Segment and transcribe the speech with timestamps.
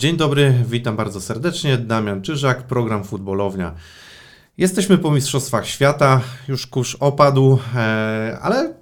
[0.00, 1.78] Dzień dobry, witam bardzo serdecznie.
[1.78, 3.74] Damian Czyżak, program Futbolownia.
[4.58, 8.74] Jesteśmy po Mistrzostwach Świata, już kurz opadł, e, ale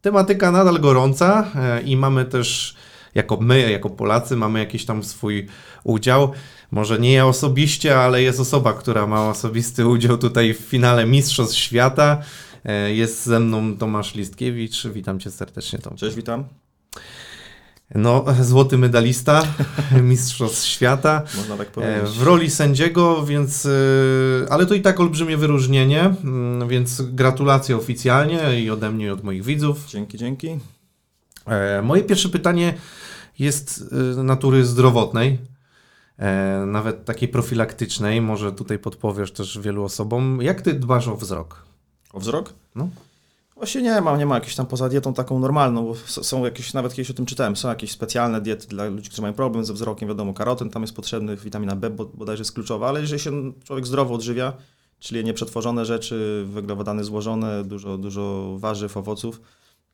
[0.00, 2.76] tematyka nadal gorąca e, i mamy też,
[3.14, 5.46] jako my, jako Polacy, mamy jakiś tam swój
[5.84, 6.32] udział.
[6.70, 11.56] Może nie ja osobiście, ale jest osoba, która ma osobisty udział tutaj w finale Mistrzostw
[11.56, 12.22] Świata.
[12.64, 14.86] E, Jest ze mną Tomasz Listkiewicz.
[14.86, 15.96] Witam cię serdecznie, Tom.
[15.96, 16.44] Cześć, witam.
[17.94, 19.42] No, złoty medalista
[20.02, 21.22] Mistrzostw Świata.
[21.36, 22.18] Można tak E, powiedzieć.
[22.18, 23.66] W roli sędziego, więc.
[23.66, 23.70] e,
[24.52, 29.24] Ale to i tak olbrzymie wyróżnienie, mm, więc gratulacje oficjalnie i ode mnie, i od
[29.24, 29.86] moich widzów.
[29.88, 30.58] Dzięki, dzięki.
[31.46, 32.74] E, Moje pierwsze pytanie
[33.38, 35.38] jest natury zdrowotnej,
[36.66, 38.20] nawet takiej profilaktycznej.
[38.20, 40.38] Może tutaj podpowiesz też wielu osobom.
[40.42, 41.62] Jak ty dbasz o wzrok?
[42.12, 42.52] O wzrok?
[42.74, 42.88] No.
[43.64, 46.94] Właśnie nie mam, nie ma jakieś tam poza dietą taką normalną, bo są jakieś, nawet
[46.94, 50.08] kiedyś o tym czytałem, są jakieś specjalne diety dla ludzi, którzy mają problem ze wzrokiem,
[50.08, 53.86] wiadomo, karoten tam jest potrzebny, witamina B bo- bodajże jest kluczowa, ale jeżeli się człowiek
[53.86, 54.52] zdrowo odżywia,
[54.98, 59.40] czyli nieprzetworzone rzeczy, węglowodany złożone, dużo, dużo warzyw, owoców,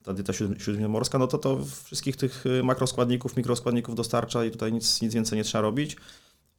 [0.04, 5.02] ta dieta siódmimorska, no to to wszystkich tych y, makroskładników, mikroskładników dostarcza i tutaj nic,
[5.02, 5.96] nic więcej nie trzeba robić.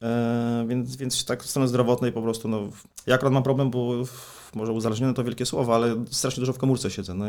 [0.02, 2.60] E, więc, więc tak z strony zdrowotnej po prostu, no,
[3.06, 6.58] ja akurat mam problem, bo w- może uzależnione to wielkie słowo, ale strasznie dużo w
[6.58, 7.14] komórce siedzę.
[7.14, 7.24] No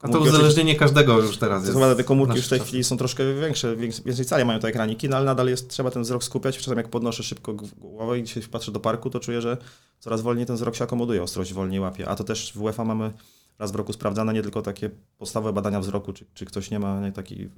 [0.00, 1.74] A to uzależnienie każdego już teraz jest.
[1.74, 4.68] Chyba te komórki już w tej nasze chwili są troszkę większe, więcej cali mają te
[4.68, 6.58] ekraniki, no ale nadal jest, trzeba ten wzrok skupiać.
[6.58, 9.56] Czasem jak podnoszę szybko głowę i się patrzę do parku, to czuję, że
[10.00, 12.08] coraz wolniej ten wzrok się akomoduje, ostrość wolniej łapie.
[12.08, 13.12] A to też w UEFA mamy
[13.58, 17.00] raz w roku sprawdzane nie tylko takie podstawowe badania wzroku, czy, czy ktoś nie ma
[17.00, 17.50] nie, takiej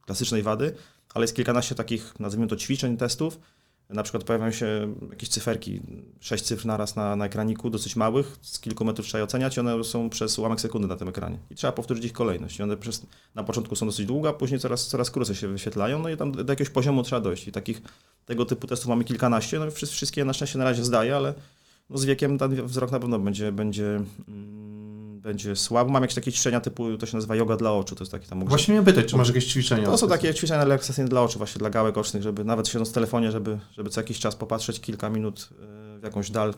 [0.00, 0.74] klasycznej wady,
[1.14, 3.38] ale jest kilkanaście takich, nazwijmy to ćwiczeń, testów.
[3.90, 5.80] Na przykład pojawiają się jakieś cyferki,
[6.20, 9.84] sześć cyfr naraz na, na ekraniku, dosyć małych, z kilku metrów trzeba je oceniać one
[9.84, 11.38] są przez ułamek sekundy na tym ekranie.
[11.50, 12.58] I trzeba powtórzyć ich kolejność.
[12.58, 15.98] I one przez, na początku są dosyć długie, a później coraz, coraz krócej się wyświetlają,
[15.98, 17.48] no i tam do jakiegoś poziomu trzeba dojść.
[17.48, 17.82] I takich
[18.26, 21.34] tego typu testów mamy kilkanaście, no wszystkie na szczęście na razie zdaję, ale
[21.90, 23.86] no z wiekiem ten wzrok na pewno będzie, będzie,
[24.28, 24.75] mm,
[25.26, 25.90] będzie słaby.
[25.90, 28.44] Mam jakieś takie ćwiczenia typu, to się nazywa yoga dla oczu, to jest taki tam
[28.44, 29.86] Właśnie mnie pytać, czy masz jakieś ćwiczenia?
[29.86, 32.92] to są takie ćwiczenia relaksacyjne dla oczu, właśnie dla gałek ocznych, żeby nawet siedząc w
[32.92, 35.48] telefonie, żeby, żeby co jakiś czas popatrzeć kilka minut
[35.96, 36.54] y, w jakąś dal,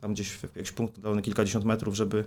[0.00, 2.24] tam gdzieś w jakiś punkt dany kilkadziesiąt metrów, żeby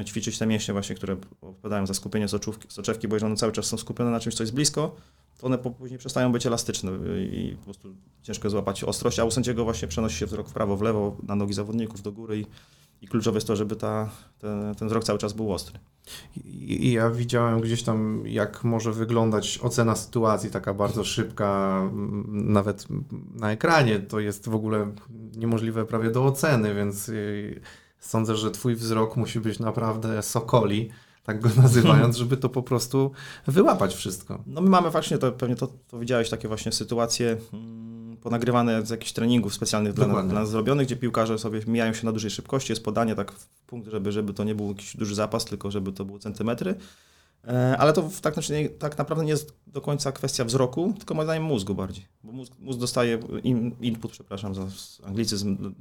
[0.00, 3.52] y, ćwiczyć te mięśnie właśnie, które odpowiadają za skupienie soczówki, soczewki, bo jeżeli one cały
[3.52, 4.96] czas są skupione na czymś, co jest blisko,
[5.38, 9.30] to one później przestają być elastyczne y, i po prostu ciężko złapać ostrość, a u
[9.30, 12.46] sędziego właśnie przenosi się wzrok w prawo, w lewo, na nogi zawodników, do góry i,
[13.02, 15.78] i kluczowe jest to, żeby ta, te, ten wzrok cały czas był ostry.
[16.44, 21.80] I ja widziałem gdzieś tam, jak może wyglądać ocena sytuacji, taka bardzo szybka,
[22.26, 22.86] nawet
[23.34, 24.00] na ekranie.
[24.00, 24.92] To jest w ogóle
[25.36, 27.60] niemożliwe prawie do oceny, więc y,
[27.98, 30.90] sądzę, że Twój wzrok musi być naprawdę sokoli,
[31.22, 33.10] tak go nazywając, żeby to po prostu
[33.46, 34.42] wyłapać wszystko.
[34.46, 37.83] No my mamy właśnie, to pewnie to, to widziałeś, takie właśnie sytuacje mm,
[38.24, 42.12] ponagrywane z jakichś treningów specjalnych dla, dla nas zrobionych, gdzie piłkarze sobie mijają się na
[42.12, 45.44] dużej szybkości, jest podanie tak w punkt, żeby, żeby to nie był jakiś duży zapas,
[45.44, 46.74] tylko żeby to były centymetry.
[47.48, 51.26] E, Ale to tak, znaczy tak naprawdę nie jest do końca kwestia wzroku, tylko moim
[51.26, 52.06] zdaniem mózgu bardziej.
[52.22, 54.66] Bo mózg, mózg dostaje in, input, przepraszam za
[55.04, 55.74] anglicyzm,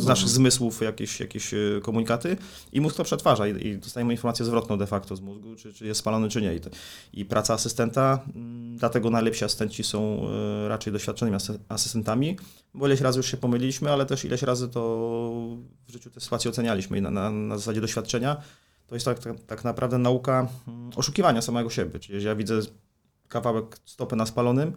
[0.00, 2.36] z naszych zmysłów jakieś, jakieś e, komunikaty
[2.72, 5.86] i mózg to przetwarza i, i dostajemy informację zwrotną de facto z mózgu, czy, czy
[5.86, 6.54] jest spalony, czy nie.
[6.54, 6.70] I, to,
[7.12, 10.28] i praca asystenta, mm, dlatego najlepsi asystenci są
[10.64, 12.36] e, raczej doświadczonymi asy- asystentami,
[12.74, 14.80] bo ileś razy już się pomyliliśmy, ale też ileś razy to
[15.88, 18.42] w życiu te sytuacje ocenialiśmy i na, na, na zasadzie doświadczenia
[18.88, 21.98] to jest tak, tak, naprawdę nauka mm, oszukiwania samego siebie.
[21.98, 22.60] Czyli jeżeli ja widzę
[23.28, 24.72] kawałek stopy na spalonym,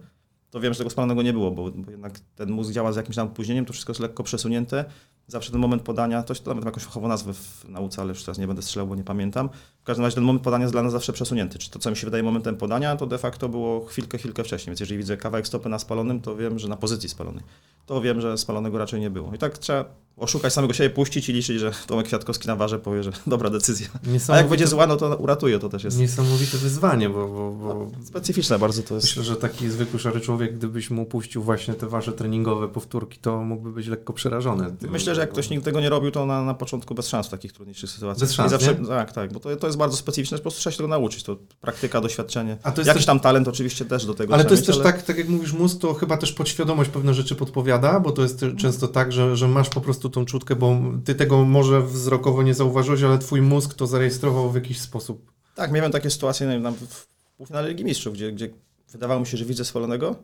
[0.49, 3.15] to wiem, że tego spalonego nie było, bo, bo jednak ten mózg działa z jakimś
[3.15, 4.85] tam opóźnieniem, to wszystko jest lekko przesunięte.
[5.27, 8.23] Zawsze ten moment podania, to, to nawet ma jakąś fachową nazwę w nauce, ale już
[8.23, 9.49] teraz nie będę strzelał, bo nie pamiętam.
[9.81, 11.59] W każdym razie ten moment podania jest dla nas zawsze przesunięty.
[11.59, 14.67] Czy to, co mi się wydaje momentem podania, to de facto było chwilkę, chwilkę wcześniej.
[14.71, 17.43] Więc jeżeli widzę kawałek stopy na spalonym, to wiem, że na pozycji spalonej.
[17.85, 19.33] To wiem, że spalonego raczej nie było.
[19.35, 19.85] I tak trzeba
[20.17, 23.87] oszukać samego siebie, puścić i liczyć, że Tomek Kwiatkowski na warze powie, że dobra decyzja.
[24.27, 27.91] A jak będzie zła, no to uratuje, to też jest Niesamowite wyzwanie, bo, bo, bo
[28.05, 29.07] specyficzne bardzo to jest.
[29.07, 33.41] myślę, że taki zwykły szary człowiek, gdybyś mu puścił właśnie te wasze treningowe powtórki, to
[33.43, 34.75] mógłby być lekko przerażony.
[34.89, 37.29] Myślę, że jak ktoś nigdy tego nie robił, to na, na początku bez szans w
[37.29, 38.27] takich trudniejszych sytuacjach.
[38.27, 38.87] Bez szans, I zawsze, nie?
[38.87, 41.23] Tak, tak, bo to, to jest bardzo specyficzne, po prostu trzeba się tego nauczyć.
[41.23, 42.57] To praktyka, doświadczenie.
[42.63, 44.75] A to jest Jakiś też- tam talent oczywiście też do tego Ale to jest mieć,
[44.75, 48.21] też tak, tak jak mówisz, mózg, to chyba też podświadomość pewne rzeczy podpowiada, bo to
[48.21, 52.43] jest często tak, że, że masz po prostu tą czutkę, bo ty tego może wzrokowo
[52.43, 55.31] nie zauważyłeś, ale twój mózg to zarejestrował w jakiś sposób.
[55.55, 57.07] Tak, miałem takie sytuacje wiem, tam w
[57.37, 58.49] półfinale Ligi Mistrzów, gdzie, gdzie
[58.91, 60.15] wydawało mi się, że widzę spalonego,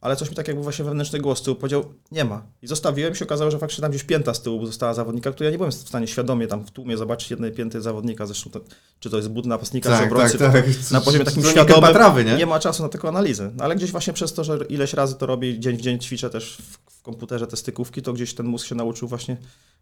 [0.00, 2.42] ale coś mi tak jakby właśnie wewnętrzny głos tyłu powiedział, nie ma.
[2.62, 5.50] I zostawiłem się, okazało, że faktycznie tam gdzieś pięta z tyłu została zawodnika, który ja
[5.50, 8.60] nie byłem w stanie świadomie tam w tłumie zobaczyć jednej pięty zawodnika, zresztą to,
[9.00, 10.64] czy to jest but napastnika, czy obrońcy, tak, tak.
[10.90, 12.36] na poziomie takim świadomym, patrawy, nie?
[12.36, 13.50] nie ma czasu na taką analizę.
[13.56, 16.30] No, ale gdzieś właśnie przez to, że ileś razy to robię, dzień w dzień ćwiczę
[16.30, 19.36] też w, w komputerze te stykówki, to gdzieś ten mózg się nauczył właśnie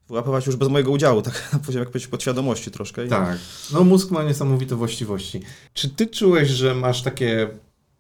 [0.09, 3.07] wyłapywać już bez mojego udziału, tak na poziomie jak powiedzieć, podświadomości troszkę.
[3.07, 3.39] I- Tak.
[3.73, 5.41] No mózg ma niesamowite właściwości.
[5.75, 7.49] Czy ty czułeś, że masz takie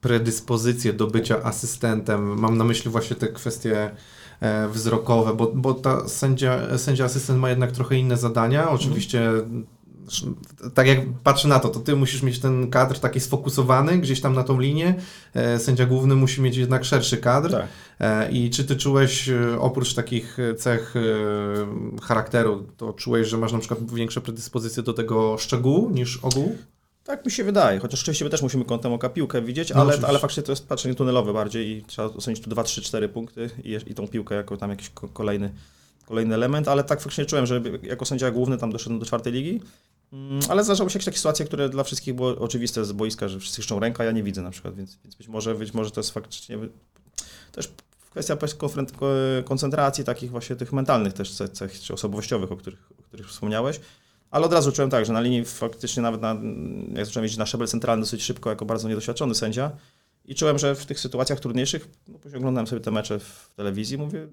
[0.00, 2.40] predyspozycje do bycia asystentem?
[2.40, 3.90] Mam na myśli właśnie te kwestie
[4.40, 8.70] e, wzrokowe, bo, bo ta sędzia, sędzia asystent ma jednak trochę inne zadania.
[8.70, 9.32] Oczywiście
[10.74, 14.34] tak jak patrzę na to, to ty musisz mieć ten kadr taki sfokusowany gdzieś tam
[14.34, 14.94] na tą linię.
[15.34, 17.50] E, Sędzia główny musi mieć jednak szerszy kadr.
[17.50, 17.66] Tak.
[18.00, 20.94] E, I czy ty czułeś, oprócz takich cech
[22.02, 26.56] charakteru, to czułeś, że masz na przykład większe predyspozycje do tego szczegółu niż ogół?
[27.08, 29.84] Tak mi się wydaje, chociaż oczywiście my też musimy kątem oka piłkę widzieć, No ale,
[29.88, 30.08] oczywiście.
[30.08, 33.50] ale faktycznie to jest patrzenie tunelowe bardziej i trzeba ocenić tu 2, 3, 4 punkty
[33.64, 35.52] i, i tą piłkę jako tam jakiś ko- kolejny,
[36.06, 39.60] kolejny element, ale tak faktycznie czułem, że jako sędzia główny tam doszedłem do czwartej ligi,
[40.12, 43.40] Mm, ale zdarzały się jakieś takie sytuacje, które dla wszystkich było oczywiste z boiska, że
[43.40, 45.90] wszyscy chrzczą rękę, a ja nie widzę na przykład, więc, więc być, może, być może
[45.90, 46.58] to jest faktycznie
[47.52, 47.72] też
[48.10, 48.36] kwestia
[49.44, 53.80] koncentracji takich właśnie tych mentalnych też cech, cech czy osobowościowych, o których, o których wspomniałeś.
[54.30, 56.36] Ale od razu czułem tak, że na linii faktycznie nawet na,
[56.94, 59.70] jak zacząłem jeździć na szabel centralny dosyć szybko, jako bardzo niedoświadczony sędzia
[60.24, 63.98] i czułem, że w tych sytuacjach trudniejszych, no później oglądałem sobie te mecze w telewizji,
[63.98, 64.28] mówię,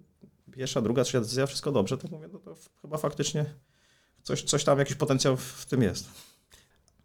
[0.52, 3.46] pierwsza, druga, trzecia decyzja, wszystko dobrze, to mówię, no to chyba faktycznie
[4.24, 6.10] coś, coś tam, jakiś potencjał w tym jest.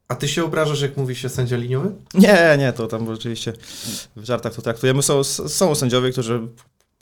[0.09, 1.93] A ty się obrażasz, jak mówi się sędzia liniowy?
[2.15, 3.53] Nie, nie, to tam oczywiście
[4.17, 5.03] w żartach to traktujemy.
[5.03, 6.49] Są, są sędziowie, którzy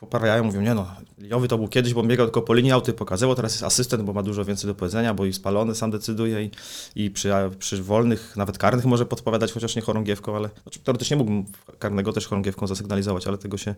[0.00, 0.86] poprawiają, mówią, nie no,
[1.18, 4.12] liniowy to był kiedyś, bo biegał tylko po linii, auty pokazywał, teraz jest asystent, bo
[4.12, 6.50] ma dużo więcej do powiedzenia, bo i spalony sam decyduje i,
[6.96, 11.44] i przy, przy wolnych, nawet karnych może podpowiadać, chociaż nie chorągiewką, ale znaczy, teoretycznie mógłbym
[11.78, 13.74] karnego też chorągiewką zasygnalizować, ale tego się,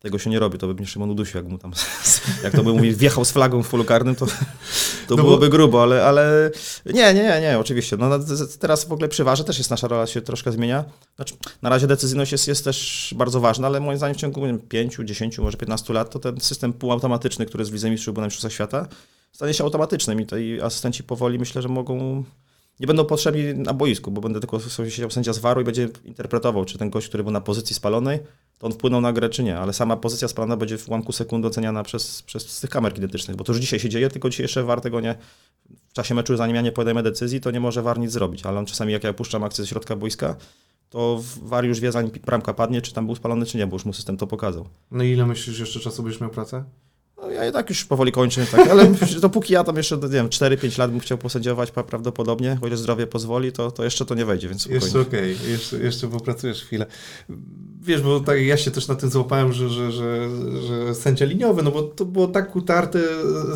[0.00, 1.72] tego się nie robi, to by mnie Szymon udusił, jak mu tam,
[2.44, 4.32] jak to by mówi, wjechał z flagą w polu karnym, to, to
[5.10, 6.50] No bo- byłoby grubo, ale, ale
[6.86, 7.96] nie, nie, nie, nie, oczywiście.
[7.96, 10.84] No, z- teraz w ogóle przy warze też jest nasza rola się troszkę zmienia.
[11.16, 14.46] Znaczy, na razie decyzyjność jest, jest też bardzo ważna, ale moim zdaniem w ciągu nie
[14.46, 18.14] wiem, 5, 10, może 15 lat to ten system półautomatyczny, który jest w Lidze Mistrzów
[18.14, 18.88] był na Mistrzostwach Świata,
[19.32, 22.24] stanie się automatycznym i tutaj asystenci powoli myślę, że mogą
[22.80, 26.64] nie będą potrzebni na boisku, bo będę tylko siedział sędzia z waru i będzie interpretował,
[26.64, 28.18] czy ten gość, który był na pozycji spalonej,
[28.58, 29.58] to on wpłynął na grę, czy nie.
[29.58, 33.44] Ale sama pozycja spalona będzie w ułamku sekundy oceniana przez, przez tych kamer kinetycznych, bo
[33.44, 35.14] to już dzisiaj się dzieje, tylko dzisiaj jeszcze war tego nie.
[35.88, 38.58] W czasie meczu, zanim ja nie podejmę decyzji, to nie może war nic zrobić, ale
[38.58, 40.36] on czasami, jak ja puszczam akcję ze środka boiska,
[40.90, 43.84] to war już wie, zanim bramka padnie, czy tam był spalony, czy nie, bo już
[43.84, 44.68] mu system to pokazał.
[44.90, 46.64] No i ile myślisz, jeszcze czasu będziesz miał pracę?
[47.22, 50.78] No, ja tak już powoli kończę, tak, ale dopóki ja tam jeszcze, nie wiem, 4-5
[50.78, 54.62] lat bym chciał posędziować prawdopodobnie, ile zdrowie pozwoli, to, to jeszcze to nie wejdzie, więc
[54.62, 54.84] spokojnie.
[54.84, 56.86] Jeszcze okej, jeszcze, jeszcze popracujesz chwilę.
[57.82, 60.28] Wiesz, bo tak ja się też na tym złapałem, że, że, że,
[60.62, 62.98] że sędzia liniowy, no bo to było tak utarte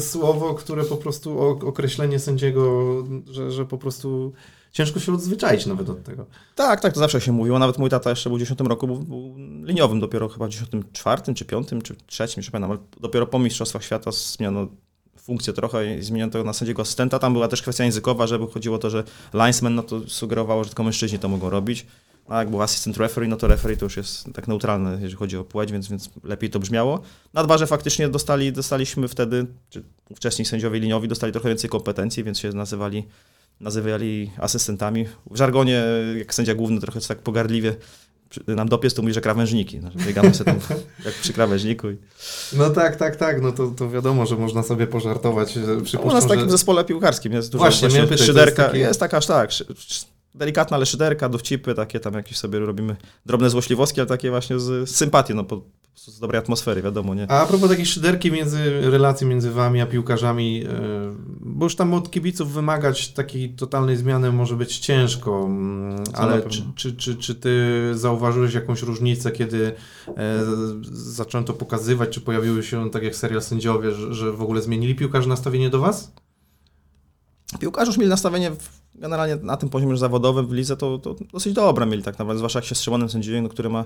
[0.00, 2.84] słowo, które po prostu określenie sędziego,
[3.30, 4.32] że, że po prostu
[4.74, 6.26] ciężko się odzwyczaić nawet od tego.
[6.54, 7.58] Tak, tak, to zawsze się mówiło.
[7.58, 9.34] Nawet mój tata jeszcze był w 10 roku, był, był
[9.64, 13.84] liniowym dopiero chyba w 94 czy 5 czy 3, nie pamiętam, ale dopiero po Mistrzostwach
[13.84, 14.68] Świata zmieniono
[15.16, 17.18] funkcję trochę i zmieniono to na sędziego asystenta.
[17.18, 19.04] Tam była też kwestia językowa, żeby chodziło o to, że
[19.34, 21.86] linesman no to sugerowało, że tylko mężczyźni to mogą robić.
[22.28, 25.36] A jak był asystent referee, no to referee to już jest tak neutralne, jeżeli chodzi
[25.36, 27.00] o płeć, więc, więc lepiej to brzmiało.
[27.34, 29.84] Na dwa, że faktycznie dostali, dostaliśmy wtedy, czy
[30.16, 33.04] wcześniej sędziowie liniowi dostali trochę więcej kompetencji, więc się nazywali
[33.60, 35.06] nazywali asystentami.
[35.30, 35.84] W żargonie,
[36.18, 37.76] jak sędzia główny trochę tak pogardliwie
[38.46, 39.80] nam dopies, to mówi, że krawężniki.
[39.80, 40.60] Znaczy, biegamy sobie tam
[41.04, 41.90] jak przy krawężniku.
[41.90, 41.96] I...
[42.52, 45.56] No tak, tak, tak, no to, to wiadomo, że można sobie pożartować.
[45.56, 46.50] No, u Przypuszczam, nas w takim że...
[46.50, 48.62] zespole piłkarskim jest dużo Właśnie, właśnie, to szyderka.
[48.62, 49.50] jest Jest, taki- taka aż tak,
[50.34, 54.90] delikatna, ale szyderka, dowcipy, takie tam jakieś sobie robimy drobne złośliwostki, ale takie właśnie z,
[54.90, 55.62] sympatii, no po
[55.94, 57.30] prostu z dobrej atmosfery, wiadomo, nie?
[57.30, 60.68] A propos takiej szyderki między relacji między wami a piłkarzami, yy,
[61.40, 66.62] bo już tam od kibiców wymagać takiej totalnej zmiany może być ciężko, na ale czy,
[66.74, 67.50] czy, czy, czy ty
[67.94, 69.72] zauważyłeś jakąś różnicę, kiedy
[70.16, 70.40] e,
[70.92, 74.94] zacząłem to pokazywać, czy pojawiły się, tak jak serial Sędziowie, że, że w ogóle zmienili
[74.94, 76.12] piłkarze nastawienie do was?
[77.60, 81.52] Piłkarze już mieli nastawienie w, generalnie na tym poziomie zawodowym w lidze, to, to dosyć
[81.52, 83.84] dobre mieli tak naprawdę, zwłaszcza jak się z Szymonem sędziuje, no, który ma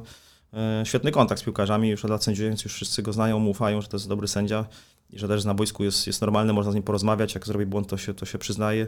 [0.84, 3.80] świetny kontakt z piłkarzami, już od lat sędziuje, więc już wszyscy go znają, mu ufają,
[3.80, 4.64] że to jest dobry sędzia
[5.10, 7.88] i że też na boisku jest, jest normalny, można z nim porozmawiać, jak zrobi błąd,
[7.88, 8.86] to się, to się przyznaje,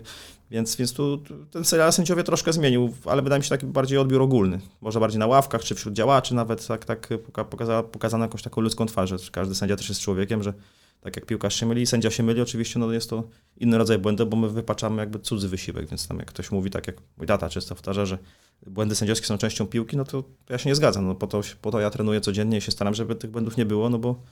[0.51, 4.23] więc, więc tu ten serial sędziowie troszkę zmienił, ale wydaje mi się taki bardziej odbiór
[4.23, 8.43] ogólny, może bardziej na ławkach, czy wśród działaczy nawet, tak, tak poka- pokaza, pokazano jakąś
[8.43, 10.53] taką ludzką twarz, że każdy sędzia też jest człowiekiem, że
[11.01, 13.25] tak jak piłkarz się myli, sędzia się myli, oczywiście no jest to
[13.57, 16.87] inny rodzaj błędu, bo my wypaczamy jakby cudzy wysiłek, więc tam jak ktoś mówi tak
[16.87, 18.19] jak mój tata często powtarza, że
[18.67, 21.71] błędy sędziowskie są częścią piłki, no to ja się nie zgadzam, no po to, po
[21.71, 24.23] to ja trenuję codziennie i się staram, żeby tych błędów nie było, no bo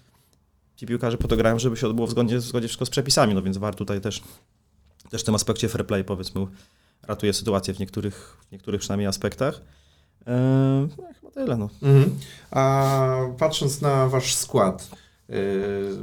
[0.76, 3.34] ci piłkarze po to grają, żeby się odbyło w zgodzie, w zgodzie wszystko z przepisami,
[3.34, 4.22] no więc warto tutaj też,
[5.10, 6.46] też w tym aspekcie fair play powiedzmy
[7.02, 9.60] ratuje sytuację w niektórych, w niektórych przynajmniej aspektach.
[10.26, 11.56] Eee, no, chyba tyle.
[11.56, 11.68] No.
[11.82, 12.18] Mhm.
[12.50, 14.90] A patrząc na wasz skład,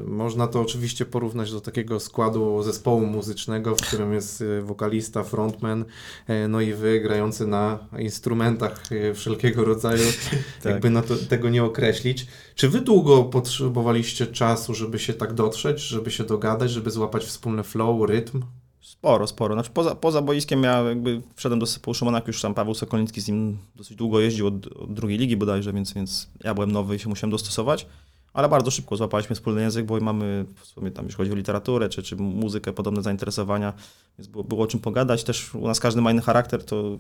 [0.07, 5.85] można to oczywiście porównać do takiego składu zespołu muzycznego, w którym jest yy, wokalista, frontman,
[6.27, 10.03] yy, no i wy grający na instrumentach wszelkiego rodzaju,
[10.63, 10.73] Tak.
[10.73, 12.27] jakby na to, tego nie określić.
[12.55, 17.63] Czy wy długo potrzebowaliście czasu, żeby się tak dotrzeć, żeby się dogadać, żeby złapać wspólny
[17.63, 18.43] flow, rytm?
[18.81, 19.55] Sporo, sporo.
[19.55, 23.21] Znaczy poza, poza boiskiem ja jakby wszedłem do zespołu Szymona, jak już tam Paweł Sokolnicki
[23.21, 26.95] z nim dosyć długo jeździł od, od drugiej ligi bodajże, więc, więc ja byłem nowy
[26.95, 27.87] i się musiałem dostosować.
[28.35, 31.89] Ale bardzo szybko złapaliśmy wspólny język, bo mamy w sumie tam, jeśli chodzi o literaturę
[31.89, 33.73] czy, czy muzykę, podobne zainteresowania,
[34.19, 35.23] więc było, było o czym pogadać.
[35.23, 36.97] Też u nas każdy ma inny charakter, to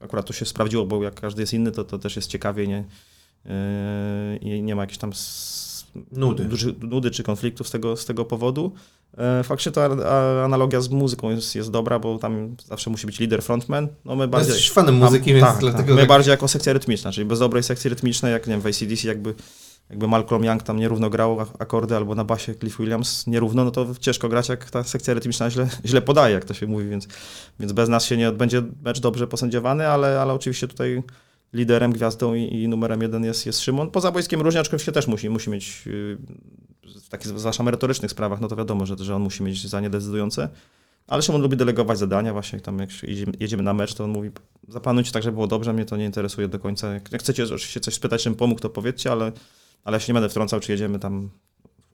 [0.00, 2.84] akurat to się sprawdziło, bo jak każdy jest inny, to, to też jest ciekawie nie,
[3.44, 5.12] yy, i nie ma jakichś tam
[6.12, 6.44] Nudy.
[6.44, 8.72] duży, nudy czy konfliktów z tego, z tego powodu.
[9.18, 9.84] E, Faktycznie ta
[10.44, 13.88] analogia z muzyką jest, jest dobra, bo tam zawsze musi być lider, frontman.
[14.04, 15.94] No my bardziej, Jesteś fanem muzyki, tam- więc tak, dlatego tak.
[15.94, 16.08] My tak...
[16.08, 19.34] bardziej jako sekcja rytmiczna, czyli bez dobrej sekcji rytmicznej, jak nie wiem, w ACDC jakby,
[19.92, 23.86] jakby Malcolm Young tam nierówno grał akordy, albo na basie Cliff Williams nierówno, no to
[24.00, 27.08] ciężko grać, jak ta sekcja rytmiczna źle, źle podaje, jak to się mówi, więc,
[27.60, 31.02] więc bez nas się nie odbędzie mecz dobrze posędziowany, ale, ale oczywiście tutaj
[31.52, 33.90] liderem, gwiazdą i, i numerem jeden jest, jest Szymon.
[33.90, 35.82] Poza boiskiem różnie, aczkolwiek się też musi, musi mieć
[36.84, 40.48] w takich zwłaszcza merytorycznych sprawach, no to wiadomo, że, że on musi mieć zdanie decydujące.
[41.06, 42.90] Ale Szymon lubi delegować zadania, właśnie tam jak
[43.40, 44.30] jedziemy, na mecz, to on mówi,
[44.68, 46.92] zaplanujcie tak, żeby było dobrze, mnie to nie interesuje do końca.
[46.92, 49.32] Jak chcecie oczywiście coś spytać, czym pomógł, to powiedzcie, ale,
[49.84, 51.30] ale ja się nie będę wtrącał, czy jedziemy tam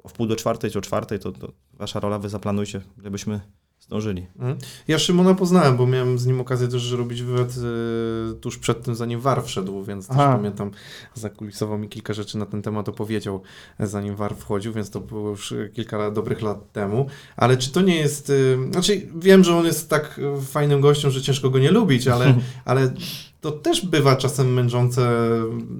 [0.03, 3.41] o wpół do czwartej, czy o czwartej, to, to wasza rola, wy zaplanujcie, żebyśmy
[3.81, 4.27] zdążyli.
[4.39, 4.59] Mhm.
[4.89, 8.95] Ja Szymona poznałem, bo miałem z nim okazję też robić wywiad y, tuż przed tym,
[8.95, 10.37] zanim VAR wszedł, więc też Aha.
[10.37, 10.71] pamiętam,
[11.15, 13.43] zakulisowo mi kilka rzeczy na ten temat opowiedział,
[13.79, 17.07] e, zanim VAR wchodził, więc to było już y, kilka lat, dobrych lat temu.
[17.37, 18.31] Ale czy to nie jest...
[18.31, 22.09] Y, znaczy, wiem, że on jest tak y, fajnym gościem, że ciężko go nie lubić,
[22.09, 22.93] ale, ale
[23.41, 25.31] to też bywa czasem męczące,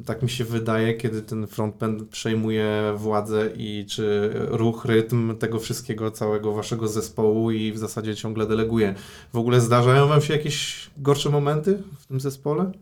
[0.05, 6.11] tak mi się wydaje, kiedy ten frontman przejmuje władzę i czy ruch, rytm tego wszystkiego,
[6.11, 8.95] całego waszego zespołu i w zasadzie ciągle deleguje.
[9.33, 12.73] W ogóle zdarzają wam się jakieś gorsze momenty w tym zespole?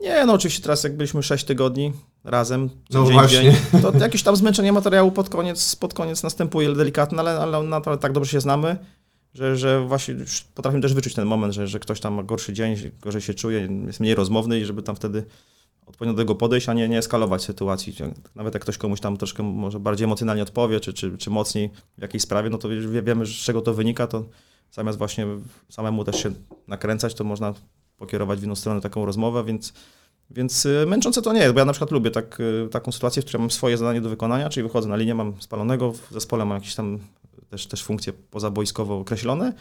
[0.00, 1.92] Nie, no oczywiście teraz jak byliśmy 6 tygodni
[2.24, 3.42] razem, co No dzień właśnie.
[3.42, 8.02] dzień, to jakieś tam zmęczenie materiału pod koniec, pod koniec następuje delikatne, ale, ale naprawdę
[8.02, 8.76] tak dobrze się znamy,
[9.34, 12.52] że, że właśnie już potrafimy też wyczuć ten moment, że, że ktoś tam ma gorszy
[12.52, 15.24] dzień, gorzej się czuje, jest mniej rozmowny i żeby tam wtedy
[15.86, 17.94] odpowiednio do tego podejść, a nie, nie eskalować sytuacji.
[18.34, 22.02] Nawet jak ktoś komuś tam troszkę może bardziej emocjonalnie odpowie, czy, czy, czy mocniej w
[22.02, 24.24] jakiejś sprawie, no to wie- wiemy, z czego to wynika, to
[24.72, 25.26] zamiast właśnie
[25.70, 26.32] samemu też się
[26.68, 27.54] nakręcać, to można
[27.96, 29.72] pokierować w inną stronę taką rozmowę, więc
[30.30, 33.22] więc y, męczące to nie jest, bo ja na przykład lubię tak, y, taką sytuację,
[33.22, 36.44] w której mam swoje zadanie do wykonania, czyli wychodzę na linię, mam spalonego, w zespole
[36.44, 36.98] mam jakieś tam
[37.54, 39.52] też, też funkcje pozabojskowo określone.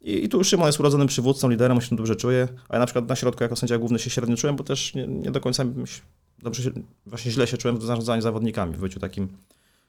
[0.00, 2.86] I, i tu Szymon jest urodzonym przywódcą, liderem, on się dobrze czuje, a ja na
[2.86, 5.64] przykład na środku jako sędzia główny się średnio czułem, bo też nie, nie do końca
[5.64, 6.00] myśl-
[6.42, 6.70] dobrze się,
[7.06, 9.28] właśnie źle się czułem w zarządzaniu zawodnikami, w byciu takim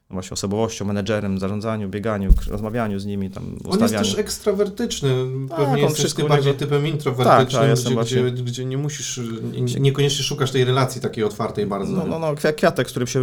[0.10, 4.06] właśnie osobowością, menedżerem, zarządzaniu, bieganiu, rozmawianiu z nimi, tam On jest ustawianiu.
[4.06, 5.10] też ekstrawertyczny.
[5.50, 8.44] Tak, Pewnie on jesteś ty bardziej niego- typem introwertycznym, Tak, tak, jestem gdzie, właśnie- gdzie,
[8.44, 9.20] gdzie nie musisz,
[9.54, 11.92] nie, niekoniecznie szukasz tej relacji takiej otwartej bardzo.
[11.92, 13.22] No, no, no, Kwia- Kwiatek, z którym się,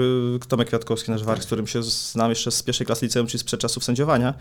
[0.49, 3.61] Tomek Kwiatkowski, nasz warch, z którym się znam jeszcze z pierwszej klasy liceum, czyli sprzed
[3.61, 4.35] czasów sędziowania,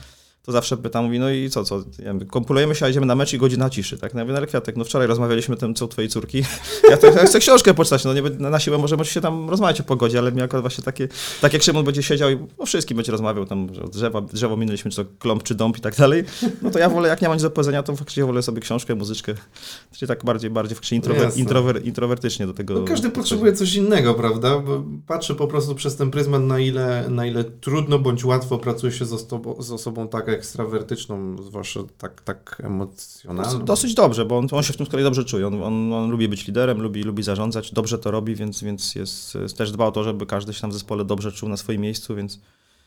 [0.46, 3.16] to zawsze pytam, mówi, no i co, co, ja mówię, kompulujemy się, a idziemy na
[3.16, 4.14] mecz i godzina ciszy, tak?
[4.14, 6.44] No ja mówię, no ale Kwiatek, no wczoraj rozmawialiśmy o tym, co u twojej córki,
[6.92, 9.84] ja, to, ja chcę książkę poczytać, no nie, na siłę możemy się tam rozmawiać o
[9.84, 11.08] pogodzie, ale mi akurat właśnie takie,
[11.42, 14.92] tak jak Szymon będzie siedział i o wszystkim będzie rozmawiał, tam, że drzewa, drzewo minęliśmy,
[14.92, 16.24] czy to klomp, czy dąb i tak dalej,
[16.62, 18.96] no to ja wolę, jak nie mam nic do powiedzenia, to faktycznie wolę sobie książkę,
[18.96, 19.34] muzyczkę,
[19.92, 24.14] czyli tak bardziej, bardziej faktycznie intrower, intrower, introwertycznie do tego No, każdy potrzebuje coś innego,
[24.14, 24.60] prawda?
[24.60, 28.92] Bo patrzę po prostu przez ten pryzmat, na ile, na ile trudno bądź łatwo pracuje
[28.92, 33.66] się z, osobą, z osobą tak ekstrawertyczną, zwłaszcza tak, tak emocjonalną.
[33.66, 35.48] Dosyć, dobrze, bo on, on się w tym z kolei dobrze czuje.
[35.48, 39.38] On, on, on lubi być liderem, lubi, lubi zarządzać, dobrze to robi, więc, więc jest,
[39.58, 42.16] też dba o to, żeby każdy się tam w zespole dobrze czuł na swoim miejscu,
[42.16, 42.40] więc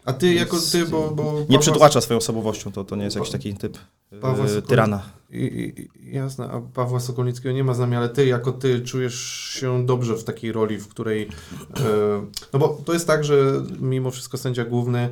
[0.04, 1.10] A ty jako ty, bo...
[1.10, 3.78] bo nie Pawła- przytłacza swoją osobowością, to, to nie jest jakiś taki typ
[4.20, 5.02] Pawła e, Sokolicki- tyrana.
[5.30, 5.72] I,
[6.06, 9.14] i, jasne, a Pawła Sokolnickiego nie ma z nami, ale ty jako ty czujesz
[9.60, 11.28] się dobrze w takiej roli, w której...
[11.76, 15.08] E, no bo to jest tak, że mimo wszystko sędzia główny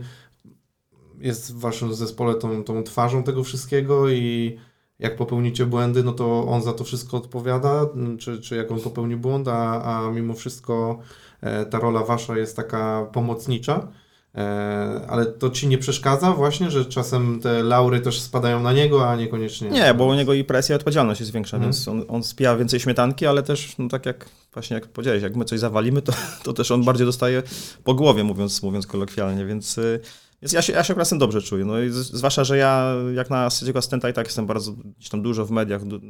[1.23, 4.57] jest w waszym zespole tą, tą twarzą tego wszystkiego i
[4.99, 8.81] jak popełnicie błędy, no to on za to wszystko odpowiada, m, czy, czy jak on
[8.81, 10.99] popełni błąd, a, a mimo wszystko
[11.41, 13.89] e, ta rola wasza jest taka pomocnicza.
[14.35, 19.09] E, ale to ci nie przeszkadza właśnie, że czasem te laury też spadają na niego,
[19.11, 19.71] a niekoniecznie.
[19.71, 21.73] Nie, bo u niego i presja, i odpowiedzialność jest większa, Mhm.
[21.73, 25.37] więc on, on spija więcej śmietanki, ale też, no tak jak właśnie jak powiedziałeś, jak
[25.37, 26.13] my coś zawalimy, to,
[26.45, 27.43] to też on bardziej dostaje
[27.85, 30.01] po głowie, mówiąc, mówiąc kolokwialnie, więc, y,
[30.43, 31.65] więc ja, się, ja się akurat dobrze czuję.
[31.65, 35.23] No i zwłaszcza, że ja jak na sędziego asystenta i tak jestem bardzo gdzieś tam
[35.23, 36.01] dużo w mediach du,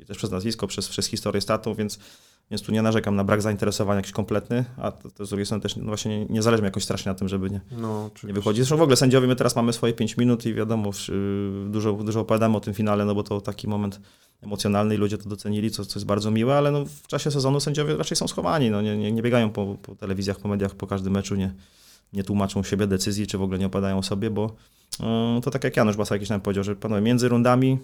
[0.00, 1.98] i też przez nazwisko, przez, przez historię statą, więc,
[2.50, 5.62] więc tu nie narzekam na brak zainteresowania jakiś kompletny, a to, to z drugiej strony
[5.62, 8.32] też no właśnie nie, nie zależy mi jakoś strasznie na tym, żeby nie, No, nie
[8.32, 8.56] wychodzi.
[8.56, 10.90] Zresztą w ogóle sędziowie, my teraz mamy swoje 5 minut i wiadomo,
[11.66, 14.00] dużo, dużo opowiadamy o tym finale, no bo to taki moment
[14.42, 17.60] emocjonalny i ludzie to docenili, co, co jest bardzo miłe, ale no w czasie sezonu
[17.60, 20.86] sędziowie raczej są schowani, no nie, nie, nie biegają po, po telewizjach, po mediach po
[20.86, 21.54] każdym meczu, nie,
[22.12, 24.56] nie tłumaczą siebie decyzji, czy w ogóle nie opadają sobie, bo
[25.00, 25.06] yy,
[25.42, 27.78] to tak jak Janusz Basa jakiś nam powiedział, że panowie, między rundami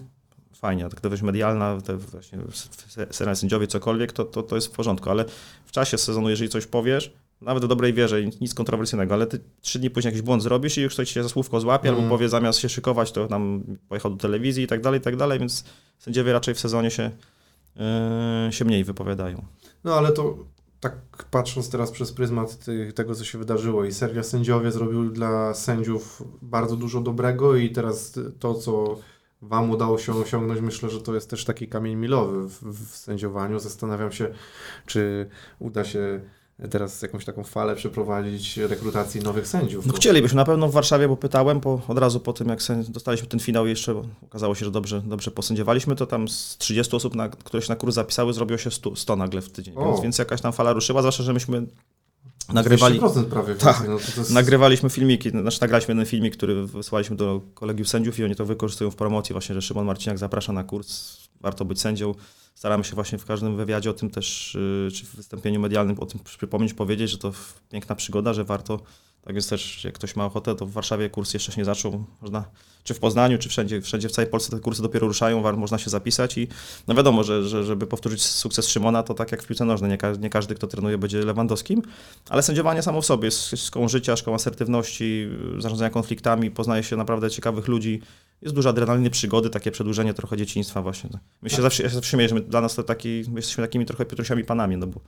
[0.55, 2.39] fajnie, a aktywność medialna, te właśnie
[2.87, 5.25] se- serial sędziowie, cokolwiek, to, to, to jest w porządku, ale
[5.65, 9.79] w czasie sezonu, jeżeli coś powiesz, nawet w dobrej wierze, nic kontrowersyjnego, ale ty trzy
[9.79, 12.01] dni później jakiś błąd zrobisz i już ktoś cię za słówko złapie, Mm.
[12.01, 15.15] albo powie zamiast się szykować, to tam pojechał do telewizji i tak dalej, i tak
[15.15, 15.63] dalej, więc
[15.99, 17.11] sędziowie raczej w sezonie się,
[18.45, 19.45] yy, się mniej wypowiadają.
[19.83, 20.37] No ale to
[20.79, 22.65] tak patrząc teraz przez pryzmat
[22.95, 28.19] tego, co się wydarzyło i seria sędziowie zrobił dla sędziów bardzo dużo dobrego i teraz
[28.39, 28.97] to, co
[29.41, 33.59] Wam udało się osiągnąć, myślę, że to jest też taki kamień milowy w, w sędziowaniu.
[33.59, 34.33] Zastanawiam się,
[34.85, 35.29] czy
[35.59, 36.21] uda się
[36.71, 39.85] teraz jakąś taką falę przeprowadzić rekrutacji nowych sędziów.
[39.85, 42.59] No chcielibyśmy na pewno w Warszawie, bo pytałem, bo od razu po tym, jak
[42.89, 47.15] dostaliśmy ten finał jeszcze, okazało się, że dobrze, dobrze posędziowaliśmy, to tam z 30 osób,
[47.15, 50.17] na, które się na kurs zapisały, zrobiło się 100, 100 nagle w tydzień, więc, więc
[50.17, 51.67] jakaś tam fala ruszyła, zwłaszcza, że myśmy
[52.53, 52.99] nagrywali...
[52.99, 53.55] 200% prawie.
[53.55, 53.83] Tak.
[53.87, 54.31] no jest...
[54.31, 58.91] Nagrywaliśmy filmiki, znaczy nagraliśmy jeden filmik, który wysłaliśmy do kolegiów sędziów i oni to wykorzystują
[58.91, 62.13] w promocji właśnie, że Szymon Marciniak zaprasza na kurs, warto być sędzią.
[62.57, 66.05] Staramy się właśnie w każdym wywiadzie o tym też, yy, czy w wystąpieniu medialnym o
[66.05, 67.31] tym przypomnieć, powiedzieć, że to
[67.69, 68.79] piękna przygoda, że warto,
[69.27, 72.05] tak więc też jak ktoś ma ochotę, to w Warszawie kurs jeszcze się nie zaczął,
[72.21, 72.45] można,
[72.83, 75.89] czy w Poznaniu, czy wszędzie, wszędzie w całej Polsce te kursy dopiero ruszają, można się
[75.89, 76.47] zapisać i
[76.87, 79.97] no wiadomo, że, że żeby powtórzyć sukces Szymona, to tak jak w piłce nożnej, nie,
[79.97, 81.81] ka- nie każdy, kto trenuje, będzie Lewandowskim,
[82.29, 87.29] ale sędziowanie samo w sobie jest szkołą życia, szkołą asertywności, zarządzania konfliktami, poznaje się naprawdę
[87.29, 88.01] ciekawych ludzi.
[88.41, 91.09] Jest dużo adrenaliny, przygody, takie przedłużenie trochę dzieciństwa właśnie.
[91.41, 93.63] My się zawsze, ja się zawsze śmieję, że my, dla nas to taki, my jesteśmy
[93.63, 94.99] takimi trochę Piotrusiami panami, no bo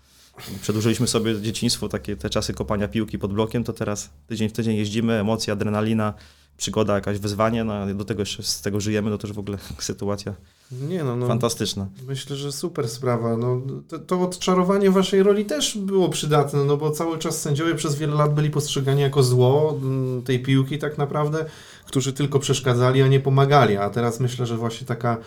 [0.62, 4.76] przedłużyliśmy sobie dzieciństwo, takie te czasy kopania piłki pod blokiem, to teraz tydzień w tydzień
[4.78, 6.14] jeździmy, emocje, adrenalina,
[6.60, 9.58] przygoda, jakaś wyzwanie, no do tego jeszcze z tego żyjemy, no to już w ogóle
[9.80, 10.34] sytuacja
[10.72, 11.28] Nie no, no.
[11.28, 11.88] fantastyczna.
[12.08, 13.38] Myślę, że super sprawa.
[13.38, 17.96] No, to, to odczarowanie waszej roli też było przydatne, no bo cały czas sędziowie przez
[17.96, 21.46] wiele lat byli postrzegani jako zło mm, tej piłki tak naprawdę,
[21.86, 23.78] którzy tylko przeszkadzali, a nie pomagali.
[23.78, 25.18] A teraz myślę, że właśnie taka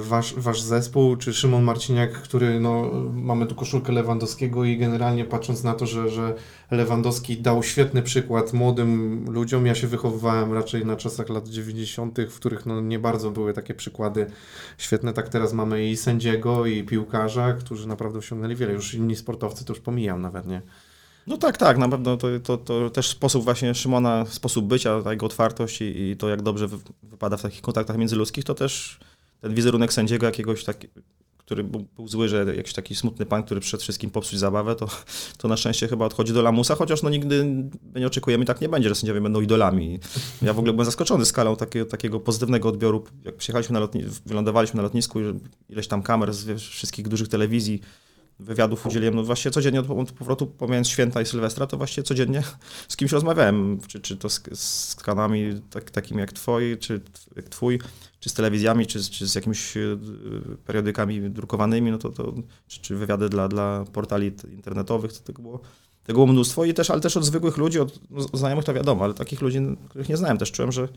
[0.00, 5.64] wasz, wasz zespół, czy Szymon Marciniak, który no, mamy tu koszulkę Lewandowskiego i generalnie patrząc
[5.64, 6.34] na to, że, że
[6.70, 9.66] Lewandowski dał świetny przykład młodym ludziom.
[9.66, 13.74] Ja się wychowywałem raczej na czasach lat 90., w których no, nie bardzo były takie
[13.74, 14.26] przykłady
[14.78, 15.12] świetne.
[15.12, 18.72] Tak teraz mamy i sędziego, i piłkarza, którzy naprawdę osiągnęli wiele.
[18.72, 20.62] Już inni sportowcy to już pomijam nawet, nie?
[21.26, 25.12] No tak, tak, na pewno to, to, to też sposób właśnie Szymona, sposób bycia, ta
[25.12, 29.00] jego otwartość i, i to jak dobrze wy, wypada w takich kontaktach międzyludzkich, to też
[29.40, 30.88] ten wizerunek sędziego jakiegoś taki,
[31.38, 34.88] który był, zły, że jakiś taki smutny pan, który przyszedł wszystkim popsuć zabawę, to,
[35.38, 37.46] to na szczęście chyba odchodzi do lamusa, chociaż no nigdy
[37.94, 39.98] nie oczekujemy tak nie będzie, że sędziowie będą idolami.
[40.42, 41.56] Ja w ogóle byłem zaskoczony skalą
[41.90, 43.04] takiego, pozytywnego odbioru.
[43.24, 45.18] Jak przyjechaliśmy na lotni- wylądowaliśmy na lotnisku,
[45.68, 47.80] ileś tam kamer z wszystkich dużych telewizji,
[48.38, 52.42] wywiadów udzieliłem, no właściwie codziennie od powrotu, pomijając święta i Sylwestra, to właściwie codziennie
[52.88, 57.00] z kimś rozmawiałem, czy, czy to z, z kanałami tak, takimi jak twoi, czy
[57.36, 57.78] jak twój,
[58.20, 59.80] czy z telewizjami, czy, czy z jakimiś e,
[60.66, 62.34] periodykami drukowanymi, no to, to
[62.68, 65.60] czy, czy wywiady dla, dla portali internetowych, to tego było,
[66.04, 69.04] tego było mnóstwo i też, ale też od zwykłych ludzi, od no, znajomych to wiadomo,
[69.04, 70.88] ale takich ludzi, których nie znałem, też czułem, że,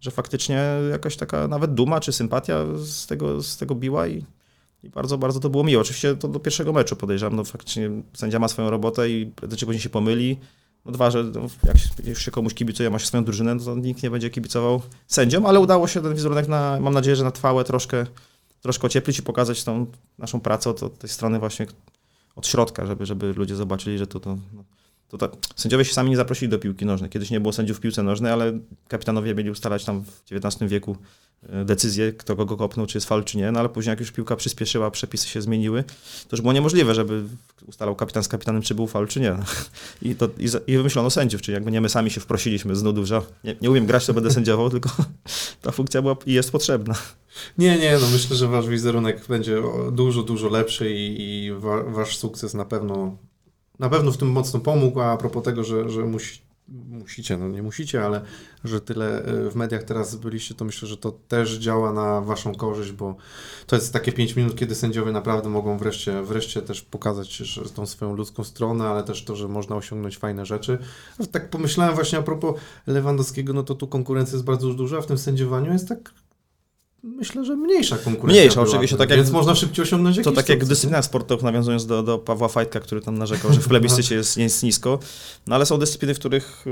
[0.00, 4.24] że faktycznie jakaś taka nawet duma czy sympatia z tego, z tego biła i,
[4.82, 5.80] i bardzo, bardzo to było miłe.
[5.80, 9.80] Oczywiście to do pierwszego meczu podejrzewam, no faktycznie sędzia ma swoją robotę i prędzej później
[9.80, 10.38] się pomyli.
[10.84, 11.24] No dwa, że
[12.04, 15.46] jak się komuś kibicuje, ma się swoją drużynę, no to nikt nie będzie kibicował sędziom,
[15.46, 18.06] ale udało się ten wizerunek, na, mam nadzieję, że na trwałe troszkę,
[18.60, 19.86] troszkę ocieplić i pokazać tą
[20.18, 21.66] naszą pracę od, od tej strony właśnie
[22.36, 24.64] od środka, żeby, żeby ludzie zobaczyli, że to, to, no,
[25.18, 25.40] to tak.
[25.56, 27.10] Sędziowie się sami nie zaprosili do piłki nożnej.
[27.10, 30.96] Kiedyś nie było sędziów w piłce nożnej, ale kapitanowie mieli ustalać tam w XIX wieku
[31.48, 34.12] e, decyzję, kto kogo kopnął, czy jest fal, czy nie, no ale później jak już
[34.12, 35.84] piłka przyspieszyła, przepisy się zmieniły,
[36.28, 37.22] to już było niemożliwe, żeby
[37.66, 39.36] ustalał kapitan z kapitanem, czy był fal, czy nie.
[40.02, 43.06] I, to, i, i wymyślono sędziów, czyli jakby nie my sami się wprosiliśmy z nudów,
[43.06, 44.90] że nie, nie umiem grać, to będę sędziował, tylko
[45.62, 46.94] ta funkcja była i jest potrzebna.
[47.58, 52.16] Nie, nie, no myślę, że wasz wizerunek będzie dużo, dużo lepszy i, i wa, wasz
[52.16, 53.16] sukces na pewno,
[53.78, 57.62] na pewno w tym mocno pomógł, a propos tego, że, że musi, musicie, no nie
[57.62, 58.20] musicie, ale
[58.64, 62.54] że tyle e, w mediach teraz byliście, to myślę, że to też działa na waszą
[62.54, 63.16] korzyść, bo
[63.66, 68.16] to jest takie 5 minut, kiedy sędziowie naprawdę mogą wreszcie, wreszcie też pokazać tą swoją
[68.16, 70.78] ludzką stronę, ale też to, że można osiągnąć fajne rzeczy.
[71.32, 75.18] Tak pomyślałem właśnie a propos Lewandowskiego, no to tu konkurencja jest bardzo duża, w tym
[75.18, 76.12] sędziowaniu jest tak
[77.04, 78.42] myślę, że mniejsza konkurencja.
[78.42, 78.96] Mniejsza, oczywiście.
[78.96, 82.18] Tak jak, więc można szybciej osiągnąć To tak jak w dyscyplinach sportowych, nawiązując do, do
[82.18, 84.98] Pawła Fajtka, który tam narzekał, że w plebiscycie jest, jest nisko.
[85.46, 86.70] No ale są dyscypliny, w których y,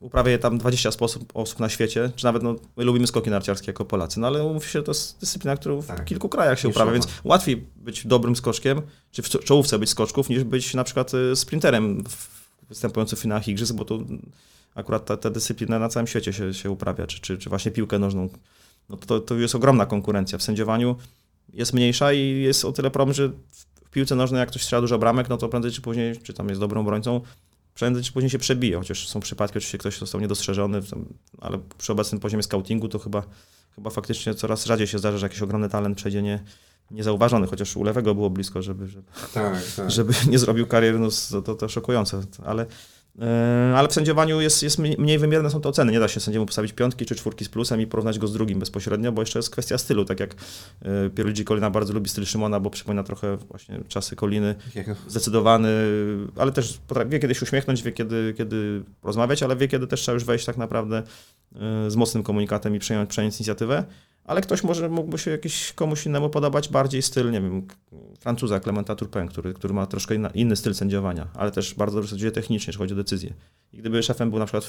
[0.00, 3.66] uprawia je tam 20 osób, osób na świecie, czy nawet no, my lubimy skoki narciarskie
[3.66, 6.04] jako Polacy, no ale umówmy się, to jest dyscyplina, którą w tak.
[6.04, 10.44] kilku krajach się uprawia, więc łatwiej być dobrym skoczkiem, czy w czołówce być skoczków, niż
[10.44, 12.04] być na przykład y, sprinterem
[12.68, 13.98] występującym w finałach igrzysk, bo to
[14.74, 17.98] akurat ta, ta dyscyplina na całym świecie się, się uprawia, czy, czy, czy właśnie piłkę
[17.98, 18.28] nożną
[18.88, 20.38] no to, to jest ogromna konkurencja.
[20.38, 20.96] W sędziowaniu
[21.52, 23.28] jest mniejsza i jest o tyle problem, że
[23.74, 26.48] w piłce nożnej jak ktoś strzela dużo bramek, no to prędzej czy później, czy tam
[26.48, 27.20] jest dobrą obrońcą,
[27.74, 30.80] prędzej czy później się przebije, chociaż są przypadki, oczywiście ktoś został niedostrzeżony,
[31.40, 33.22] ale przy obecnym poziomie scoutingu to chyba,
[33.74, 36.44] chyba faktycznie coraz rzadziej się zdarza, że jakiś ogromny talent przejdzie nie,
[36.90, 39.90] niezauważony, chociaż u lewego było blisko, żeby, żeby, tak, tak.
[39.90, 41.08] żeby nie zrobił kariery, no
[41.42, 42.66] to, to, szokujące, ale
[43.74, 45.92] ale w sędziowaniu jest, jest mniej wymierne są te oceny.
[45.92, 48.58] Nie da się sędziemu postawić piątki czy czwórki z plusem i porównać go z drugim
[48.58, 50.04] bezpośrednio, bo jeszcze jest kwestia stylu.
[50.04, 50.34] Tak jak
[50.82, 54.54] e, Pierluigi Kolina bardzo lubi styl Szymona, bo przypomina trochę właśnie czasy Koliny.
[55.08, 55.68] Zdecydowany,
[56.36, 60.14] ale też wie kiedy się uśmiechnąć, wie kiedy, kiedy rozmawiać, ale wie kiedy też trzeba
[60.14, 61.02] już wejść tak naprawdę
[61.56, 63.84] e, z mocnym komunikatem i przejąć, przejąć inicjatywę
[64.24, 67.66] ale ktoś może mógłby się jakiś komuś innemu podobać bardziej styl, nie wiem,
[68.20, 72.10] Francuza Clementa Turpin, który, który ma troszkę inna, inny styl sędziowania, ale też bardzo dobrze
[72.10, 73.34] sędziuje technicznie, jeśli chodzi o decyzję.
[73.72, 74.64] I gdyby szefem był na przykład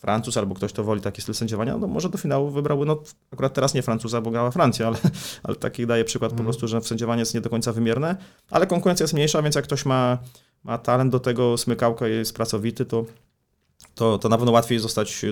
[0.00, 3.54] Francuz albo ktoś, kto woli taki styl sędziowania, no może do finału wybrałby, no akurat
[3.54, 4.98] teraz nie Francuza, bo grała Francja, ale,
[5.42, 6.36] ale taki daje przykład mm.
[6.36, 6.46] po mhm.
[6.46, 8.16] prostu, że sędziowanie jest nie do końca wymierne,
[8.50, 10.18] ale konkurencja jest mniejsza, więc jak ktoś ma,
[10.64, 13.04] ma talent do tego, smykałka jest pracowity, to,
[13.94, 15.24] to, to na pewno łatwiej zostać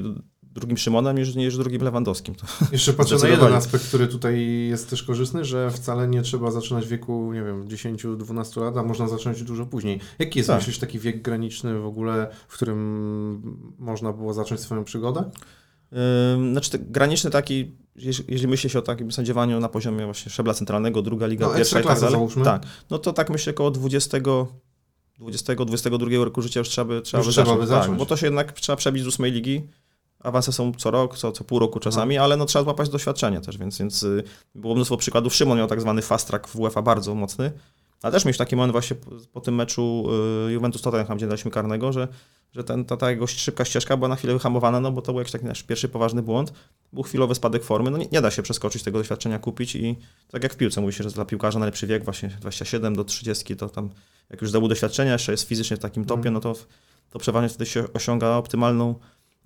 [0.54, 2.34] drugim Szymonem niż, niż drugim Lewandowskim.
[2.34, 6.50] To Jeszcze patrzę na jeden aspekt, który tutaj jest też korzystny, że wcale nie trzeba
[6.50, 10.00] zaczynać w wieku, nie wiem, 10-12 lat, a można zacząć dużo później.
[10.18, 10.58] Jaki jest, tak.
[10.58, 15.30] myślisz, taki wiek graniczny w ogóle, w którym można było zacząć swoją przygodę?
[16.52, 21.26] Znaczy, graniczny taki, jeśli, myśli się o takim sędziowaniu na poziomie właśnie szczebla centralnego, druga
[21.26, 22.44] liga, no, pierwsza i tak dalej, załóżmy.
[22.44, 24.18] tak, no to tak myślę około 20
[25.20, 27.60] 20-22 roku życia już trzeba by, trzeba już by trzeba zacząć.
[27.60, 27.88] By zacząć.
[27.88, 29.68] Tak, bo to się jednak trzeba przebić z ósmej ligi,
[30.20, 32.22] Awanse są co rok, co, co pół roku czasami, no.
[32.22, 34.22] ale no, trzeba złapać doświadczenie też, więc, więc y,
[34.54, 35.34] było mnóstwo przykładów.
[35.34, 37.52] Szymon miał tak zwany fast track w UEFA bardzo mocny,
[38.02, 40.08] ale też mieć taki moment właśnie po, po tym meczu
[40.48, 42.08] y, Juventus Tottenham, gdzie daliśmy karnego, że,
[42.52, 45.18] że ten, ta, ta jego szybka ścieżka była na chwilę wyhamowana, no bo to był
[45.18, 46.52] jakiś taki nasz pierwszy poważny błąd.
[46.92, 49.96] Był chwilowy spadek formy, no nie, nie da się przeskoczyć tego doświadczenia, kupić i
[50.30, 53.56] tak jak w piłce mówi się, że dla piłkarza najlepszy wiek właśnie 27 do 30,
[53.56, 53.90] to tam
[54.30, 56.34] jak już zdobył doświadczenia, jeszcze jest fizycznie w takim topie, mm.
[56.34, 56.54] no to,
[57.10, 58.94] to przeważnie wtedy się osiąga optymalną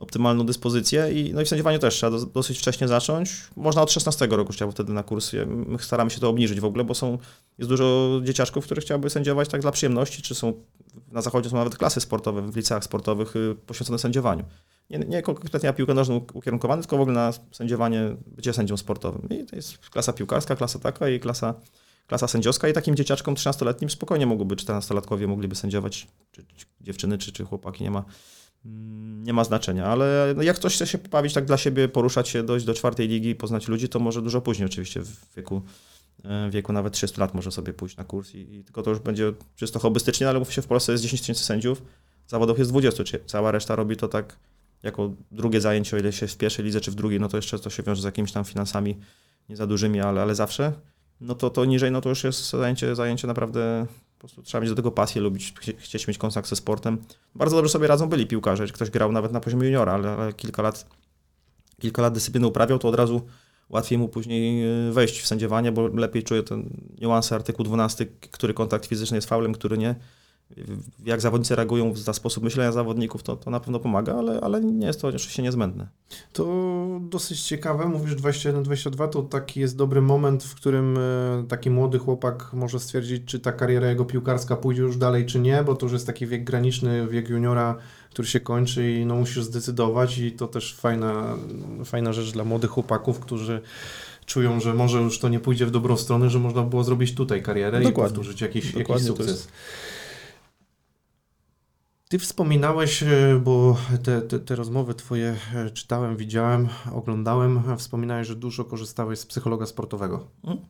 [0.03, 3.37] optymalną dyspozycję i, no i w sędziowaniu też trzeba do, dosyć wcześnie zacząć.
[3.57, 5.33] Można od 16 roku trzeba wtedy na kurs.
[5.47, 7.19] My staramy się to obniżyć w ogóle, bo są,
[7.59, 10.53] jest dużo dzieciaczków, które chciałyby sędziować tak dla przyjemności, czy są
[11.13, 14.45] na zachodzie są nawet klasy sportowe w liceach sportowych y, poświęcone sędziowaniu.
[14.91, 19.29] Nie, nie konkretnie na piłkę nożną ukierunkowane, tylko w ogóle na sędziowanie, bycie sędzią sportowym.
[19.29, 21.55] I to jest klasa piłkarska, klasa taka i klasa,
[22.07, 27.33] klasa sędziowska i takim dzieciaczkom 13-letnim spokojnie mogłyby 14-latkowie mogliby sędziować, czy, czy dziewczyny, czy,
[27.33, 28.05] czy chłopaki, nie ma,
[29.25, 32.67] nie ma znaczenia, ale jak ktoś chce się pobawić tak dla siebie, poruszać się, dojść
[32.67, 35.63] do czwartej ligi, poznać ludzi, to może dużo później oczywiście w wieku,
[36.25, 38.91] e, w wieku nawet 30 lat może sobie pójść na kurs i, i tylko to
[38.91, 41.83] już będzie czysto hobbystycznie, ale mówmy się, w Polsce jest 10 tysięcy sędziów,
[42.27, 44.39] zawodów jest 20, czy cała reszta robi to tak
[44.83, 47.59] jako drugie zajęcie, o ile się w pierwszej lidze czy w drugiej, no to jeszcze
[47.59, 48.99] to się wiąże z jakimiś tam finansami
[49.49, 50.73] nie za dużymi, ale, ale zawsze,
[51.21, 53.87] no to, to niżej, no to już jest zajęcie, zajęcie naprawdę
[54.23, 56.99] po prostu trzeba mieć do tego pasję, lubić, chcieć mieć kontakt ze sportem.
[57.35, 58.67] Bardzo dobrze sobie radzą byli piłkarze.
[58.67, 60.87] Ktoś grał nawet na poziomie juniora, ale, kilka lat
[61.81, 63.23] kilka lat dyscypliny uprawiał, to od razu
[63.69, 68.55] łatwiej mu później e, wejść w sędziowanie, bo lepiej czuje ten niuanse artykuł 12, który
[68.55, 69.95] kontakt fizyczny jest faulem, który nie
[71.05, 74.87] jak zawodnicy reagują za sposób myślenia zawodników, to, to na pewno pomaga, ale, ale nie
[74.87, 75.89] jest to oczywiście niezbędne.
[76.33, 76.47] To
[77.01, 82.53] dosyć ciekawe, mówisz 21-22, to taki jest dobry moment, w którym e, taki młody chłopak
[82.53, 85.93] może stwierdzić, czy ta kariera jego piłkarska pójdzie już dalej, czy nie, bo to już
[85.93, 87.77] jest taki wiek graniczny, wiek juniora,
[88.11, 91.37] który się kończy i no musisz zdecydować i to też fajna,
[91.85, 93.63] fajna rzecz dla młodych chłopaków, którzy
[94.27, 97.43] czują, że może już to nie pójdzie w dobrą stronę, że można było zrobić tutaj
[97.43, 97.91] karierę Dokładnie.
[97.91, 99.49] i powtórzyć jakiś, jakiś sukces.
[102.13, 108.37] Ty wspominałeś, e, bo te, te, te, rozmowy Twoje e, czytałem, widziałem, oglądałem, wspominałeś, że
[108.37, 110.27] dużo korzystałeś z psychologa sportowego.
[110.45, 110.65] Hmm?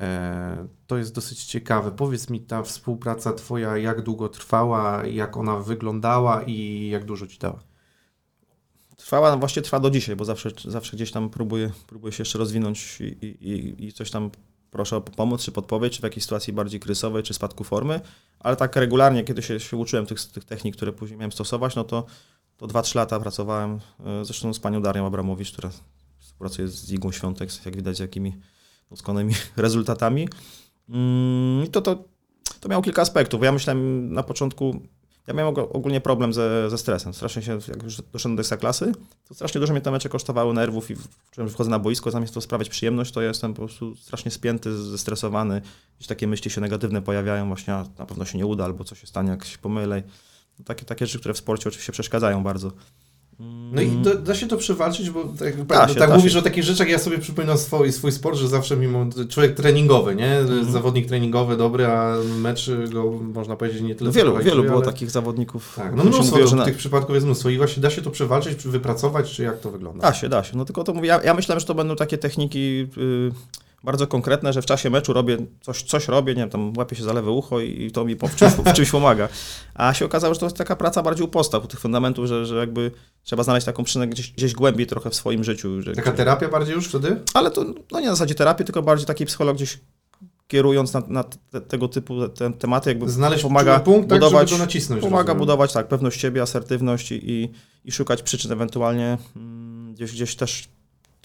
[0.00, 1.90] E, to jest dosyć ciekawe.
[1.90, 7.38] Powiedz mi, ta współpraca Twoja, jak długo trwała, jak ona wyglądała i jak dużo Ci
[7.38, 7.62] dała?
[8.96, 12.38] Trwała, no właśnie trwa do dzisiaj, bo zawsze, zawsze gdzieś tam próbuję, próbuję się jeszcze
[12.38, 14.30] rozwinąć i, i, i coś tam
[14.76, 18.00] proszę o pomoc czy podpowiedź, czy w jakiejś sytuacji bardziej kryzysowej, czy spadku formy,
[18.40, 21.84] ale tak regularnie, kiedy się, się uczyłem tych, tych technik, które później miałem stosować, no
[21.84, 22.06] to,
[22.56, 25.70] to 2-3 lata pracowałem, e, zresztą z panią Darią Abramowicz, która
[26.18, 28.36] współpracuje z Igą Świątek, jak widać, z jakimi
[28.90, 30.28] doskonanymi rezultatami.
[30.88, 32.04] Mm, I to, to,
[32.60, 33.42] to miało kilka aspektów.
[33.42, 34.80] Ja myślałem na początku,
[35.26, 37.14] ja miałem ogólnie problem ze, ze stresem.
[37.14, 38.92] Strasznie się, jak już doszedłem do klasy,
[39.28, 40.96] to strasznie dużo mnie te mecze kosztowały nerwów i
[41.30, 44.30] czułem, że wchodzę na boisko, zamiast to sprawiać przyjemność, to ja jestem po prostu strasznie
[44.30, 45.62] spięty, zestresowany.
[45.96, 49.06] Gdzieś takie myśli się negatywne pojawiają, właśnie na pewno się nie uda, albo co się
[49.06, 50.02] stanie, jak się pomylę.
[50.64, 52.72] Takie, takie rzeczy, które w sporcie oczywiście przeszkadzają bardzo.
[53.72, 56.38] No i da, da, się to przewalczyć, bo tak, da się, tak mówisz się.
[56.38, 60.38] o takich rzeczach, ja sobie przypominam swój, swój sport, że zawsze mimo człowiek treningowy, nie?
[60.38, 60.72] Mm.
[60.72, 64.08] Zawodnik treningowy dobry, a mecz go można powiedzieć nie tyle.
[64.08, 64.84] No wielu, wielu było ale...
[64.84, 65.74] takich zawodników.
[65.76, 68.64] Tak, no mnóstwo, mówiło, że tych przypadków jest mnóstwo i właśnie da się to przewalczyć,
[68.64, 70.02] wypracować, czy jak to wygląda?
[70.02, 70.56] Da się, da się.
[70.56, 72.88] No tylko to mówię, ja, ja myślałem, że to będą takie techniki...
[72.96, 73.32] Yy
[73.86, 77.02] bardzo konkretne, że w czasie meczu robię coś, coś robię, nie wiem, tam łapię się
[77.02, 79.28] za lewe ucho i, to mi w czymś, w czymś pomaga.
[79.74, 82.46] A się okazało, że to jest taka praca bardziej u postaw, u tych fundamentów, że,
[82.46, 82.90] że jakby
[83.22, 85.82] trzeba znaleźć taką przynę gdzieś, gdzieś głębiej trochę w swoim życiu.
[85.82, 87.20] Że, taka terapia bardziej już wtedy?
[87.34, 89.78] Ale to no nie na zasadzie terapii, tylko bardziej taki psycholog gdzieś
[90.48, 94.58] kierując na, na te, tego typu te, tematy, jakby Znaleźć pomaga punkt, tak, budować, tak,
[94.58, 95.02] nacisnąć.
[95.02, 95.38] Pomaga rozumiem.
[95.38, 97.52] budować tak, pewność siebie, asertywność i, i,
[97.84, 100.68] i szukać przyczyn ewentualnie mm, gdzieś, gdzieś też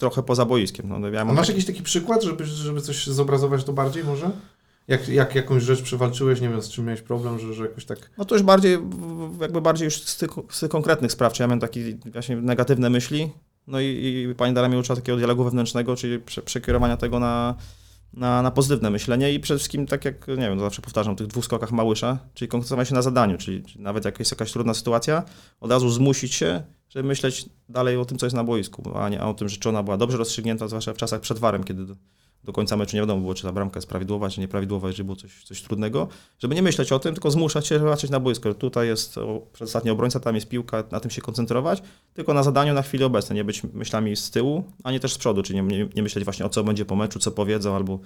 [0.02, 0.88] trochę poza boiskiem.
[0.88, 1.50] No, ja A masz taki...
[1.50, 4.30] jakiś taki przykład, żeby, żeby coś zobrazować to bardziej może?
[4.88, 8.10] Jak, jak jakąś rzecz przewalczyłeś, nie wiem, z czym miałeś problem, że, że jakoś tak...
[8.18, 8.78] No to już bardziej,
[9.40, 12.90] jakby bardziej już z tych, z tych konkretnych spraw, czy ja miałem takie właśnie negatywne
[12.90, 13.32] myśli,
[13.66, 17.54] no i, i pani Dara mnie uczyła takiego dialogu wewnętrznego, czyli prze, przekierowania tego na,
[18.14, 21.44] na, na pozytywne myślenie i przede wszystkim, tak jak, nie wiem, zawsze powtarzam, tych dwóch
[21.44, 25.22] skokach Małysza, czyli koncentrować się na zadaniu, czyli, czyli nawet jak jest jakaś trudna sytuacja,
[25.60, 29.22] od razu zmusić się, żeby myśleć dalej o tym, co jest na boisku, a nie
[29.22, 31.86] o tym, że czy ona była dobrze rozstrzygnięta, zwłaszcza w czasach przed warem, kiedy
[32.44, 35.16] do, końca meczu nie wiadomo było, czy ta bramka jest prawidłowa, czy nieprawidłowa, jeżeli było
[35.16, 38.54] coś, coś trudnego, żeby nie myśleć o tym, tylko zmuszać się patrzeć na boisko.
[38.54, 39.14] Tutaj jest
[39.52, 41.82] przedostatni obrońca, tam jest piłka, na tym się koncentrować,
[42.14, 45.18] tylko na zadaniu na chwilę obecną, nie być myślami z tyłu, a nie też z
[45.18, 47.98] przodu, czyli nie, nie, nie myśleć właśnie o co będzie po meczu, co powiedzą, albo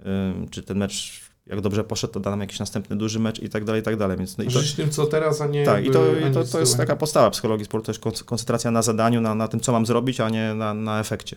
[0.00, 0.06] yy,
[0.50, 3.64] czy ten mecz jak dobrze poszedł, to da nam jakiś następny duży mecz i tak
[3.64, 4.18] dalej, i tak dalej.
[4.18, 5.64] Więc, no i to, tym, co teraz, a nie...
[5.64, 9.20] Tak, i to, i to, to jest taka postawa psychologii sportu, też koncentracja na zadaniu,
[9.20, 11.36] na, na tym, co mam zrobić, a nie na, na efekcie.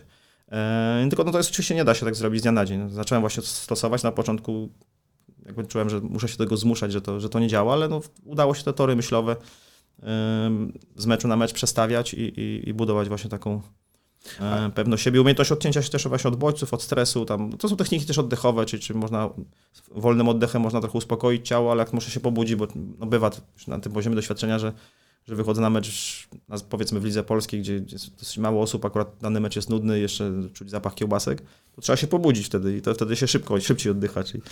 [0.52, 2.90] E, tylko no to jest, oczywiście nie da się tak zrobić z dnia na dzień.
[2.90, 4.68] Zacząłem właśnie stosować na początku,
[5.46, 7.88] jakby czułem, że muszę się do tego zmuszać, że to, że to nie działa, ale
[7.88, 9.36] no, udało się te tory myślowe
[10.96, 13.62] z meczu na mecz przestawiać i, i, i budować właśnie taką
[14.40, 17.24] E, pewność siebie, umiejętność odcięcia się też właśnie od bodźców, od stresu.
[17.24, 19.30] Tam, to są techniki też oddechowe, czyli, czy można
[19.90, 22.66] wolnym oddechem można trochę uspokoić ciało, ale jak muszę się pobudzić, bo
[22.98, 23.30] no, bywa
[23.66, 24.72] na tym poziomie doświadczenia, że,
[25.28, 26.28] że wychodzę na mecz,
[26.68, 30.32] powiedzmy w Lidze Polskiej, gdzie, jest dosyć mało osób, akurat dany mecz jest nudny, jeszcze
[30.54, 31.42] czuć zapach kiełbasek,
[31.76, 34.24] to trzeba się pobudzić wtedy i to wtedy się szybko, szybciej oddycha.
[34.24, 34.42] Czyli,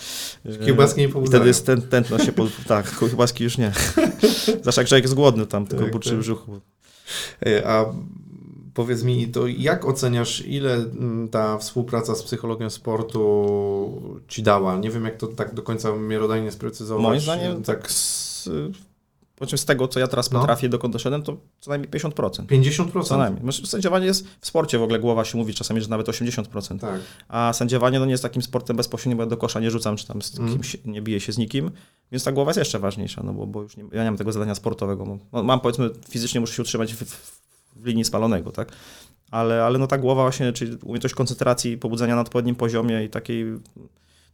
[0.66, 1.38] kiełbaski nie pobudzają.
[1.38, 3.72] Wtedy jest ten, tętno się, po, tak, kiełbaski już nie.
[4.64, 6.18] Zawsze jak człowiek jest głodny tam, tylko tak, burczy tak.
[6.18, 6.60] brzuchu.
[7.46, 7.84] E, a
[8.76, 14.76] Powiedz mi, to jak oceniasz, ile mm, ta współpraca z psychologią sportu ci dała?
[14.76, 17.02] Nie wiem, jak to tak do końca miarodajnie sprecyzować.
[17.02, 18.48] Moim zdaniem, tak z,
[19.56, 20.40] z tego, co ja teraz no.
[20.40, 22.46] potrafię, dokąd doszedłem, to co najmniej 50%.
[22.46, 23.04] 50%?
[23.04, 23.52] Co najmniej.
[23.52, 26.78] Sędziowanie jest, w sporcie w ogóle głowa się mówi czasami, że nawet 80%.
[26.78, 27.00] Tak.
[27.28, 30.06] A sędziowanie no, nie jest takim sportem bezpośrednim, bo ja do kosza nie rzucam, czy
[30.06, 30.52] tam z mm.
[30.52, 31.70] kimś nie biję się z nikim,
[32.12, 34.32] więc ta głowa jest jeszcze ważniejsza, no bo, bo już nie, ja nie mam tego
[34.32, 35.18] zadania sportowego.
[35.32, 37.46] No, mam powiedzmy, fizycznie muszę się utrzymać w, w
[37.76, 38.72] w linii spalonego, tak?
[39.30, 43.44] Ale, ale no ta głowa właśnie, czyli umiejętność koncentracji, pobudzenia na odpowiednim poziomie i takiej,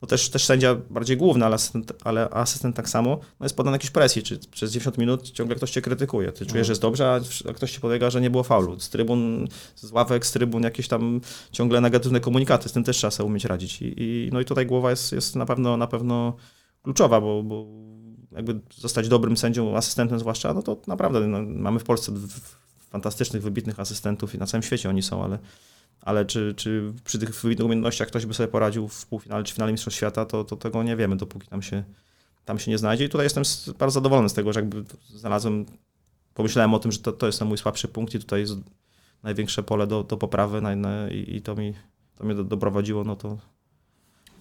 [0.03, 3.75] no też, też sędzia bardziej główny, ale asystent, ale asystent tak samo, no jest podany
[3.75, 7.21] jakiejś presji, czy przez 90 minut ciągle ktoś cię krytykuje, ty czujesz, że jest dobrze,
[7.49, 8.81] a ktoś ci podlega, że nie było faulu.
[8.81, 11.21] Z trybun, z ławek, z trybun jakieś tam
[11.53, 13.83] ciągle negatywne komunikaty, z tym też trzeba sobie umieć radzić.
[13.83, 16.37] I, i no i tutaj głowa jest, jest na pewno, na pewno
[16.83, 17.67] kluczowa, bo, bo
[18.33, 22.12] jakby zostać dobrym sędzią, asystentem zwłaszcza, no to naprawdę no, mamy w Polsce
[22.92, 25.38] fantastycznych, wybitnych asystentów i na całym świecie oni są, ale,
[26.00, 29.72] ale czy, czy przy tych wybitnych umiejętnościach ktoś by sobie poradził w półfinale czy finale
[29.72, 31.85] Mistrzostw Świata, to, to tego nie wiemy, dopóki tam się,
[32.44, 33.05] tam się nie znajdzie.
[33.05, 33.42] I tutaj jestem
[33.78, 35.66] bardzo zadowolony z tego, że jakby znalazłem,
[36.35, 38.52] pomyślałem o tym, że to, to jest ten mój słabszy punkt i tutaj jest
[39.22, 40.62] największe pole do, do poprawy
[41.11, 41.74] i, i, to mi,
[42.16, 43.38] to mnie do, doprowadziło, no to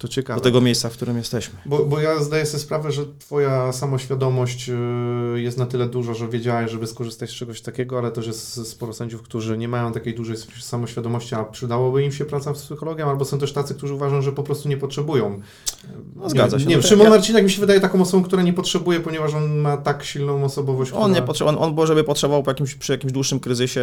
[0.02, 0.40] To ciekawe.
[0.40, 1.58] do tego miejsca, w którym jesteśmy.
[1.66, 6.28] Bo, bo ja zdaję sobie sprawę, że twoja samoświadomość y, jest na tyle duża, że
[6.28, 10.14] wiedziałeś, żeby skorzystać z czegoś takiego, ale też jest sporo sędziów, którzy nie mają takiej
[10.14, 14.22] dużej samoświadomości, a przydałoby im się praca z psychologiem, albo są też tacy, którzy uważają,
[14.22, 15.40] że po prostu nie potrzebują.
[16.16, 16.66] No, zgadza się.
[16.66, 19.34] Nie, No, nie Szymon ja- Marcinek mi się wydaje taką osobą, która nie potrzebuje, ponieważ
[19.34, 21.14] on ma tak silną osobowość, On która...
[21.20, 23.80] nie potrzebował, on, on żeby potrzebował po jakimś, przy jakimś dłuższym kryzysie,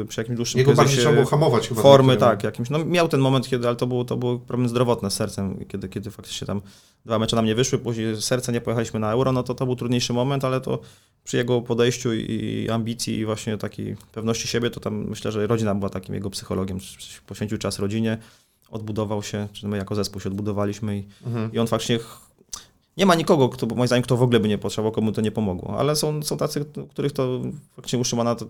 [0.00, 1.82] yy, przy jakimś dłuższym Jego bardziej kryzysie trzeba było hamować chyba.
[1.82, 5.03] formy, tak, jakimś, no miał ten moment, kiedy, ale to był, to był problem zdrowotny
[5.10, 6.60] z sercem, kiedy, kiedy faktycznie tam
[7.04, 9.76] dwa mecze nam nie wyszły, później serce nie pojechaliśmy na euro, no to to był
[9.76, 10.78] trudniejszy moment, ale to
[11.24, 15.74] przy jego podejściu i, ambicji i właśnie takiej pewności siebie, to tam myślę, że rodzina
[15.74, 16.78] była takim jego psychologiem,
[17.26, 18.18] poświęcił czas rodzinie,
[18.70, 21.52] odbudował się, czy my jako zespół się odbudowaliśmy i, Mhm.
[21.52, 21.98] i on faktycznie
[22.96, 25.30] nie ma nikogo, kto, moim zdaniem, kto w ogóle by nie potrzebował, komu to nie
[25.30, 25.78] pomogło.
[25.78, 27.40] Ale są, są tacy, których to
[27.76, 28.46] faktycznie u Szymona to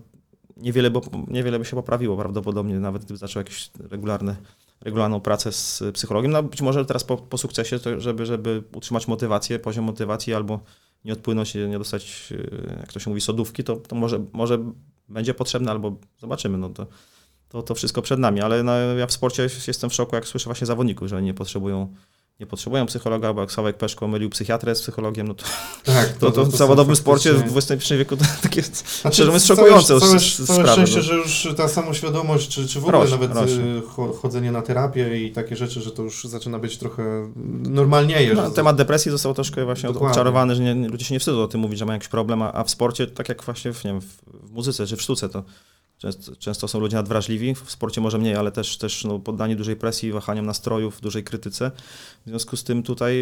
[0.57, 4.35] niewiele, bo, niewiele by się poprawiło prawdopodobnie, nawet gdyby zaczął jakieś regularne,
[4.81, 6.31] regularną pracę z psychologiem.
[6.31, 10.59] No być może teraz po, po sukcesie, to żeby, żeby utrzymać motywację, poziom motywacji albo
[11.05, 12.33] nie odpłynąć, nie dostać,
[12.71, 14.59] e, jak to się mówi, sodówki, to, to może, może
[15.09, 16.57] będzie potrzebne, albo zobaczymy.
[16.57, 16.87] No to,
[17.49, 20.45] to, to wszystko przed nami, ale no, ja w sporcie jestem w szoku, jak słyszę
[20.45, 21.93] właśnie zawodników, że nie potrzebują
[22.39, 25.45] nie potrzebują psychologa, bo jak Sławek Peszko mylił psychiatrę z psychologiem, no to,
[25.83, 29.45] Tak, to, to, w są zawodowym sporcie w XXI wieku to takie Znaczy, szczerze mówiąc
[29.45, 31.01] szokujące Całe, całe szczęście, no.
[31.01, 35.25] że już ta samoświadomość, czy, czy w ogóle Rośnie, nawet y, cho- chodzenie na terapię
[35.25, 37.31] i takie rzeczy, że to już zaczyna być trochę
[37.69, 38.33] normalnieje.
[38.33, 40.09] No, temat depresji został troszkę właśnie Dokładnie.
[40.09, 42.53] odczarowany, że nie, ludzie się nie wstydzą o tym mówić, że mają jakiś problem, a,
[42.53, 44.05] a w sporcie, tak jak właśnie w, nie wiem, w,
[44.49, 45.43] w muzyce czy w sztuce, to
[45.97, 49.75] często, często są ludzie nadwrażliwi, w sporcie może mniej, ale też, też no, poddani dużej
[49.75, 51.71] presji, wahaniom nastrojów, dużej krytyce.
[52.25, 53.15] W związku z tym tutaj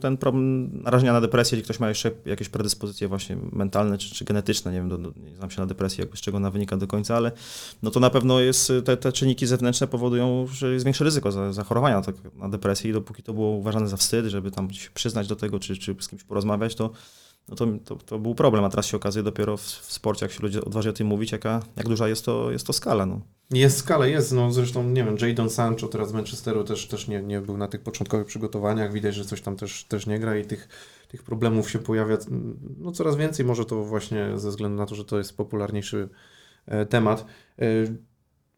[0.00, 4.24] ten problem narażenia na depresję, jeśli ktoś ma jeszcze jakieś predyspozycje właśnie mentalne czy, czy
[4.24, 6.76] genetyczne, nie wiem, do, do, nie znam się na depresji, jakby z czego ona wynika
[6.76, 7.32] do końca, ale
[7.82, 11.52] no to na pewno jest, te, te czynniki zewnętrzne powodują, że jest większe ryzyko za-
[11.52, 15.28] zachorowania tak, na depresję i dopóki to było uważane za wstyd, żeby tam się przyznać
[15.28, 16.90] do tego, czy, czy z kimś porozmawiać, to,
[17.48, 20.32] no to, to, to był problem, a teraz się okazuje dopiero w, w sporcie, jak
[20.32, 23.06] się ludzie odważy o tym mówić, jaka, jak duża jest to, jest to skala.
[23.06, 23.20] No.
[23.50, 24.32] Jest skala, jest.
[24.32, 27.68] No, zresztą, nie wiem, Jadon Sancho teraz z Manchesteru też, też nie, nie był na
[27.68, 28.92] tych początkowych przygotowaniach.
[28.92, 30.68] Widać, że coś tam też, też nie gra i tych,
[31.08, 32.18] tych problemów się pojawia
[32.78, 33.46] no, coraz więcej.
[33.46, 36.08] Może to właśnie ze względu na to, że to jest popularniejszy
[36.66, 37.26] e, temat.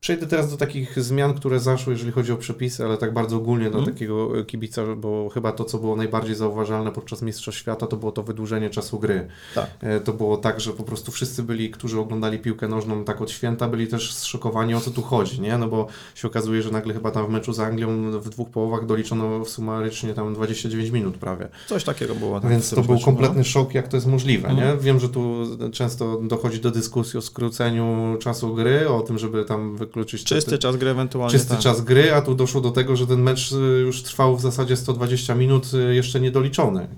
[0.00, 3.70] Przejdę teraz do takich zmian, które zaszły, jeżeli chodzi o przepisy, ale tak bardzo ogólnie
[3.70, 3.94] dla Mhm.
[3.94, 8.12] takiego e, kibica, bo chyba to, co było najbardziej zauważalne podczas Mistrzostw Świata, to było
[8.12, 9.26] to wydłużenie czasu gry.
[9.54, 9.66] Tak.
[9.80, 13.30] E, To było tak, że po prostu wszyscy byli, którzy oglądali piłkę nożną tak od
[13.30, 15.58] święta, byli też zszokowani o co tu chodzi, nie?
[15.58, 18.86] No bo się okazuje, że nagle chyba tam w meczu z Anglią w dwóch połowach
[18.86, 21.48] doliczono sumarycznie tam 29 minut prawie.
[21.66, 22.40] Coś takiego było.
[22.40, 24.62] tak, Więc w to był meczu, kompletny szok, jak to jest możliwe, nie?
[24.62, 24.78] Mhm.
[24.80, 25.36] Wiem, że tu
[25.72, 30.24] często dochodzi do dyskusji o skróceniu czasu gry, o tym, żeby tam wykluczyć...
[30.24, 31.32] Czysty czas gry ewentualnie.
[31.32, 31.58] czysty tak.
[31.60, 34.76] czas gry, a tu doszło do tego, że ten mecz y, już trwał w zasadzie
[34.76, 36.88] 120 minut y, jeszcze niedoliczony.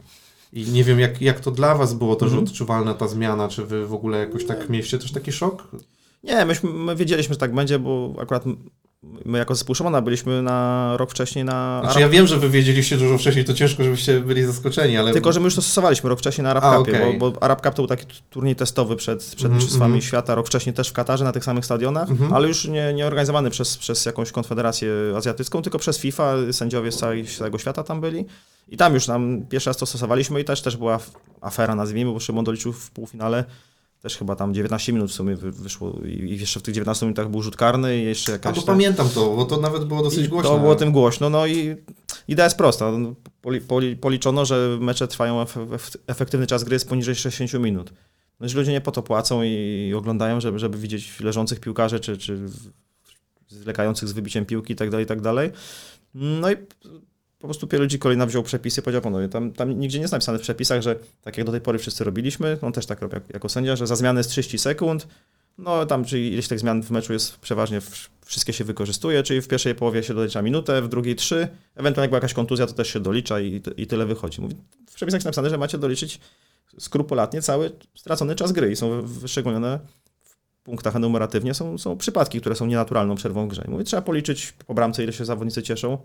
[0.52, 2.44] I nie wiem, jak, jak to dla Was było też Mhm.
[2.44, 5.68] odczuwalna ta zmiana, czy Wy w ogóle jakoś tak mieliście też taki szok?
[6.24, 8.44] Nie, myśmy, my wiedzieliśmy, że tak będzie, bo akurat
[9.24, 12.96] my jako zespół Szymona byliśmy na rok wcześniej na Znaczy ja wiem, że Wy wiedzieliście
[12.96, 15.12] dużo wcześniej, to ciężko, żebyście byli zaskoczeni, ale...
[15.12, 17.18] Tylko, że my już to stosowaliśmy rok wcześniej na Arab A, Cupie, okej.
[17.18, 20.02] bo, bo Arab Cup to był taki turniej testowy przed, przed Mhm, Mistrzostwami mhm.
[20.02, 22.32] Świata, rok wcześniej też w Katarze na tych samych stadionach, Mhm.
[22.32, 26.96] ale już nie, nie organizowany przez, przez jakąś konfederację azjatycką, tylko przez FIFA, sędziowie z
[26.96, 28.26] całej, z całego świata tam byli.
[28.68, 30.98] I tam już nam pierwszy raz to stosowaliśmy i też, też była
[31.40, 33.44] afera, nazwijmy, bo Szymon doliczył w półfinale
[34.02, 37.30] też chyba tam 19 minut w sumie wy- wyszło i jeszcze w tych 19 minutach
[37.30, 38.54] był rzut karny i jeszcze A jakaś...
[38.56, 40.50] to tam- pamiętam to, bo to nawet było dosyć głośno.
[40.50, 41.30] To było tym głośno.
[41.30, 41.76] No i
[42.28, 42.92] idea jest prosta.
[42.98, 47.64] No, Poli, poli, policzono, że mecze trwają ef, ef, efektywny czas gry jest poniżej 60
[47.64, 47.92] minut.
[48.40, 52.18] No, że ludzie nie po to płacą i oglądają, żeby, żeby widzieć leżących piłkarzy, czy,
[52.18, 52.38] czy
[53.48, 55.50] zwlekających z wybiciem piłki itd., itd.
[56.14, 56.56] No i
[57.42, 60.42] po prostu Pierluigi Kolina wziął przepisy, powiedział panowie, tam, tam nigdzie nie jest napisane w
[60.42, 63.48] przepisach, że tak jak do tej pory wszyscy robiliśmy, on też tak robi jak, jako
[63.48, 65.06] sędzia, że za zmianę jest 30 sekund,
[65.58, 67.80] no tam, czyli ileś tych zmian w meczu jest przeważnie,
[68.24, 72.10] wszystkie się wykorzystuje, czyli w pierwszej połowie się dolicza minutę, w drugiej trzy, ewentualnie jak
[72.10, 74.40] była jakaś kontuzja, to też się dolicza i, i tyle wychodzi.
[74.40, 74.56] Mówi,
[74.90, 76.20] w przepisach jest napisane, że macie doliczyć
[76.78, 79.78] skrupulatnie cały stracony czas gry i są wyszczególnione
[80.24, 83.64] w punktach enumeratywnie są, są przypadki, które są nienaturalną przerwą w grze.
[83.68, 85.98] I Mówi, trzeba policzyć po bramce, ile się zawodnicy cieszą.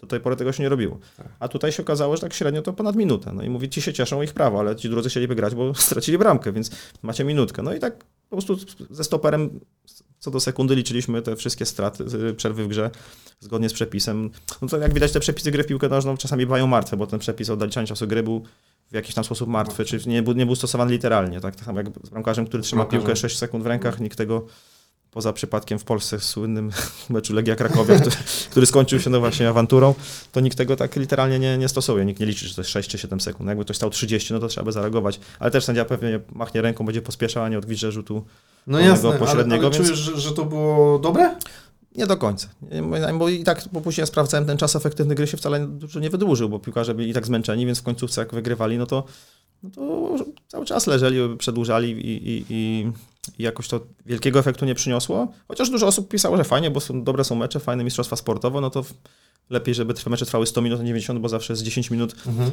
[0.00, 0.98] Do, tej pory tego się nie robiło.
[1.16, 1.28] Tak.
[1.38, 3.32] A tutaj się okazało, że tak średnio to ponad minutę.
[3.32, 6.18] No i mówi, ci się cieszą ich prawo, ale ci drudzy chcieliby grać, bo stracili
[6.18, 6.70] bramkę, więc
[7.02, 7.62] macie minutkę.
[7.62, 8.56] No i tak po prostu
[8.90, 9.60] ze stoperem
[10.20, 12.04] co do sekundy liczyliśmy te wszystkie straty,
[12.36, 12.90] przerwy w grze
[13.40, 14.30] zgodnie z przepisem.
[14.62, 17.20] No to jak widać te przepisy gry w piłkę nożną czasami bywają martwe, bo ten
[17.20, 18.44] przepis o odliczaniu czasu gry był
[18.90, 21.56] w jakiś tam sposób martwy, czy nie był, nie był stosowany literalnie, tak?
[21.56, 24.46] tak samo jak z bramkarzem, który trzyma piłkę 6 sekund w rękach, nikt tego
[25.10, 26.70] poza przypadkiem w Polsce słynnym
[27.10, 28.16] meczu Legia Krakowia, który,
[28.50, 29.94] który skończył się no właśnie awanturą,
[30.32, 32.04] to nikt tego tak literalnie nie, nie stosuje.
[32.04, 33.48] Nikt nie liczy, czy to jest 6 czy 7 sekund.
[33.48, 35.20] Jakby ktoś stał 30, no to trzeba by zareagować.
[35.38, 38.24] Ale też sędzia pewnie machnie ręką, będzie pospieszał, a nie odgwizdże rzutu
[38.66, 41.36] No jasne, ale, pośredniego, ale więc- czujesz, że, że to było dobre?
[41.96, 42.48] Nie do końca.
[43.18, 46.10] Bo i tak, bo później ja sprawdzałem, ten czas efektywny gry się wcale dużo nie
[46.10, 49.04] wydłużył, bo piłkarze byli i tak zmęczeni, więc w końcówce jak wygrywali, no to,
[49.62, 50.16] no to
[50.48, 52.92] cały czas leżeli, przedłużali i, i, i
[53.38, 55.32] jakoś to wielkiego efektu nie przyniosło.
[55.48, 58.70] Chociaż dużo osób pisało, że fajnie, bo są, dobre są mecze, fajne mistrzostwa sportowe, no
[58.70, 58.84] to
[59.50, 62.14] lepiej, żeby te mecze trwały 100 minut, a nie 90, bo zawsze jest 10 minut
[62.26, 62.50] Mhm.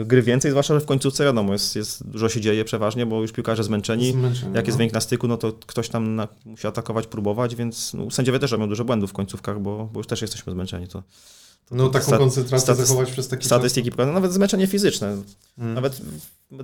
[0.00, 3.22] e, gry więcej, zwłaszcza, że w końcówce wiadomo, jest, jest, dużo się dzieje przeważnie, bo
[3.22, 4.12] już piłkarze zmęczeni.
[4.12, 4.78] Zmęczenie, Jak jest no.
[4.78, 8.52] wynik na styku, no to ktoś tam na, musi atakować, próbować, więc no, sędziowie też
[8.52, 10.88] robią dużo błędów w końcówkach, bo, bo już też jesteśmy zmęczeni.
[10.88, 11.02] To
[11.70, 15.16] No taką Stat- koncentrację statyst- zachować przez taki statystyki pokazują, nawet zmęczenie fizyczne.
[15.16, 15.36] czas.
[15.58, 15.74] Mm.
[15.74, 16.00] Nawet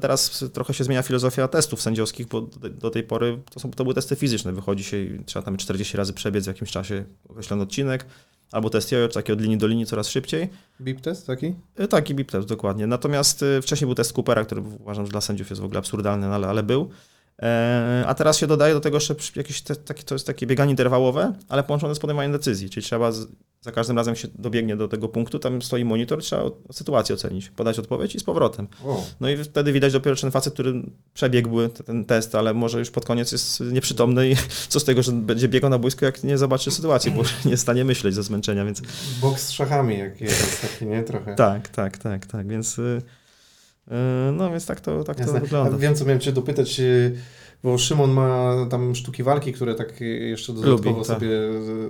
[0.00, 3.84] teraz trochę się zmienia filozofia testów sędziowskich, bo do, do tej pory to, są, to
[3.84, 4.52] były testy fizyczne.
[4.52, 8.06] Wychodzi się i trzeba tam 40 razy przebiec w jakimś czasie określony odcinek,
[8.52, 10.48] albo test jojo, taki od linii do linii coraz szybciej.
[10.80, 11.54] Bip test taki?
[11.76, 12.86] E, Tak, i BIP test, dokładnie.
[12.86, 16.28] Natomiast e, wcześniej był test Coopera, który uważam, że dla sędziów jest w ogóle absurdalny,
[16.28, 16.90] no ale, ale był.
[17.42, 20.70] E, A teraz się dodaje do tego jeszcze jakieś te, takie, to jest takie bieganie
[20.70, 23.26] interwałowe, ale połączone z podejmowaniem decyzji, czyli trzeba z,
[23.60, 27.78] za każdym razem się dobiegnie do tego punktu, tam stoi monitor, trzeba sytuację ocenić, podać
[27.78, 28.68] odpowiedź i z powrotem.
[28.84, 29.04] O.
[29.20, 30.82] No i wtedy widać dopiero, czy ten facet, który
[31.14, 34.36] przebiegł te- ten test, ale może już pod koniec jest nieprzytomny i
[34.68, 37.84] co z tego, że będzie biegał na boisko, jak nie zobaczy sytuacji, bo nie stanie
[37.84, 38.82] myśleć ze zmęczenia, więc
[39.20, 41.02] Boks z szachami jak jest taki, nie?
[41.02, 41.34] Trochę.
[41.34, 43.02] tak, tak, tak, tak, więc y,
[44.32, 45.38] no więc tak to, tak to Jasne.
[45.38, 45.78] A wygląda.
[45.78, 47.16] wiem, co miałem cię dopytać, y,
[47.62, 51.18] bo Szymon ma tam sztuki walki, które tak jeszcze dodatkowo Lubi, tak.
[51.18, 51.88] sobie y,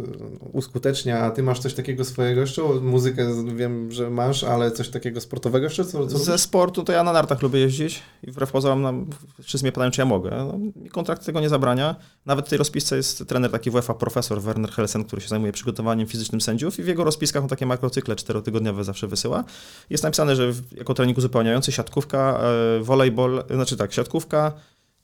[0.53, 2.62] uskutecznia, a ty masz coś takiego swojego jeszcze?
[2.62, 5.85] Muzykę wiem, że masz, ale coś takiego sportowego jeszcze?
[5.85, 9.07] Co, co Ze sportu to ja na nartach lubię jeździć i wbrew pozorom nam,
[9.43, 10.31] wszyscy mnie pytają, czy ja mogę.
[10.31, 10.59] No,
[10.91, 11.97] kontrakt tego nie zabrania.
[12.27, 16.07] Nawet w tej rozpisce jest trener taki WFA, profesor Werner Helsen, który się zajmuje przygotowaniem
[16.07, 19.45] fizycznym sędziów i w jego rozpiskach on takie makrocykle czterotygodniowe zawsze wysyła.
[19.91, 22.41] Jest napisane, że jako trening uzupełniający siatkówka,
[22.79, 24.53] e, volejbol, znaczy tak, siatkówka,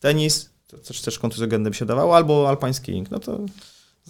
[0.00, 3.10] tenis, też, też kontuzjogenny by się dawało, albo alpański ring.
[3.10, 3.38] No to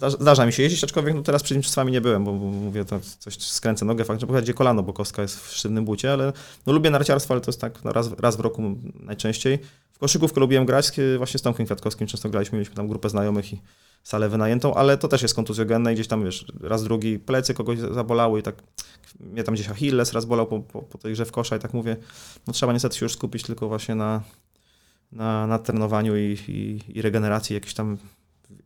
[0.09, 2.99] zdarza, mi się jeździć, aczkolwiek no teraz przed mistrzostwami nie byłem, bo, bo mówię, to
[3.19, 6.33] coś skręcę nogę, faktycznie pochodzi kolano, bo kostka jest w sztywnym bucie, ale
[6.65, 9.59] no lubię narciarstwo, ale to jest tak no raz, raz w roku najczęściej.
[9.93, 13.61] W koszykówkę lubiłem grać, właśnie z Tomkiem Kwiatkowskim często graliśmy, mieliśmy tam grupę znajomych i
[14.03, 17.79] salę wynajętą, ale to też jest kontuzjogenne i gdzieś tam, wiesz, raz drugi plecy kogoś
[17.79, 18.63] zabolały i tak
[19.19, 21.73] mnie tam gdzieś Achilles raz bolał po, po, po tej grze w kosza i tak
[21.73, 21.97] mówię,
[22.47, 24.21] no trzeba niestety się już skupić tylko właśnie na,
[25.11, 27.97] na, na trenowaniu i, i, i regeneracji jakichś tam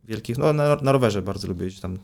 [0.04, 1.98] wielkich, no na, na rowerze bardzo lubię jeździć tam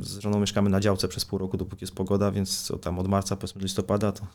[0.00, 3.08] z żoną mieszkamy na działce przez pół roku, dopóki jest pogoda, więc co tam od
[3.08, 4.26] marca, powiedzmy do listopada, to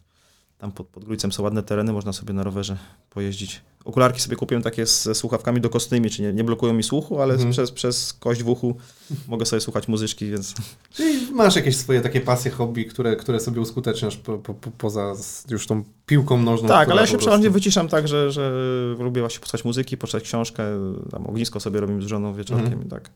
[0.58, 2.78] tam pod, pod Grójcem są ładne tereny, można sobie na rowerze
[3.10, 3.62] pojeździć.
[3.86, 7.51] Okularki sobie kupiłem takie ze słuchawkami dokostnymi, czyli nie, nie blokują mi słuchu, ale Mhm.
[7.51, 8.76] przez, przez kość w uchu
[9.28, 10.53] mogę sobie słuchać muzyczki, więc
[10.93, 15.16] Czyli masz jakieś swoje takie pasje, hobby, które, które sobie uskuteczniasz po, po, po, poza
[15.16, 16.68] z- już tą piłką nożną.
[16.68, 18.51] tak, ale ja się przeważnie wyciszam tak, że, że
[18.99, 20.64] lubię właśnie posłuchać muzyki, poczytać książkę,
[21.12, 22.88] tam ognisko sobie robimy z żoną wieczorkiem Mhm.
[22.88, 23.10] i tak.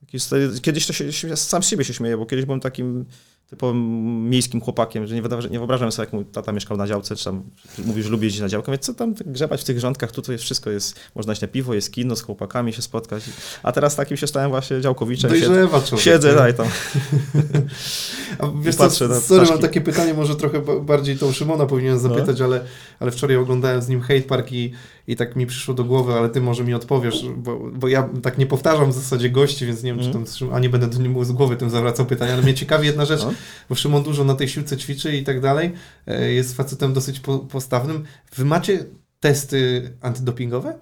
[0.00, 3.04] Taki, st- kiedyś to się, sam z siebie się śmieję, bo kiedyś byłem takim
[3.50, 7.16] typowym miejskim chłopakiem, że nie, wyobrażam- nie wyobrażam sobie, jak mój tata mieszkał na działce,
[7.16, 7.42] czy tam
[7.84, 10.44] mówi, że lubi jeździć na działkę, więc co tam grzebać w tych rządkach, tutaj jest
[10.44, 13.22] wszystko jest, można iść na piwo, jest kino, z chłopakami się spotkać.
[13.62, 15.30] A teraz takim się stałem właśnie działkowiczem.
[15.30, 15.80] siedzę- Dojrzewa.
[15.98, 16.34] Siedzę, nie?
[16.34, 16.66] daj tam.
[18.38, 21.66] A wiesz co, patrzę na sorry, mam takie pytanie, może trochę ba- bardziej tą Szymona
[21.66, 22.08] powinienem No.
[22.08, 22.60] zapytać, ale,
[23.00, 24.72] ale wczoraj oglądałem z nim Hate Park i,
[25.08, 28.38] i tak mi przyszło do głowy, ale ty może mi odpowiesz, bo, bo ja tak
[28.38, 30.24] nie powtarzam w zasadzie gości, więc nie wiem, czy Mhm.
[30.40, 33.04] tam, a nie będę do niemu z głowy tym zawracał pytania, ale mnie ciekawi jedna
[33.04, 33.32] rzecz, No.
[33.68, 35.72] bo Szymon dużo na tej siłce ćwiczy i tak dalej,
[36.06, 38.04] e, jest facetem dosyć po, postawnym.
[38.36, 38.84] Wy macie
[39.20, 40.78] testy antydopingowe?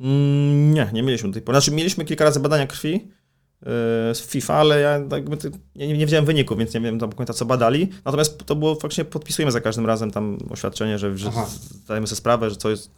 [0.00, 1.56] Mm, nie, nie mieliśmy do tej pory.
[1.60, 3.68] Znaczy, mieliśmy kilka razy badania krwi yy,
[4.14, 5.00] z FIFA, ale ja
[5.76, 7.88] nie, nie widziałem wyników, więc nie wiem do końca co badali.
[8.04, 11.30] Natomiast to było faktycznie podpisujemy za każdym razem tam oświadczenie, że, że
[11.84, 12.90] zdajemy sobie sprawę, że co jest,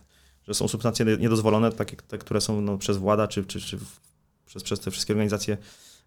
[0.48, 3.78] że są substancje niedozwolone, takie, te, które są no, przez włada czy, czy, czy
[4.46, 5.56] przez, przez te wszystkie organizacje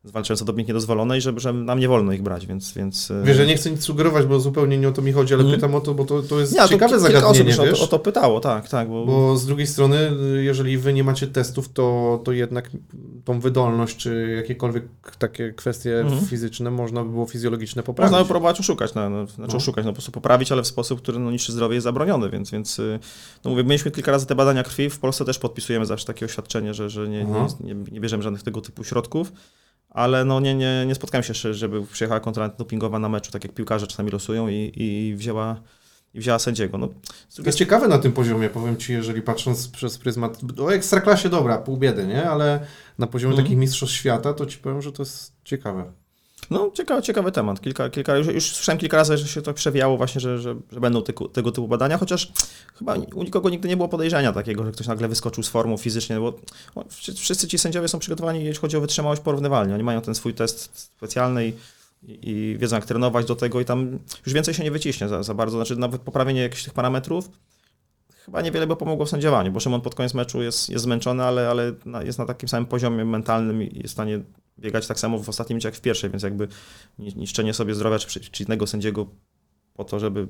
[0.03, 2.73] zwalczające doping niedozwolone i że, że nam nie wolno ich brać, więc...
[2.73, 5.33] więc yy, Wiesz, że nie chcę nic sugerować, bo zupełnie nie o to mi chodzi,
[5.33, 5.59] ale Mhm.
[5.61, 7.59] pytam o to, bo to, to jest nie, to ciekawe ki- kilka osób zagadnienie, już
[7.59, 7.79] o wiesz?
[7.79, 9.05] to, o to pytało, tak, tak, bo...
[9.05, 12.69] Bo z drugiej strony, y, jeżeli wy nie macie testów, to, to jednak
[13.25, 14.83] tą wydolność, czy jakiekolwiek
[15.19, 16.25] takie kwestie Mhm.
[16.25, 18.11] fizyczne można by było fizjologiczne poprawić.
[18.11, 19.57] Można by próbować oszukać, no, no, znaczy No.
[19.57, 22.51] oszukać, no po prostu poprawić, ale w sposób, który no, niszczy zdrowie jest zabroniony, więc,
[22.51, 22.99] więc y,
[23.45, 26.73] no mówię, mieliśmy kilka razy te badania krwi, w Polsce też podpisujemy zawsze takie oświadczenie,
[26.73, 27.47] że, że nie, Aha.
[27.59, 29.31] nie, nie, nie bierzemy żadnych tego typu środków,
[29.89, 33.43] ale no nie, nie, nie spotkałem się jeszcze, żeby przyjechała kontrola dopingowa na meczu, tak
[33.43, 35.61] jak piłkarze czasami losują i, i wzięła
[36.13, 36.77] i wzięła sędziego.
[36.77, 36.87] No,
[37.35, 41.57] to jest ciekawe na tym poziomie, powiem Ci, jeżeli patrząc przez pryzmat, o Ekstraklasie dobra,
[41.57, 42.29] pół biedy, nie?
[42.29, 42.59] Ale
[42.97, 43.45] na poziomie mm.
[43.45, 45.91] takich mistrzostw świata, to Ci powiem, że to jest ciekawe.
[46.49, 47.61] No, ciekawy, ciekawy temat.
[47.61, 50.79] Kilka, kilka, już, już słyszałem kilka razy, że się to przewijało właśnie, że, że, że
[50.79, 52.31] będą tego, tego typu badania, chociaż
[52.75, 56.19] chyba u nikogo nigdy nie było podejrzenia takiego, że ktoś nagle wyskoczył z formą fizycznie,
[56.19, 56.33] bo
[57.15, 59.73] wszyscy ci sędziowie są przygotowani, jeśli chodzi o wytrzymałość porównywalnie.
[59.73, 61.53] Oni mają ten swój test specjalny i,
[62.03, 65.33] i wiedzą jak trenować do tego i tam już więcej się nie wyciśnie za, za
[65.33, 65.57] bardzo.
[65.57, 67.29] Znaczy nawet poprawienie jakichś tych parametrów
[68.25, 71.49] chyba niewiele by pomogło w sędziowaniu, bo Szymon pod koniec meczu jest, jest zmęczony, ale,
[71.49, 71.73] ale
[72.05, 74.19] jest na takim samym poziomie mentalnym i jest w stanie
[74.59, 76.47] biegać tak samo w ostatnim jak w pierwszej, więc jakby
[76.99, 79.07] niszczenie sobie zdrowia czy, czy innego sędziego
[79.73, 80.27] po to, żeby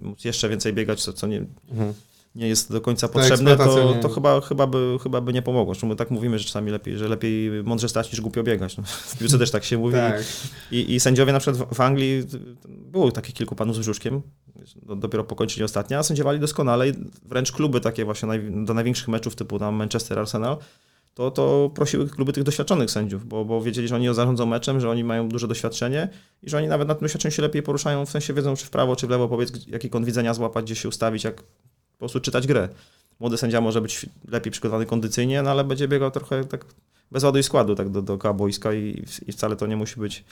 [0.00, 1.94] móc jeszcze więcej biegać, co, co nie, mhm.
[2.34, 5.74] nie jest do końca potrzebne, to, to chyba, chyba, by, chyba by nie pomogło.
[5.74, 8.76] Zresztą my tak mówimy, że czasami lepiej, że lepiej mądrze stać niż głupio biegać.
[8.76, 9.94] No, w piłce też tak się mówi.
[9.94, 10.24] tak.
[10.70, 12.24] I, I sędziowie na przykład w Anglii,
[12.68, 14.22] było takich kilku panów z brzuszkiem,
[14.96, 19.58] dopiero po kończeniu ostatnia, sędziowali doskonale i wręcz kluby takie właśnie do największych meczów typu
[19.58, 20.56] tam Manchester Arsenal,
[21.18, 24.90] to, to prosiły kluby tych doświadczonych sędziów, bo, bo wiedzieli, że oni zarządzą meczem, że
[24.90, 26.08] oni mają duże doświadczenie
[26.42, 28.70] i że oni nawet na tym doświadczeniu się lepiej poruszają, w sensie wiedzą, czy w
[28.70, 32.20] prawo, czy w lewo powiedz, jaki kąt widzenia złapać, gdzie się ustawić, jak po prostu
[32.20, 32.68] czytać grę.
[33.20, 36.64] Młody sędzia może być lepiej przygotowany kondycyjnie, no ale będzie biegał trochę tak
[37.10, 40.24] bez ładu i składu tak do, do boiska i, i wcale to nie musi być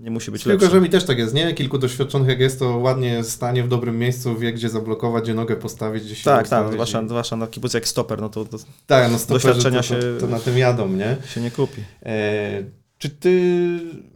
[0.00, 0.60] nie musi być lepsze.
[0.60, 1.54] Tylko, że mi też tak jest, nie?
[1.54, 5.56] Kilku doświadczonych jak jest, to ładnie stanie w dobrym miejscu, wie gdzie zablokować, gdzie nogę
[5.56, 7.08] postawić, gdzie się Tak, tak, zwłaszcza, i...
[7.08, 10.18] zwłaszcza na kibuc jak stoper, no to, to tak, no doświadczenia to, to, się...
[10.20, 11.16] To na tym jadą, nie?
[11.26, 11.82] Się nie kupi.
[12.02, 12.62] E,
[12.98, 13.40] czy ty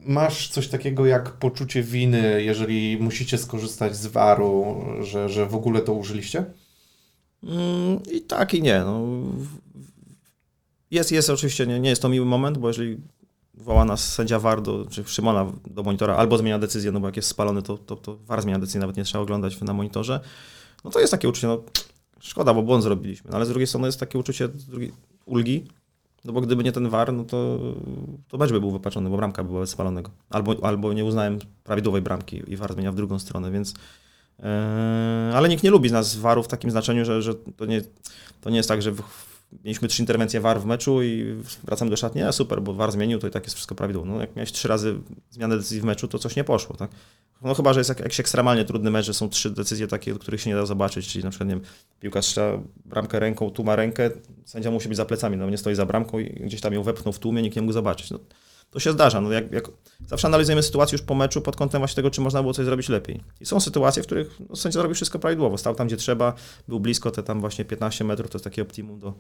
[0.07, 5.81] masz coś takiego jak poczucie winy, jeżeli musicie skorzystać z waru, że, że w ogóle
[5.81, 6.45] to użyliście?
[7.43, 8.79] Mm, I tak i nie.
[8.79, 9.07] No.
[10.91, 12.97] Jest, jest oczywiście, nie, nie jest to miły moment, bo jeżeli
[13.61, 17.17] woła nas sędzia VAR, do, czy Szymona do monitora, albo zmienia decyzję, no bo jak
[17.17, 20.21] jest spalony, to, to, to VAR zmienia decyzję, nawet nie trzeba oglądać na monitorze.
[20.85, 21.63] No to jest takie uczucie, no
[22.21, 24.93] szkoda, bo błąd zrobiliśmy, no, ale z drugiej strony jest takie uczucie drugiej,
[25.27, 25.65] ulgi,
[26.25, 27.59] no bo gdyby nie ten VAR, no to,
[28.29, 30.11] to mecz by był wypaczony, bo bramka była bez spalonego.
[30.31, 33.75] Albo, albo nie uznałem prawidłowej bramki i VAR zmienia w drugą stronę, więc
[34.39, 34.45] yy,
[35.35, 37.83] ale nikt nie lubi nas VARu w takim znaczeniu, że, że to, nie,
[38.41, 38.93] to nie jest tak, że
[39.65, 43.19] mieliśmy trzy interwencje VAR w meczu i wracam do szatni, a super, bo VAR zmienił,
[43.19, 44.09] to i tak jest wszystko prawidłowo.
[44.09, 44.99] No, jak miałeś trzy razy
[45.31, 46.91] zmianę decyzji w meczu, to coś nie poszło, tak?
[47.43, 50.41] No chyba, że jest jak, jakiś ekstremalnie trudny mecz, że są trzy decyzje takie, których
[50.41, 51.65] się nie da zobaczyć, czyli na przykład, nie wiem,
[52.01, 54.11] piłka strzela bramkę ręką, tu ma rękę,
[54.45, 57.13] sędzia musi być za plecami, no nie stoi za bramką i gdzieś tam ją wepchnął
[57.13, 58.11] w tłumie, nikt nie mógł zobaczyć.
[58.11, 58.19] No,
[58.71, 59.21] to się zdarza.
[59.21, 59.71] No jak, jak
[60.07, 62.89] zawsze analizujemy sytuację już po meczu pod kątem właśnie tego, czy można było coś zrobić
[62.89, 63.23] lepiej.
[63.41, 65.59] I są sytuacje, w których no, sędzia zrobił wszystko prawidłowo.
[65.59, 66.35] Stał tam, gdzie trzeba,
[66.69, 69.15] był blisko, te tam właśnie 15 metrów, to jest takie optimum do,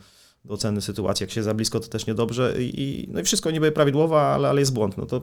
[0.45, 1.25] do oceny sytuacji.
[1.25, 2.55] Jak się za blisko, to też niedobrze.
[2.59, 4.99] I, no i wszystko niby prawidłowo, ale, ale jest błąd.
[4.99, 5.23] No to,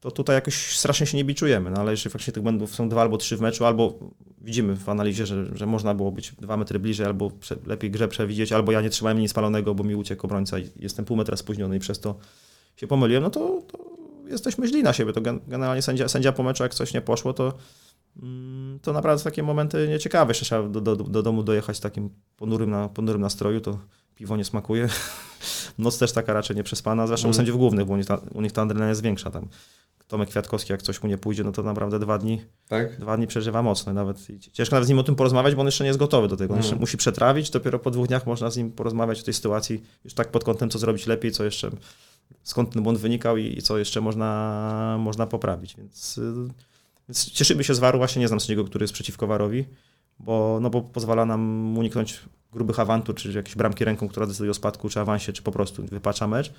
[0.00, 1.70] to tutaj jakoś strasznie się nie biczujemy.
[1.70, 3.98] No ale jeżeli faktycznie tych błędów są dwa albo trzy w meczu, albo
[4.40, 8.08] widzimy w analizie, że, że można było być dwa metry bliżej, albo prze, lepiej grę
[8.08, 11.36] przewidzieć, albo ja nie trzymałem nic spalonego, bo mi uciekł obrońca i jestem pół metra
[11.36, 12.18] spóźniony i przez to
[12.76, 13.78] się pomyliłem, no to, to
[14.28, 15.12] jesteśmy źli na siebie.
[15.12, 17.52] To generalnie sędzia, sędzia po meczu, jak coś nie poszło, to,
[18.22, 20.30] mm, to naprawdę takie momenty nieciekawe.
[20.30, 23.78] Jeszcze trzeba do, do, do domu dojechać takim ponurym, na, ponurym nastroju, to
[24.14, 24.88] piwo nie smakuje.
[25.78, 27.30] Noc też taka raczej nieprzespana, zwłaszcza mm.
[27.30, 29.30] u sędziów głównych, bo u nich, ta, u nich ta adrenalina jest większa.
[29.30, 29.48] Tam
[30.08, 33.00] Tomek Kwiatkowski, jak coś mu nie pójdzie, no to naprawdę dwa dni, tak?
[33.00, 33.92] dwa dni przeżywa mocno.
[33.92, 36.36] Nawet, ciężko nawet z nim o tym porozmawiać, bo on jeszcze nie jest gotowy do
[36.36, 36.54] tego.
[36.54, 36.64] On mm.
[36.64, 40.14] jeszcze musi przetrawić, dopiero po dwóch dniach można z nim porozmawiać o tej sytuacji, już
[40.14, 41.70] tak pod kątem, co zrobić lepiej, co jeszcze
[42.42, 45.76] skąd ten błąd wynikał i, co jeszcze można, można poprawić.
[45.76, 46.34] Więc, y,
[47.08, 49.64] więc cieszymy się z waru, właśnie nie znam sędziego, który jest przeciwko warowi,
[50.18, 52.20] bo, no bo pozwala nam uniknąć
[52.52, 55.86] grubych awantur, czy jakieś bramki ręką, która decyduje o spadku, czy awansie, czy po prostu
[55.86, 56.52] wypacza mecz.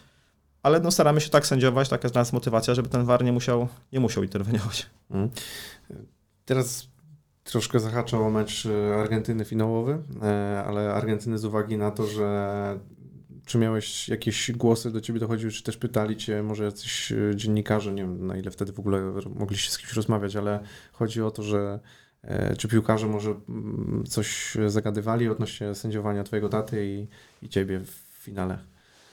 [0.63, 3.32] Ale no, staramy się tak sędziować, taka jest dla nas motywacja, żeby ten war nie
[3.32, 4.89] musiał, nie musiał interweniować.
[5.11, 5.30] Mm.
[6.45, 6.88] Teraz
[7.43, 12.80] troszkę zahaczał o mecz y, Argentyny finałowy, e, ale Argentyny z uwagi na to, że
[13.47, 17.93] czy miałeś jakieś głosy do ciebie dochodziły, czy też pytali cię może jacyś e, dziennikarze,
[17.93, 19.01] nie wiem na ile wtedy w ogóle
[19.35, 20.59] mogliście z kimś rozmawiać, ale
[20.91, 21.79] chodzi o to, że
[22.21, 27.07] e, czy piłkarze może mm, coś zagadywali odnośnie sędziowania twojego taty i,
[27.45, 28.57] i ciebie w finale?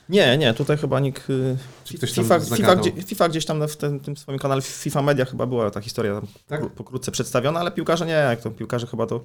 [0.09, 1.31] Nie, nie, tutaj chyba nikt.
[1.31, 2.77] Y, FIFA, FIFA,
[3.07, 6.71] FIFA, gdzieś tam w tym, tym swoim kanale FIFA Media chyba była ta historia tak?
[6.71, 9.25] pokrótce przedstawiona, ale piłkarze nie, jak to piłkarze chyba to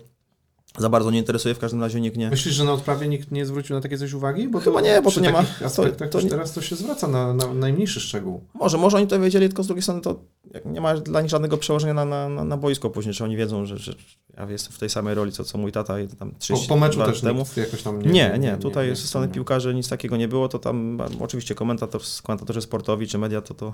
[0.77, 2.29] za bardzo nie interesuje, w każdym razie nikt nie...
[2.29, 4.47] Myślisz, że na odprawie nikt nie zwrócił na takie coś uwagi?
[4.47, 5.39] Bo Chyba nie, bo to nie ma...
[5.65, 8.43] aspektach to, to, teraz to się zwraca na, na najmniejszy szczegół.
[8.53, 10.19] Może, może oni to wiedzieli, tylko z drugiej strony to
[10.65, 13.77] nie ma dla nich żadnego przełożenia na, na, na, boisko później, czy oni wiedzą, że,
[13.77, 13.93] że
[14.37, 16.99] ja jestem w tej samej roli, co, co mój tata tam 30 po, po meczu
[16.99, 17.45] też temu.
[17.57, 18.11] jakoś tam nie...
[18.11, 21.55] Nie, nie, tutaj nie, nie, ze strony piłkarzy nic takiego nie było, to tam oczywiście
[21.55, 23.73] komentator, komentatorzy sportowi czy media to, to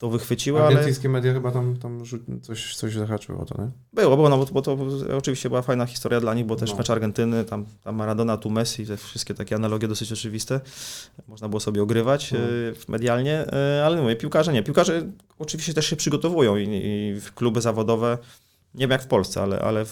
[0.00, 2.02] to wychwyciły, ale Argentyńskie media chyba tam, tam
[2.42, 3.70] coś, coś zahaczyło o to, nie?
[3.92, 4.78] było, było no, bo, bo to
[5.18, 6.76] oczywiście była fajna historia dla nich, bo też No.
[6.76, 10.60] mecz Argentyny, tam, tam Maradona, tu Messi, te wszystkie takie analogie dosyć oczywiste,
[11.28, 12.38] można było sobie ogrywać No.
[12.38, 13.44] y, medialnie,
[13.78, 14.62] y, ale mówię, piłkarze nie.
[14.62, 15.02] Piłkarze
[15.38, 18.18] oczywiście też się przygotowują i, i w kluby zawodowe,
[18.74, 19.84] nie wiem jak w Polsce, ale, ale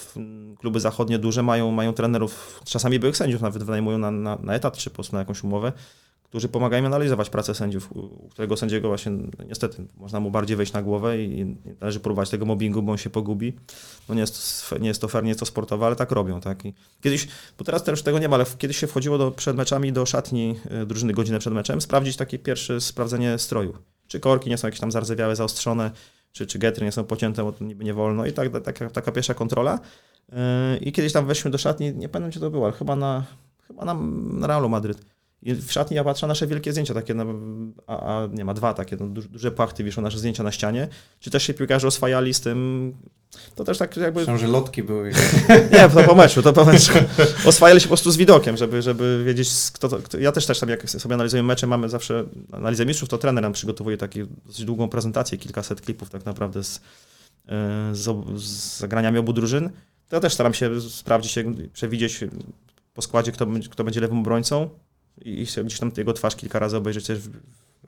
[0.59, 4.77] kluby zachodnie duże mają, mają trenerów, czasami byłych sędziów nawet wynajmują na, na, na etat
[4.77, 5.73] czy po prostu na jakąś umowę,
[6.29, 10.73] którzy pomagają analizować pracę sędziów, u którego sędziego właśnie no, niestety można mu bardziej wejść
[10.73, 13.53] na głowę i, należy próbować tego mobbingu, bo on się pogubi.
[14.09, 16.41] No nie jest, nie jest to fair, nie jest to sportowe, ale tak robią.
[16.41, 16.65] Tak?
[16.65, 19.93] I kiedyś, bo teraz też tego nie ma, ale kiedyś się wchodziło do, przed meczami
[19.93, 23.77] do szatni y, drużyny godzinę przed meczem, sprawdzić takie pierwsze sprawdzenie stroju.
[24.09, 25.91] Czy korki nie są jakieś tam zardzewiałe, zaostrzone,
[26.33, 29.13] czy, czy getry nie są pocięte, bo to niby nie wolno i tak, taka, taka
[29.13, 29.81] pierwsza kontrola.
[30.29, 30.37] Yy,
[30.81, 33.25] I kiedyś tam weszliśmy do szatni, nie pamiętam gdzie to było, ale chyba na,
[33.67, 33.95] chyba na,
[34.39, 35.18] na Realu Madryt.
[35.43, 37.25] I w szatni ja patrzę na nasze wielkie zdjęcia, takie, na,
[37.87, 40.89] a, a nie ma dwa takie, no, duże, duże płachty wiszą nasze zdjęcia na ścianie.
[41.21, 42.95] Czy też się piłkarze oswajali z tym,
[43.55, 44.21] to też tak jakby...
[44.21, 45.13] Myślałem, że lotki były.
[45.73, 46.93] Nie, to po meczu, to po meczu.
[47.45, 50.61] Oswajali się po prostu z widokiem, żeby, żeby wiedzieć, kto, to, kto Ja też też
[50.61, 54.65] tam, jak sobie analizujemy mecze, mamy zawsze analizę mistrzów, to trener nam przygotowuje taką dosyć
[54.65, 56.81] długą prezentację, kilkaset klipów tak naprawdę z,
[57.49, 59.71] e, z, z zagraniami obu drużyn.
[60.09, 61.39] To ja też staram się sprawdzić,
[61.73, 62.21] przewidzieć
[62.95, 64.71] po składzie, kto, kto będzie lewym obrońcą
[65.25, 67.19] i, sobie gdzieś tam jego twarz kilka razy obejrzeć też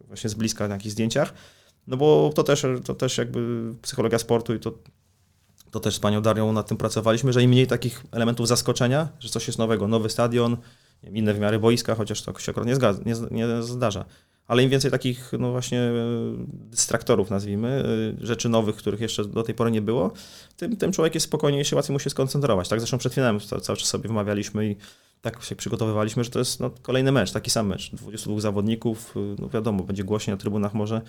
[0.08, 1.34] właśnie z bliska na jakichś zdjęciach.
[1.86, 4.74] No bo to też, to też jakby psychologia sportu i to
[5.70, 9.28] to też z panią Darią nad tym pracowaliśmy, że im mniej takich elementów zaskoczenia, że
[9.28, 10.56] coś jest nowego, nowy stadion,
[11.12, 14.04] inne wymiary boiska, chociaż to się akurat nie, zgadza, nie, nie zdarza.
[14.50, 15.92] Ale im więcej takich, no właśnie, e,
[16.48, 17.84] dystraktorów nazwijmy,
[18.20, 20.12] e, rzeczy nowych, których jeszcze do tej pory nie było,
[20.56, 22.68] tym, tym człowiek jest spokojniejszy, łatwiej mu się skoncentrować.
[22.68, 24.76] Tak zresztą przed finałem ca- cały czas sobie wymawialiśmy i
[25.20, 27.90] tak się przygotowywaliśmy, że to jest no, kolejny mecz, taki sam mecz.
[27.92, 31.00] 22 zawodników, y, no wiadomo, będzie głośniej na trybunach może,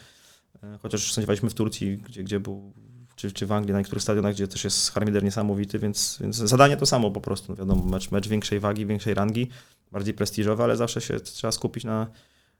[0.63, 2.73] e, chociaż sędziowaliśmy w Turcji, gdzie, gdzie był
[3.15, 6.77] czy, czy w Anglii, na niektórych stadionach, gdzie też jest harmider niesamowity, więc, więc zadanie
[6.77, 7.51] to samo po prostu.
[7.51, 9.49] No wiadomo, mecz, mecz większej wagi, większej rangi,
[9.91, 12.07] bardziej prestiżowy, ale zawsze się trzeba skupić na,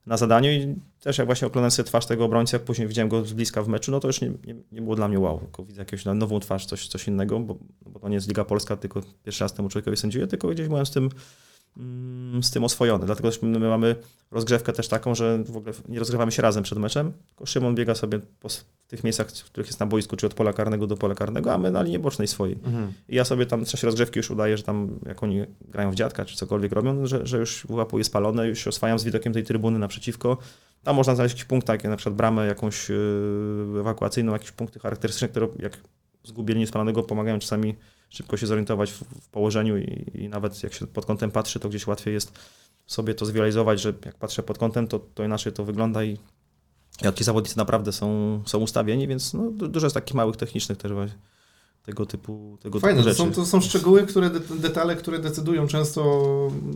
[0.06, 3.26] na zadaniu i też jak właśnie oglądałem sobie twarz tego obrońcy, jak później widziałem go
[3.26, 5.64] z bliska w meczu, no to już nie, nie, nie było dla mnie wow, tylko
[5.64, 9.02] widzę jakąś nową twarz, coś, coś innego, bo, bo to nie jest Liga Polska, tylko
[9.24, 11.10] pierwszy raz temu człowiekowi sędziuję, tylko gdzieś byłem z tym
[12.42, 13.06] z tym oswojony.
[13.06, 13.96] Dlatego też my mamy
[14.32, 17.96] rozgrzewkę też taką, że w ogóle nie rozgrywamy się razem przed meczem, tylko Szymon biega
[17.96, 18.50] sobie po
[18.88, 21.58] tych miejscach, w których jest na boisku, czy od pola karnego do pola karnego, a
[21.58, 22.60] my na linii bocznej swojej.
[22.64, 22.94] Mhm.
[23.10, 25.96] I ja sobie tam w czasie rozgrzewki już udaję, że tam jak oni grają w
[25.96, 29.44] dziadka, czy cokolwiek robią, że, że już łapuję spalone, już się oswajam z widokiem tej
[29.44, 30.38] trybuny naprzeciwko.
[30.84, 35.28] Tam można znaleźć jakieś punkty, jak na przykład bramę jakąś yy, ewakuacyjną, jakieś punkty charakterystyczne,
[35.28, 35.78] które jak
[36.24, 37.76] zgubię linię spalonego pomagają czasami
[38.12, 41.70] szybko się zorientować w, w położeniu i, i nawet jak się pod kątem patrzy, to
[41.70, 42.39] gdzieś łatwiej jest
[42.88, 46.18] sobie to zwizualizować, że jak patrzę pod kątem, to, to inaczej to wygląda i
[47.01, 50.78] jak ci zawodnicy naprawdę są, są ustawieni, więc no, du- dużo jest takich małych technicznych
[50.78, 51.18] też właśnie
[51.86, 53.36] tego typu, tego Fajne, typu to rzeczy.
[53.36, 56.02] są, to są szczegóły, które, de, detale, które decydują często,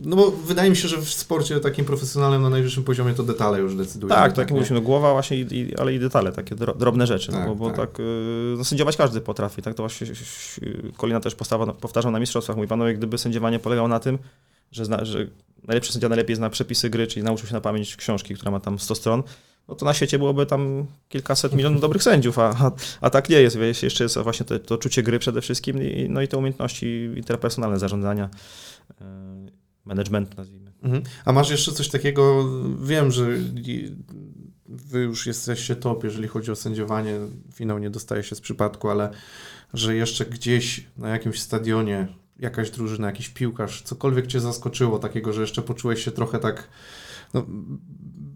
[0.04, 3.58] no bo wydaje mi się, że w sporcie takim profesjonalnym na najwyższym poziomie to detale
[3.60, 4.14] już decydują.
[4.14, 4.52] Tak, tak nie?
[4.54, 7.54] mówiliśmy, no, głowa właśnie, i, i, ale i detale, takie dro, drobne rzeczy, Tak, no,
[7.54, 7.76] bo, tak.
[7.76, 10.06] tak, y, no, sędziować każdy potrafi, tak, to właśnie
[10.96, 14.18] Kolina też postawa, powtarzał na mistrzostwach, mówi panowie, gdyby sędziowanie polegało na tym,
[14.72, 15.26] że, zna, że
[15.68, 18.78] najlepszy sędzia najlepiej zna przepisy gry, czyli nauczył się na pamięć książki, która ma tam
[18.78, 19.22] 100 stron,
[19.68, 23.40] no to na świecie byłoby tam kilkaset milionów dobrych sędziów, a, a, a tak nie
[23.40, 26.36] jest, wiesz, jeszcze jest właśnie to, to czucie gry przede wszystkim i, no i te
[26.36, 28.30] umiejętności interpersonalne zarządzania,
[28.90, 29.04] y,
[29.84, 30.72] managementu nazwijmy.
[30.82, 31.02] Mhm.
[31.24, 32.48] A masz jeszcze coś takiego,
[32.82, 33.26] wiem, że
[34.68, 37.18] wy już jesteście top, jeżeli chodzi o sędziowanie,
[37.54, 39.10] finał nie dostaje się z przypadku, ale
[39.74, 42.08] że jeszcze gdzieś na jakimś stadionie
[42.38, 46.68] jakaś drużyna, jakiś piłkarz, cokolwiek cię zaskoczyło takiego, że jeszcze poczułeś się trochę tak,
[47.34, 47.46] no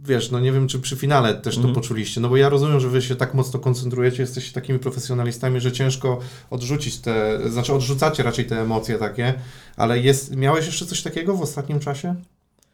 [0.04, 1.74] wiesz, no nie wiem, czy przy finale też to Mhm.
[1.74, 5.72] poczuliście, no bo ja rozumiem, że wy się tak mocno koncentrujecie, jesteście takimi profesjonalistami, że
[5.72, 6.18] ciężko
[6.50, 9.34] odrzucić te, znaczy odrzucacie raczej te emocje takie,
[9.76, 12.14] ale jest, miałeś jeszcze coś takiego w ostatnim czasie?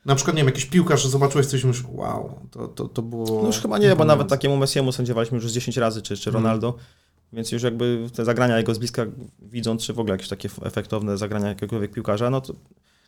[0.04, 3.02] Na przykład, nie wiem, jakiś piłkarz, że zobaczyłeś coś i myślisz, wow, to, to, to
[3.02, 3.40] było...
[3.42, 6.30] No już chyba nie, bo nawet takiemu Messiemu sędziowaliśmy już z 10 razy, czy, czy
[6.30, 6.44] Mhm.
[6.44, 6.74] Ronaldo,
[7.32, 9.06] więc już jakby te zagrania jego z bliska
[9.42, 12.54] widząc, czy w ogóle jakieś takie efektowne zagrania jakiegokolwiek piłkarza, no to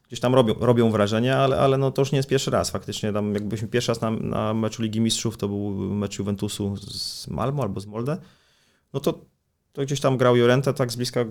[0.08, 2.70] gdzieś tam robią, robią wrażenie, ale, ale no to już nie jest pierwszy raz.
[2.70, 7.28] Faktycznie tam jakbyśmy pierwszy raz na, na meczu Ligi Mistrzów, to był mecz Juventusu z
[7.28, 8.16] Malmo albo z Molde,
[8.92, 9.20] no to,
[9.72, 11.24] to gdzieś tam grał Jorente, tak z bliska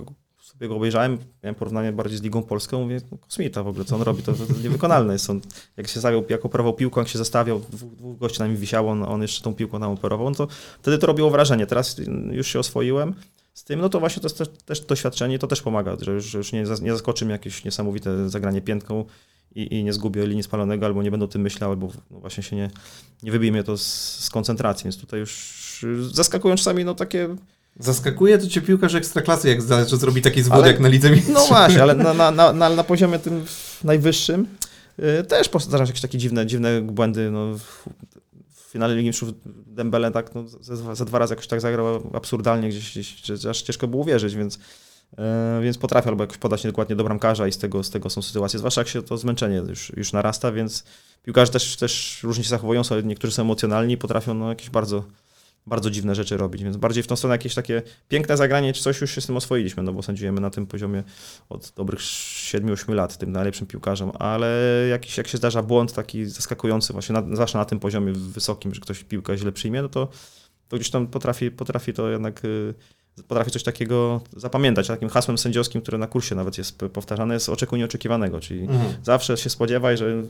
[0.48, 3.96] sobie go obejrzałem, miałem porównanie bardziej z Ligą Polską, mówię, no, kosmita w ogóle, co
[3.96, 5.30] on robi, to, to niewykonalne jest.
[5.30, 5.42] On,
[5.78, 8.92] jak się stawiał, jak operował piłką, jak się zastawiał, dwóch, dwóch gości na nim wisiało,
[8.92, 10.48] on, on jeszcze tą piłką nam operował, no to
[10.82, 11.66] wtedy to robiło wrażenie.
[11.66, 12.02] Teraz
[12.32, 13.14] już się oswoiłem
[13.58, 16.52] z tym, no to właśnie to jest też, doświadczenie to też pomaga, że już, już
[16.52, 19.06] nie, nie zaskoczy mnie jakieś niesamowite zagranie piętką
[19.56, 22.44] i, i nie zgubię linii spalonego, albo nie będę o tym myślał, albo no właśnie
[22.44, 22.72] się nie,
[23.24, 23.84] nie wybije mnie to z,
[24.20, 27.36] z koncentracji, więc tutaj już zaskakują czasami no takie
[27.80, 31.36] Zaskakuje to cię piłkarz ekstraklasy, jak że zrobi taki zwód Ale- jak na lidze mistrzów.
[31.36, 33.46] No właśnie, ale na, na, na, na, poziomie tym
[33.84, 34.48] najwyższym
[35.00, 37.32] y, też zdarzają się jakieś takie dziwne, dziwne błędy.
[37.32, 37.56] No,
[38.68, 42.70] w, finale Ligi Mistrzów Dembele tak, no, za, za dwa razy jakoś tak zagrał absurdalnie,
[42.70, 45.18] gdzieś, gdzieś że aż ciężko było uwierzyć, więc, y,
[45.64, 48.60] więc potrafi albo jakoś podać niedokładnie do bramkarza i z tego, z tego są sytuacje,
[48.60, 50.84] zwłaszcza jak się to zmęczenie już, już narasta, więc
[51.24, 55.04] piłkarze też, też różnie się zachowują, są, niektórzy są emocjonalni i potrafią no, jakieś bardzo
[55.68, 59.02] bardzo dziwne rzeczy robić, więc bardziej w tą stronę jakieś takie piękne zagranie czy coś
[59.02, 61.04] już się z tym oswoiliśmy, no bo sędziujemy na tym poziomie
[61.50, 64.58] od dobrych 7-8 lat, tym najlepszym piłkarzem, ale
[64.90, 68.82] jakiś, jak się zdarza błąd taki zaskakujący właśnie, na, zwłaszcza na tym poziomie wysokim, że
[68.82, 70.08] ktoś piłkę źle przyjmie, no to,
[70.68, 72.74] to gdzieś tam potrafi, potrafi to jednak y,
[73.28, 74.88] potrafi coś takiego zapamiętać.
[74.88, 78.94] Takim hasłem sędziowskim, które na kursie nawet jest powtarzane, jest oczekuj nieoczekiwanego, czyli Mhm.
[79.04, 80.24] zawsze się spodziewaj, że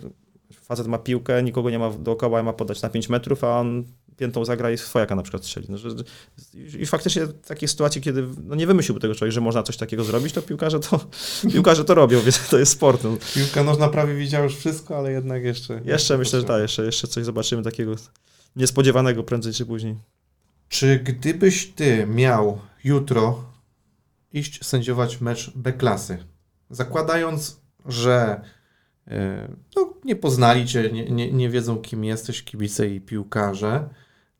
[0.53, 3.83] facet ma piłkę, nikogo nie ma dookoła, ma podać na 5 metrów, a on
[4.17, 5.67] piętą zagra i swojaka na przykład strzeli.
[5.69, 5.89] No, że,
[6.79, 10.03] I faktycznie w takiej sytuacji, kiedy no, nie wymyśliłby tego człowiek, że można coś takiego
[10.03, 10.99] zrobić, to piłkarze to,
[11.53, 13.03] piłkarze to robią, więc to jest sport.
[13.03, 13.17] No.
[13.33, 15.81] Piłka nożna prawie widziała już wszystko, ale jednak jeszcze...
[15.85, 17.95] Jeszcze myślę, że tak, jeszcze, jeszcze coś zobaczymy takiego
[18.55, 19.95] niespodziewanego prędzej czy później.
[20.69, 23.43] Czy gdybyś ty miał jutro
[24.33, 26.17] iść sędziować mecz B-klasy,
[26.69, 28.41] zakładając, że
[29.07, 33.89] e, no, nie poznali cię, nie, nie, nie wiedzą kim jesteś, kibice i piłkarze,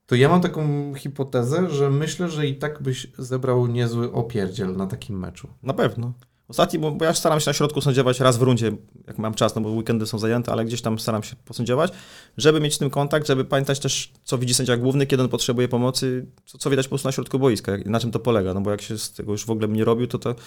[0.08, 4.88] to ja mam taką hipotezę, że myślę, że i tak byś zebrał niezły opierdziel na
[4.88, 5.48] takim meczu.
[5.64, 6.14] Na pewno.
[6.48, 8.72] Ostatni, bo ja staram się na środku sędziować raz w rundzie,
[9.08, 11.92] jak mam czas, no bo weekendy są zajęte, ale gdzieś tam staram się posędziować,
[12.38, 15.68] żeby mieć z tym kontakt, żeby pamiętać też, co widzi sędzia główny, kiedy on potrzebuje
[15.68, 18.72] pomocy, co, co widać po prostu na środku boiska, na czym to polega, no bo
[18.72, 20.42] jak się z tego już w ogóle nie robił, to, to, to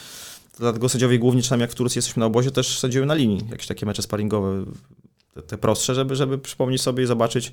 [0.59, 3.67] dlatego sędziowie główni, czasami jak w Turcji jesteśmy na obozie, też sędziują na linii, jakieś
[3.67, 4.65] takie mecze sparingowe,
[5.35, 7.53] te, te prostsze, żeby, żeby przypomnieć sobie i zobaczyć,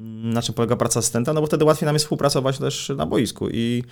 [0.00, 3.48] na czym polega praca asystenta, no bo wtedy łatwiej nam jest współpracować też na boisku
[3.50, 3.84] i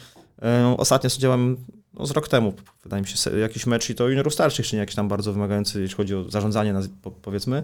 [0.43, 1.57] e, ostatnio sędziowałem
[1.95, 2.53] no, z rok temu,
[2.83, 5.81] wydaje mi się, jakiś mecz i to juniorów starszych, czy nie jakiś tam bardzo wymagający,
[5.81, 6.75] jeśli chodzi o zarządzanie,
[7.23, 7.63] powiedzmy.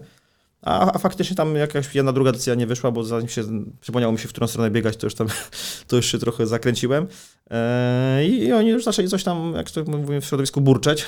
[0.62, 3.42] A, a faktycznie tam jakaś jedna, druga decyzja nie wyszła, bo zanim się
[3.80, 5.26] przypomniało mi się, w którą stronę biegać, to już tam
[5.88, 7.06] to już się trochę zakręciłem.
[8.24, 11.06] I, I oni już zaczęli coś tam, jak to mówimy w środowisku, burczeć.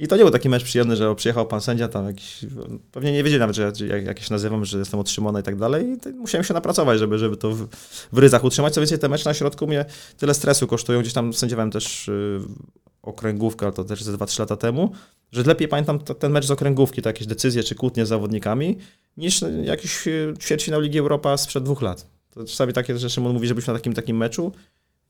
[0.00, 2.46] I to nie był taki mecz przyjemny, że przyjechał pan sędzia, tam jakiś,
[2.92, 5.40] pewnie nie wiedzieli nawet, że ja- jak, jak ja się nazywam, że jestem od Szymona
[5.40, 5.86] i tak dalej.
[6.06, 7.68] I musiałem się napracować, żeby, żeby to w,
[8.12, 8.74] w ryzach utrzymać.
[8.74, 9.84] Co więcej, te mecze na środku mnie
[10.18, 11.00] tyle stresu kosztują.
[11.00, 12.40] Gdzieś tam sędziowałem też y,
[13.02, 14.92] okręgówkę, ale to też ze 2-3 lata temu,
[15.32, 18.78] że lepiej pamiętam to, ten mecz z okręgówki, to jakieś decyzje czy kłótnie z zawodnikami,
[19.16, 22.06] niż jakiś y, ćwierćfinał Ligi Europa sprzed dwóch lat.
[22.34, 24.52] To czasami takie, że Szymon mówi, że byliśmy na takim takim meczu.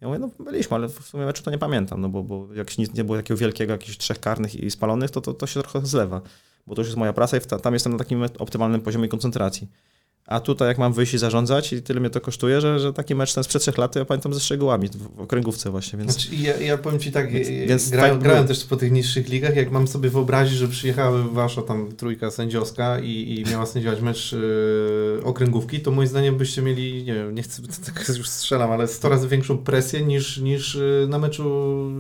[0.01, 2.79] Ja mówię, no byliśmy, ale w sumie meczu to nie pamiętam, no bo, bo jak
[2.79, 5.87] nic nie było takiego wielkiego, jakichś trzech karnych i spalonych, to, to, to się trochę
[5.87, 6.21] zlewa,
[6.67, 9.69] bo to już jest moja praca i tam jestem na takim optymalnym poziomie koncentracji.
[10.31, 11.73] A tutaj jak mam wyjść i zarządzać?
[11.73, 14.35] I tyle mnie to kosztuje, że, że taki mecz ten sprzed trzech lat, ja pamiętam
[14.35, 16.13] ze szczegółami w, okręgówce właśnie, więc...
[16.13, 18.93] Znaczy, ja, ja powiem Ci tak, Więc- więc, więc grałem, tak grałem też po tych
[18.93, 23.67] niższych ligach, jak mam sobie wyobrazić, że przyjechały Wasza tam trójka sędziowska i, i miała
[23.67, 28.29] sędziować mecz yy, okręgówki, to moim zdaniem byście mieli, nie wiem, nie chcę, tak już
[28.29, 31.45] strzelam, ale 100 razy większą presję niż, niż yy, na meczu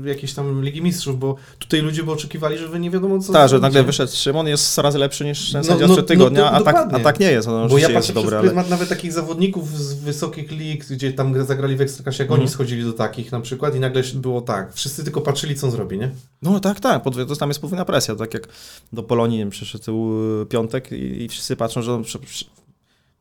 [0.04, 3.48] jakiejś tam Ligi Mistrzów, bo tutaj ludzie by oczekiwali, że Wy nie wiadomo co Tak,
[3.48, 6.50] że nagle wyszedł Szymon, jest coraz lepszy niż ten No, sędzia no, sprzed tygodnia, no,
[6.50, 7.48] do- a, tak, a tak nie jest.
[7.48, 8.42] On Bo ja patrzę dobry, przez ale...
[8.42, 12.40] pryzmat nawet takich zawodników z wysokich lig, gdzie tam zagrali w Ekstraklasie, jak Mhm.
[12.40, 15.72] oni schodzili do takich na przykład i nagle było tak, wszyscy tylko patrzyli co on
[15.72, 16.10] zrobi, nie?
[16.42, 18.48] No tak, tak, to tam jest podwójna presja, tak jak
[18.92, 20.12] do Polonii nie wiem, przyszedł
[20.42, 22.44] y, piątek i, i wszyscy patrzą, że on przy, przy,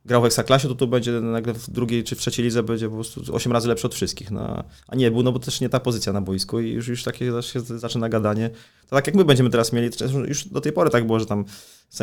[0.06, 2.96] grał w Ekstraklasie, to tu będzie nagle w drugiej czy w trzeciej lidze będzie po
[2.96, 4.32] prostu 8 razy lepszy od wszystkich.
[4.32, 7.04] No, a nie był, no bo też nie ta pozycja na boisku i już, już
[7.04, 8.50] takie się zaczyna gadanie.
[8.90, 9.90] To tak jak my będziemy teraz mieli,
[10.28, 11.46] już do tej pory tak było, że tam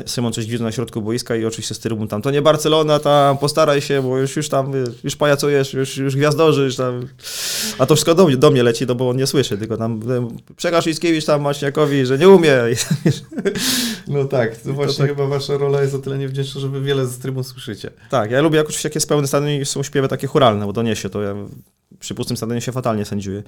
[0.07, 3.39] Szymon coś gwizdał na środku boiska i oczywiście z trybun tam, to nie Barcelona, tam
[3.39, 4.73] postaraj się, bo już, już tam,
[5.05, 7.09] już pajacujesz, już, już gwiazdorzysz tam.
[7.79, 10.01] A to wszystko do mnie, do mnie leci, no bo on nie słyszy, tylko tam
[10.57, 12.53] przekaż Iskiewicz tam Maśniakowi, że nie umie.
[14.09, 17.07] No tak, to właśnie tak- chyba wasza rola jest o tyle niewdzięczna, że wy wiele
[17.07, 17.91] z trybun słyszycie.
[18.11, 20.83] Tak, ja lubię jakoś jak jest pełny stadion i są śpiewy takie churalne, bo to
[20.83, 21.35] niesie, to ja
[22.01, 23.43] przy pustym stadionie się fatalnie sędziuję.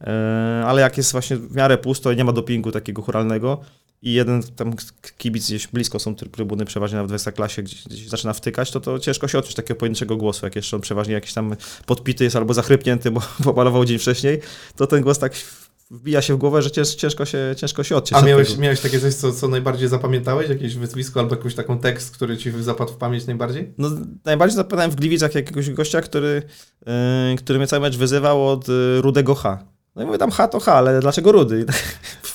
[0.00, 3.60] E, ale jak jest właśnie w miarę pusto i nie ma dopingu takiego churalnego
[4.02, 4.74] i jeden tam
[5.18, 8.80] kibic gdzieś blisko są try- trybuny, przeważnie nawet w Ekstraklasie, gdzieś, gdzieś zaczyna wtykać, to
[8.80, 12.36] to ciężko się odczuć takiego pojedynczego głosu, jak jeszcze on przeważnie jakiś tam podpity jest
[12.36, 14.40] albo zachrypnięty, bo popalował dzień wcześniej,
[14.76, 15.32] to ten głos tak
[15.90, 18.22] wbija się w głowę, że cięż, ciężko, się, ciężko się odciąć.
[18.22, 18.62] A miałeś, tego.
[18.62, 20.48] miałeś takie coś, co, co najbardziej zapamiętałeś?
[20.48, 23.74] Jakieś wyzwisko albo jakiś taką tekst, który ci zapadł w pamięć najbardziej?
[23.78, 23.90] No,
[24.24, 26.42] najbardziej zapamiętałem w Gliwicach jakiegoś gościa, który,
[26.86, 29.58] yy, który mnie cały mecz wyzywał od yy, rudego H.
[29.96, 31.66] No i mówię tam H to H, ale dlaczego rudy?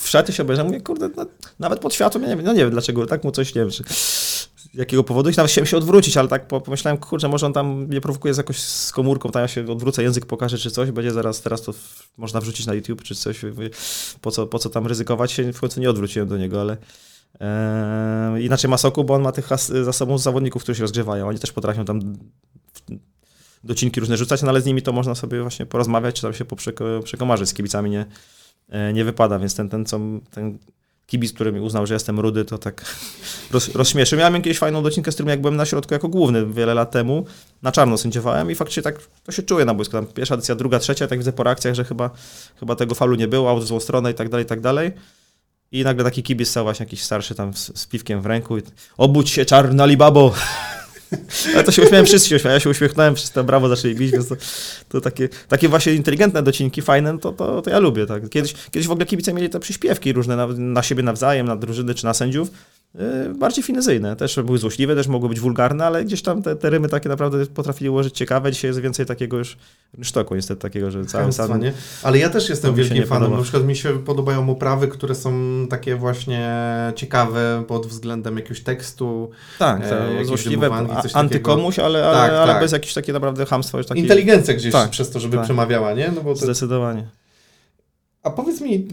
[0.08, 1.26] W szaty się obejrzałem, mówię, kurde, no,
[1.60, 3.70] nawet pod światłem, ja nie wiem, no nie wiem dlaczego, tak mu coś, nie wiem,
[3.70, 5.30] czy, z jakiego powodu.
[5.30, 8.38] I nawet chciałem się odwrócić, ale tak pomyślałem, kurczę, może on tam mnie prowokuje z
[8.38, 11.74] jakoś z komórką, tam ja się odwrócę, język pokaże czy coś, będzie zaraz, teraz to
[12.18, 13.42] można wrzucić na YouTube czy coś,
[14.22, 16.78] po co, po co tam ryzykować się, w końcu nie odwróciłem do niego, ale
[17.42, 19.50] e, inaczej Masoku, bo on ma tych
[19.84, 22.18] za sobą zawodników, którzy się rozgrzewają, oni też potrafią tam
[23.64, 26.46] docinki różne rzucać, no ale z nimi to można sobie właśnie porozmawiać, czy tam się
[27.04, 28.06] przekomarzyć, z kibicami nie,
[28.94, 30.00] nie wypada, więc ten, ten, co,
[30.32, 30.58] ten
[31.08, 32.86] kibic, który mi uznał, że jestem rudy, to tak
[33.52, 34.20] roz, rozśmieszył.
[34.20, 37.26] Miałem jakąś fajną docinkę, z którym jak byłem na środku jako główny wiele lat temu,
[37.62, 39.92] na czarno sędziowałem i faktycznie tak to się czuje na boisku.
[39.92, 42.10] Tam pierwsza edycja, druga, trzecia, tak widzę po reakcjach, że chyba,
[42.60, 44.92] chyba tego falu nie było, aut w złą stronę i tak dalej, i tak dalej.
[45.72, 48.62] I nagle taki kibic stał właśnie jakiś starszy tam z, z piwkiem w ręku i
[48.98, 50.34] obudź się czarna libabo.
[51.54, 54.12] Ale to się uśmiałem, wszyscy się uśmiałem, ja się uśmiechnąłem, wszyscy tam brawo zaczęli bić,
[54.12, 54.36] więc to,
[54.90, 58.06] to takie, takie właśnie inteligentne docinki, fajne, to, to, to ja lubię.
[58.06, 58.30] Tak.
[58.30, 61.96] Kiedyś, kiedyś w ogóle kibice mieli te przyśpiewki różne na, na siebie nawzajem, na drużyny
[61.96, 62.52] czy na sędziów,
[63.36, 64.16] bardziej finezyjne.
[64.16, 67.46] Też były złośliwe, też mogły być wulgarne, ale gdzieś tam te, te rymy takie naprawdę
[67.46, 68.52] potrafili ułożyć ciekawe.
[68.52, 69.58] Dzisiaj jest więcej takiego już
[70.02, 71.62] sztoku niestety takiego, że cały sam...
[71.62, 71.74] Nie?
[72.04, 73.24] Ale ja też jestem wielkim fanem.
[73.24, 73.38] Podoba.
[73.38, 75.34] Na przykład mi się podobają oprawy, które są
[75.70, 76.50] takie właśnie
[76.96, 79.30] ciekawe pod względem jakiegoś tekstu.
[79.60, 80.70] Tak, e, złośliwe,
[81.14, 82.62] antykomuś, ale, ale, tak, ale tak.
[82.62, 83.78] bez jakichś takiej naprawdę hamstwa.
[83.78, 84.04] Już takiej...
[84.04, 85.46] Inteligencja gdzieś tak, przez to, żeby tak.
[85.46, 86.12] przemawiała, nie?
[86.16, 86.40] No bo to...
[86.40, 87.08] Zdecydowanie.
[88.24, 88.88] A powiedz mi,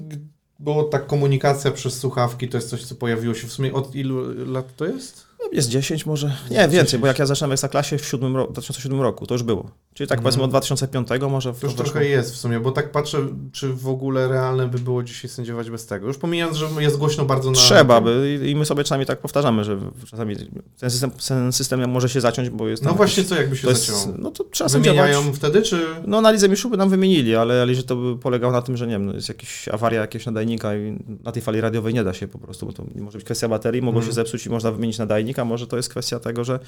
[0.58, 4.44] bo ta komunikacja przez słuchawki to jest coś, co pojawiło się w sumie od ilu
[4.52, 5.23] lat to jest?
[5.54, 6.36] Jest 10 może.
[6.50, 9.42] Nie, więcej, bo jak ja zacząłem w Ekstraklasie w 7 ro- 2007 roku, to już
[9.42, 9.70] było.
[9.94, 10.22] Czyli tak mhm.
[10.22, 11.52] powiedzmy od 2005 może.
[11.52, 13.18] To już trochę jest w sumie, bo tak patrzę,
[13.52, 16.06] czy w ogóle realne by było dzisiaj sędziować bez tego.
[16.06, 17.56] Już pomijając, że jest głośno bardzo na...
[17.56, 19.78] Trzeba by i my sobie czasami tak powtarzamy, że
[20.10, 20.36] czasami
[20.78, 22.82] ten system, ten system może się zaciąć, bo jest...
[22.82, 24.16] No właśnie, co jakby się jest, zacięło?
[24.18, 25.38] No to trzeba Wymieniają sędziować.
[25.38, 25.86] wtedy, czy...
[26.06, 28.76] No na Lidze Mistrzów by nam wymienili, ale, ale że to by polegało na tym,
[28.76, 32.04] że nie wiem, no jest jakaś awaria jakiegoś nadajnika i na tej fali radiowej nie
[32.04, 34.10] da się po prostu, bo to może być kwestia baterii, mogło hmm.
[34.10, 36.60] się zepsuć i można wymienić nadajnik, może to jest kwestia tego, że,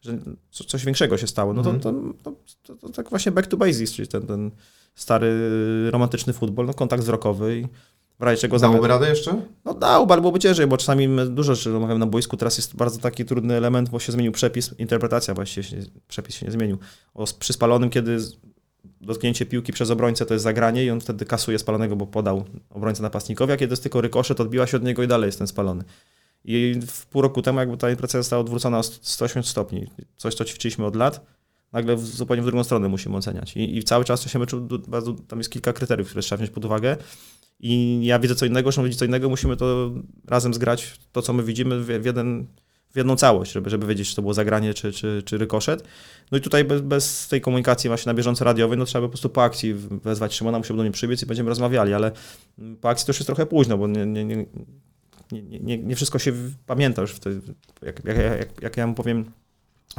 [0.00, 0.18] że
[0.50, 1.52] coś większego się stało.
[1.52, 2.14] No to, mhm.
[2.22, 4.50] to, to, to, tak właśnie back to basics, czyli ten, ten
[4.94, 5.30] stary
[5.90, 7.66] romantyczny futbol, no kontakt wzrokowy i
[8.18, 8.58] w razie czego...
[8.58, 9.42] Dałby radę jeszcze?
[9.64, 12.98] No dał, ale byłoby ciężej, bo czasami dużo rzeczy omawiamy na boisku, teraz jest bardzo
[12.98, 15.76] taki trudny element, bo się zmienił przepis, interpretacja właściwie, się,
[16.08, 16.78] przepis się nie zmienił.
[17.14, 18.18] O, przy spalonym, kiedy
[19.00, 23.02] dotknięcie piłki przez obrońcę to jest zagranie i on wtedy kasuje spalonego, bo podał obrońcę
[23.02, 25.84] napastnikowi, a kiedy jest tylko rykoszet, odbiła się od niego i dalej jest ten spalony.
[26.44, 29.86] I w pół roku temu jakby ta impreza została odwrócona o 180 stopni.
[30.16, 31.26] Coś, co ćwiczyliśmy od lat,
[31.72, 33.56] nagle w, zupełnie w drugą stronę musimy oceniać.
[33.56, 36.50] I, I, cały czas to się meczu, bardzo, tam jest kilka kryteriów, które trzeba wziąć
[36.50, 36.96] pod uwagę.
[37.60, 39.92] I ja widzę co innego, on widzi co innego, musimy to
[40.26, 42.46] razem zgrać, to co my widzimy w, w jeden
[42.90, 45.84] w jedną całość, żeby, żeby wiedzieć, czy to było zagranie, czy, czy, czy rykoszet.
[46.32, 49.12] No i tutaj bez, bez tej komunikacji właśnie na bieżąco radiowej, no trzeba by po
[49.12, 52.12] prostu po akcji wezwać Szymona, musiał do mnie przybiec i będziemy rozmawiali, ale
[52.80, 54.46] po akcji to już jest trochę późno, bo nie, nie, nie,
[55.32, 56.32] nie, nie, nie wszystko się
[56.66, 57.12] pamięta już.
[57.12, 57.40] Wtedy,
[57.82, 59.30] jak, jak, jak, jak ja mu powiem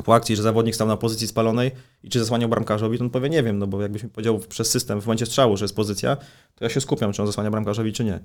[0.05, 1.71] po akcji, że zawodnik stał na pozycji spalonej
[2.03, 4.69] i czy zasłaniał bramkarzowi, to on powie nie wiem, no bo jakbyś mi powiedział przez
[4.69, 6.15] system w momencie strzału, że jest pozycja,
[6.55, 8.19] to ja się skupiam, czy on zasłania bramkarzowi, czy nie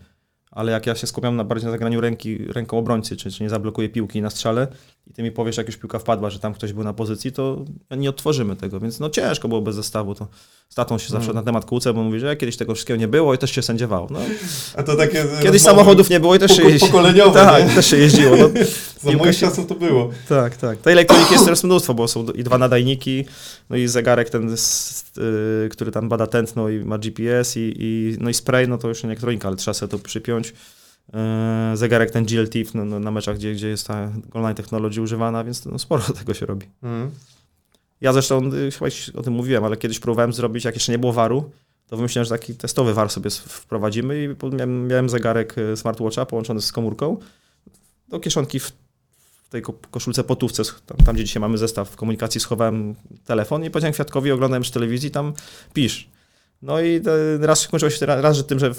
[0.55, 3.51] ale jak ja się skupiam na bardziej na zagraniu ręki, ręką obrońcy, czy, czy nie
[3.51, 4.67] zablokuję piłki na strzale
[5.07, 7.65] i ty mi powiesz, jak już piłka wpadła, że tam ktoś był na pozycji, to
[7.91, 10.29] nie otworzymy tego, więc no ciężko było bez zestawu, to
[10.69, 11.37] z tatą się zawsze hmm.
[11.37, 14.09] na temat kłócę, bo mówi, że kiedyś tego wszystkiego nie było i też się sędziowało.
[14.11, 14.19] No,
[14.77, 15.25] A to takie...
[15.43, 16.93] Kiedyś samochodów nie było i też się jeździło.
[16.93, 17.75] Pokoleniowe, Tak, nie?
[17.75, 18.37] też się jeździło.
[18.37, 18.49] No,
[19.11, 20.11] Za moich czasów to było.
[20.29, 20.79] Tak, tak.
[20.79, 23.25] Tej elektroniki jest teraz mnóstwo, bo są i dwa nadajniki,
[23.71, 28.31] no i zegarek ten, y, który tam bada tętno i ma GPS i, i, no
[28.31, 30.55] i spray, no to już nie elektronika, ale trzeba sobie to przypiąć.
[31.15, 35.45] E, zegarek ten GLTIF no, no, na meczach, gdzie, gdzie jest ta online technology używana,
[35.45, 36.67] więc no, sporo tego się robi.
[36.83, 37.11] Mm.
[38.01, 41.12] Ja zresztą, y, chyba o tym mówiłem, ale kiedyś próbowałem zrobić, jak jeszcze nie było
[41.12, 41.51] waru,
[41.87, 46.62] to wymyśliłem, że taki testowy war sobie wprowadzimy i miałem, miałem zegarek y, smartwatcha połączony
[46.62, 47.17] z komórką
[48.09, 48.73] do kieszonki w
[49.55, 52.95] tej koszulce potówce, tam, tam, gdzie dzisiaj mamy zestaw komunikacji, schowałem
[53.25, 55.33] telefon i powiedziałem Kwiatkowi, oglądałem z telewizji, tam
[55.73, 56.09] pisz.
[56.63, 57.03] No i
[57.41, 58.73] raz skończyło się raz, że tym, że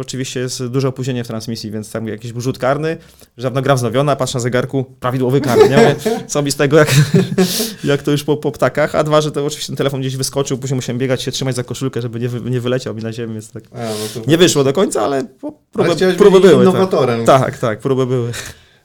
[0.00, 2.96] oczywiście jest duże opóźnienie w transmisji, więc tam jakiś rzut karny,
[3.36, 5.96] żadna gra wznowiona, patrz na zegarku, prawidłowy karny, nie?
[6.26, 6.94] Co mi z tego, jak,
[7.84, 10.58] jak to już po, po ptakach, a dwa, że to oczywiście ten telefon gdzieś wyskoczył,
[10.58, 13.50] później musiałem biegać się, trzymać za koszulkę, żeby nie, nie wyleciał mi na ziemię, więc
[13.50, 13.78] tak a,
[14.16, 15.24] no nie wyszło do końca, ale
[15.72, 16.64] próby, ale próby były.
[16.64, 16.74] Tak.
[16.74, 17.24] innowatorem.
[17.24, 17.42] Tak.
[17.42, 18.32] tak, tak, próby były.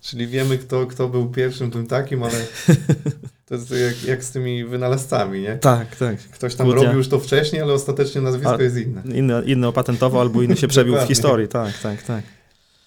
[0.06, 2.34] Czyli wiemy, kto, kto był pierwszym tym takim, ale
[3.48, 5.58] to jest jak, jak z tymi wynalazcami, nie?
[5.58, 6.18] Tak, tak.
[6.18, 9.02] Ktoś tam robił już to wcześniej, ale ostatecznie nazwisko A, jest inne.
[9.16, 12.24] Inny, inny opatentował albo inny się przebił w historii, tak, tak, tak.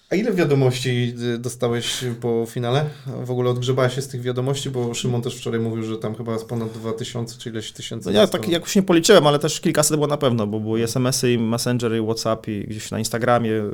[0.09, 2.85] A ile wiadomości y, dostałeś po finale?
[3.23, 6.33] W ogóle odgrzebałeś się z tych wiadomości, bo Szymon też wczoraj mówił, że tam chyba
[6.33, 8.11] jest ponad 2000 czy ileś tysięcy.
[8.11, 11.39] No ja tak jakoś nie policzyłem, ale też kilkaset było na pewno, bo były SMS-y,
[11.39, 13.71] Messenger, i WhatsApp i gdzieś na Instagramie, y,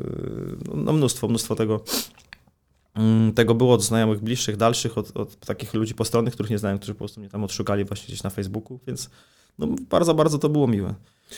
[0.73, 1.83] no mnóstwo, mnóstwo tego
[3.35, 6.93] tego było od znajomych bliższych, dalszych, od, od takich ludzi postronnych, których nie znałem, którzy
[6.93, 9.09] po prostu mnie tam odszukali właśnie gdzieś na Facebooku, więc
[9.57, 10.93] no, bardzo, bardzo to było miłe.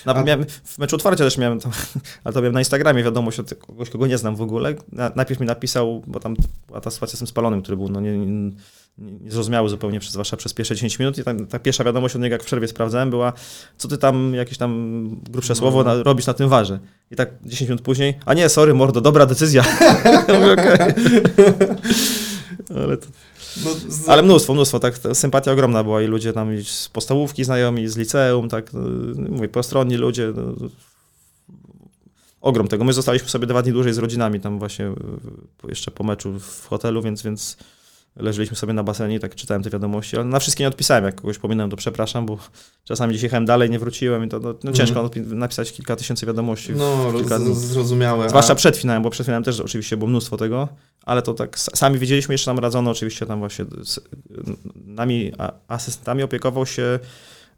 [0.06, 0.24] Na, A...
[0.24, 1.72] miałem, w meczu otwarcia też miałem, tam,
[2.24, 4.76] ale to miałem na Instagramie wiadomość od kogoś, kogo nie znam w ogóle.
[4.92, 6.36] Na, najpierw mi napisał, bo tam
[6.68, 8.52] była ta sytuacja z tym spalonym, który był no, nie, nie,
[8.98, 12.34] niezrozumiały zupełnie przez wasza przez pierwsze 10 minut i ta, ta, pierwsza wiadomość od niego,
[12.34, 13.34] jak w przerwie sprawdzałem, była,
[13.78, 15.60] co ty tam, jakieś tam grubsze no.
[15.60, 16.80] słowo na, robisz na tym warze.
[17.12, 19.64] I tak 10 minut później, a nie, sorry mordo, dobra decyzja.
[22.76, 23.08] Ale to...
[23.66, 24.10] No, z...
[24.10, 28.50] Ale mnóstwo, mnóstwo, tak, sympatia ogromna była i ludzie tam z podstawówki znajomi, z liceum,
[28.50, 28.82] tak, no,
[29.30, 30.70] mówię, postronni ludzie, no,
[32.42, 32.84] ogrom tego.
[32.84, 34.92] My zostaliśmy sobie dwa dni dłużej z rodzinami tam właśnie
[35.68, 37.58] jeszcze po meczu w hotelu, więc, więc
[38.20, 41.16] leżeliśmy sobie na basenie i tak czytałem te wiadomości, ale na wszystkie nie odpisałem, jak
[41.16, 42.38] kogoś pominąłem, to przepraszam, bo
[42.84, 45.40] czasami gdzieś jechałem dalej, nie wróciłem i to no, no ciężko mm.
[45.40, 46.74] napisać kilka tysięcy wiadomości.
[46.74, 48.30] No, kilka zrozumiałe.
[48.30, 48.56] Zwłaszcza a...
[48.56, 50.68] przed finałem, bo przed finałem też oczywiście było mnóstwo tego,
[51.04, 54.00] ale to tak sami wiedzieliśmy, jeszcze nam radzono oczywiście tam właśnie z,
[54.86, 55.32] nami
[55.68, 57.00] asystentami opiekował się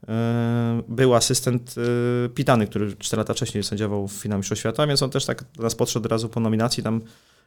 [0.08, 1.76] e, był asystent
[2.26, 5.44] e, Pitany, który 4 lata wcześniej sędziował w finale Mistrzostw Świata, więc on też tak
[5.56, 7.02] do nas podszedł od razu po nominacji, tam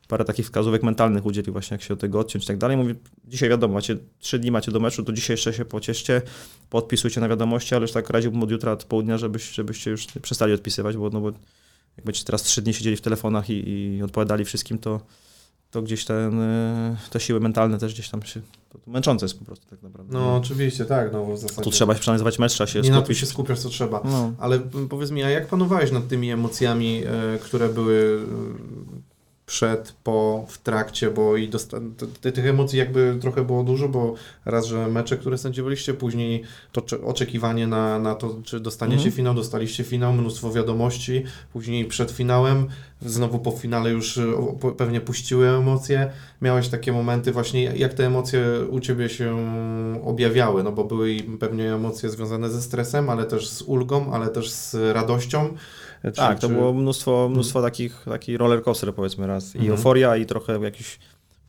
[0.09, 2.76] parę takich wskazówek mentalnych udzielił właśnie, jak się od tego odciąć i tak dalej.
[2.76, 2.94] Mówi,
[3.24, 6.22] dzisiaj wiadomo, macie trzy dni, macie do meczu, to dzisiaj jeszcze się pocieszcie,
[6.70, 10.53] podpisujcie na wiadomości, ale już tak radziłbym od jutra, od południa, żebyś, żebyście już przestali
[10.53, 11.26] odpisywać, bo, no bo
[11.96, 15.00] jak będziecie teraz trzy dni siedzieli w telefonach i, i odpowiadali wszystkim, to,
[15.70, 19.38] to gdzieś ten, e, te siły mentalne też gdzieś tam się, to, to męczące jest
[19.38, 20.12] po prostu tak naprawdę.
[20.12, 21.62] No oczywiście, tak, no w zasadzie.
[21.62, 23.09] Tu trzeba przeanalizować mecz, trzeba się Nie skupić.
[23.09, 24.00] na się skupiasz, co trzeba.
[24.05, 24.32] No.
[24.38, 28.26] Ale powiedz mi, a jak panowałeś nad tymi emocjami, e, które były
[29.53, 31.50] przed, po, w trakcie, bo i
[32.20, 36.42] tych emocji jakby trochę było dużo, bo raz, że mecze, które sędziowaliście, później
[36.72, 39.12] to oczekiwanie na, na to, czy dostaniecie mhm.
[39.12, 42.66] finał, dostaliście finał, mnóstwo wiadomości, później przed finałem,
[43.03, 44.20] znowu po finale już
[44.76, 46.11] pewnie puściły emocje.
[46.42, 49.36] Miałeś takie momenty właśnie, jak te emocje u Ciebie się
[50.05, 54.50] objawiały, no bo były pewnie emocje związane ze stresem, ale też z ulgą, ale też
[54.50, 55.57] z radością.
[56.03, 56.55] Czy, tak, to czy...
[56.55, 57.72] było mnóstwo, mnóstwo hmm.
[57.72, 59.55] takich, taki roller coaster powiedzmy raz.
[59.55, 59.70] I hmm.
[59.70, 60.98] euforia i trochę jakieś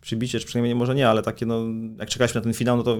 [0.01, 1.59] przybicie, czy przynajmniej może nie, ale takie no,
[1.99, 2.97] jak czekaliśmy na ten finał, no to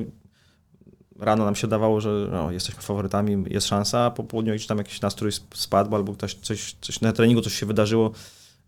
[1.19, 4.77] rano nam się dawało, że no, jesteśmy faworytami, jest szansa, a po południu gdzieś tam
[4.77, 8.11] jakiś nastrój spadł, albo ktoś, coś, coś na treningu coś się wydarzyło.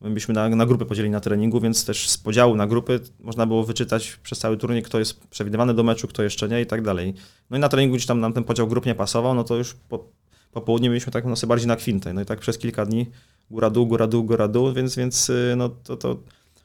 [0.02, 3.46] My byliśmy na, na grupy podzielili na treningu, więc też z podziału na grupy można
[3.46, 6.82] było wyczytać przez cały turniej, kto jest przewidywany do meczu, kto jeszcze nie i tak
[6.82, 7.14] dalej.
[7.50, 9.74] No i na treningu gdzieś tam nam ten podział grup nie pasował, no to już
[9.74, 10.10] po,
[10.56, 12.14] po południu mieliśmy taką nosę bardziej na kwintę.
[12.14, 13.06] No i tak przez kilka dni
[13.52, 16.20] góra dół, góra dół, góra dół, więc, więc y, no to, to,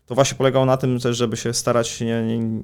[0.06, 2.62] to właśnie polegało na tym też, żeby się starać nie, nie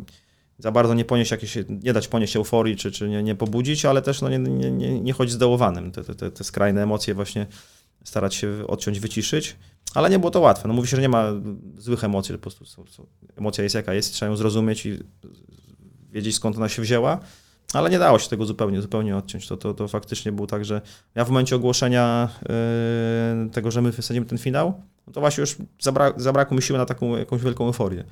[0.59, 4.03] za bardzo nie ponieść jakieś, nie dać ponieść euforii, czy, czy nie, nie pobudzić, ale
[4.03, 5.93] też no, nie, nie, nie, nie chodzić zdołowanym.
[5.93, 7.47] Te, te, te skrajne emocje właśnie
[8.05, 9.57] starać się odciąć, wyciszyć,
[9.95, 10.69] ale nie było to łatwe.
[10.69, 11.33] No mówi się, że nie ma
[11.79, 13.07] złych emocji, po prostu są, są,
[13.37, 14.99] emocja jest jaka jest, trzeba ją zrozumieć i
[16.13, 17.21] wiedzieć skąd ona się wzięła,
[17.73, 19.49] ale nie dało się tego zupełnie, zupełnie odciąć.
[19.49, 20.81] To, to, to faktycznie było tak, że
[21.15, 22.29] ja w momencie ogłoszenia
[23.45, 26.79] yy, tego, że my wysadzimy ten finał, no to właśnie już zabra zabrakło mi siły
[26.79, 28.05] na taką jakąś wielką euforię.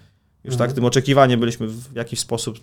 [0.45, 0.71] Już tak mhm.
[0.71, 2.59] tak tym oczekiwaniem byliśmy w jakiś sposób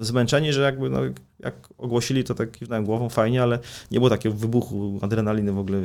[0.00, 1.00] zmęczeni, że jakby no,
[1.40, 3.58] jak ogłosili, to tak kiwnąłem głową fajnie, ale
[3.90, 5.82] nie było takiego wybuchu adrenaliny w ogóle,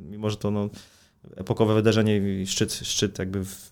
[0.00, 0.68] mimo że to no,
[1.36, 3.70] epokowe wydarzenie i szczyt, szczyt jakby w,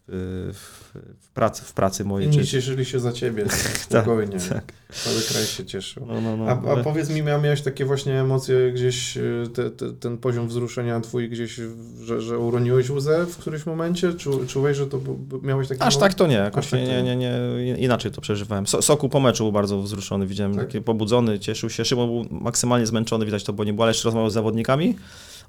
[0.52, 2.28] w, w pracy, w pracy mojej.
[2.28, 2.46] Inni czy...
[2.46, 4.38] cieszyli się za ciebie, tak, spokojnie.
[4.38, 4.72] tak, tak.
[5.04, 6.06] Cały kraj się cieszył.
[6.06, 6.80] No, no, no, a, ale...
[6.80, 11.28] a, powiedz mi, miałeś takie właśnie emocje gdzieś, y, te, te, ten poziom wzruszenia twój
[11.28, 11.60] gdzieś,
[12.02, 14.14] że, że uroniłeś łzę w którymś momencie?
[14.14, 15.00] Czu, czułeś, że to
[15.42, 16.12] miałeś taki Aż moment?
[16.12, 18.66] tak to nie, jakoś tak nie, nie, nie, inaczej to przeżywałem.
[18.66, 20.66] So, Soku po meczu był bardzo wzruszony, widziałem, tak?
[20.66, 21.84] taki pobudzony, cieszył się.
[21.84, 24.96] Szymon był maksymalnie zmęczony, widać to, bo nie było, ale jeszcze rozmawiał z zawodnikami.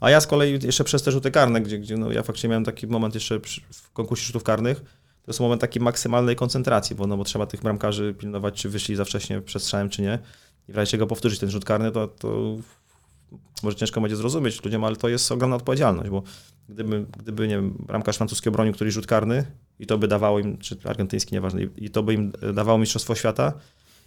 [0.03, 2.65] A ja z kolei jeszcze przez te rzuty karne, gdzie, gdzie no, ja faktycznie miałem
[2.65, 4.79] taki moment jeszcze przy, w konkursie rzutów karnych,
[5.23, 8.95] to jest moment takiej maksymalnej koncentracji, bo, no, bo trzeba tych bramkarzy pilnować, czy wyszli
[8.95, 10.19] za wcześnie przed strzałem, czy nie.
[10.69, 12.57] I w razie czego powtórzyć ten rzut karny, to, to
[13.63, 16.23] może ciężko będzie zrozumieć ludziom, ale to jest ogromna odpowiedzialność, bo
[16.69, 19.45] gdyby, gdyby nie wiem, bramkarz francuski obronił któryś rzut karny
[19.79, 23.53] i to by dawało im, czy argentyński, nieważne, i, to by im dawało mistrzostwo świata,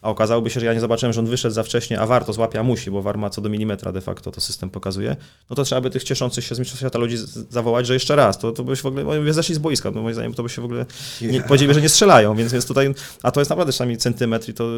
[0.02, 2.60] a okazałoby się, że ja nie zobaczyłem, że on wyszedł za wcześnie, a warto złapie,
[2.60, 5.16] a musi, bo VAR ma co do milimetra de facto, to system pokazuje,
[5.50, 7.16] no to trzeba by tych cieszących się z Mistrzostw Świata ludzi
[7.50, 10.14] zawołać, że jeszcze raz, to, to byś w ogóle, mówię, zeszli z boiska, no moim
[10.14, 10.86] zdaniem to by się w ogóle,
[11.20, 14.54] nie, powiedzieli, że nie strzelają, więc, więc tutaj, a to jest naprawdę czasami centymetr i
[14.54, 14.68] to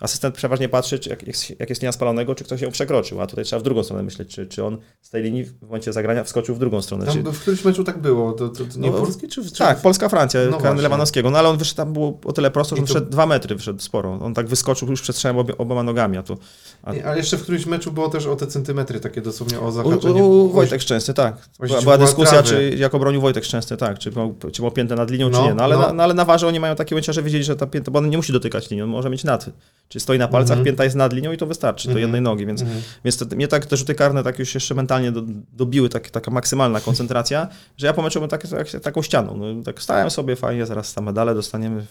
[0.00, 1.22] asystent przeważnie patrzy, czy jak,
[1.60, 4.28] jak jest linia spalonego, czy ktoś ją przekroczył, a tutaj trzeba w drugą stronę myśleć,
[4.34, 7.06] czy, czy on z tej linii w momencie zagrania wskoczył w drugą stronę.
[7.06, 7.32] Tam, czy...
[7.32, 9.58] W którymś meczu tak było, to, to, to nie no, Polski, czy, czy...
[9.58, 12.86] Tak, Polska-Francja, no Lewanowskiego, no ale on wyszedł, tam było o tyle prosto, że on
[12.86, 12.94] to...
[12.94, 16.22] wszedł dwa metry, wyszedł sporo, on tak wysoko wyskoczył już przed obi, oboma nogami, a
[16.22, 16.38] tu...
[16.82, 16.92] A...
[16.92, 20.22] Nie, ale jeszcze w którymś meczu było też o te centymetry, takie dosłownie o zahaczenie.
[20.24, 21.48] u, u Wojtek Szczęsny, tak.
[21.60, 22.48] Była, była dyskusja, trawy.
[22.48, 25.44] czy jak obronił Wojtek Szczęsny, tak, czy miał, czy miał piętę nad linią, czy No,
[25.46, 25.54] nie.
[25.54, 25.82] No ale, no.
[25.86, 27.98] Na, no ale na warze oni mają takie ujęcia, że wiedzieli, że ta pięta, bo
[27.98, 29.46] on nie musi dotykać linii, on może mieć nad.
[29.88, 30.64] Czy stoi na palcach, Mhm.
[30.64, 32.02] pięta jest nad linią i to wystarczy, do Mhm.
[32.02, 32.82] jednej nogi, więc, Mhm.
[33.04, 36.30] więc to, mnie tak te rzuty karne tak już jeszcze mentalnie do, dobiły, tak, taka
[36.30, 37.48] maksymalna koncentracja,
[37.78, 39.36] że ja po meczu tak, tak, taką ścianą.
[39.36, 41.86] No, tak stałem sobie fajnie, zaraz tam medale dostaniemy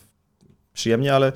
[0.73, 1.31] przyjemnie, ale,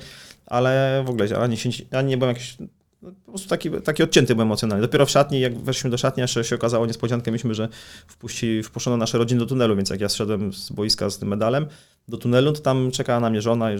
[0.46, 2.56] ale w ogóle ani, się, ani nie byłem jakiś
[3.00, 4.82] po prostu taki, taki odcięty byłem emocjonalnie.
[4.82, 7.68] Dopiero w szatni, jak weszliśmy do szatni, jeszcze się okazało niespodziankę, myśmy, że
[8.06, 11.66] wpuści, wpuszczono nasze rodziny do tunelu, więc jak ja zszedłem z boiska z tym medalem
[12.08, 13.76] do tunelu, to tam czekała na mnie żona i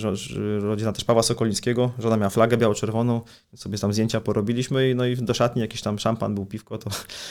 [0.61, 1.91] rodzina też Pawła Sokolińskiego.
[1.99, 3.21] Żona miała flagę biało-czerwoną,
[3.55, 6.91] sobie tam zdjęcia porobiliśmy i, no i do szatni jakiś tam szampan, był piwko, to,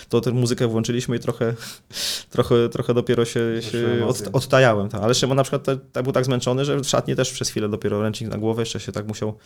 [0.10, 1.54] to tę muzykę włączyliśmy i trochę,
[2.30, 4.90] trochę, trochę dopiero się, się od, odtajałem.
[4.90, 5.02] Tak.
[5.02, 7.70] Ale Szymon na przykład te, tak, był tak zmęczony, że w szatni też przez chwilę
[7.70, 9.38] dopiero ręcznik na głowę jeszcze się tak musiał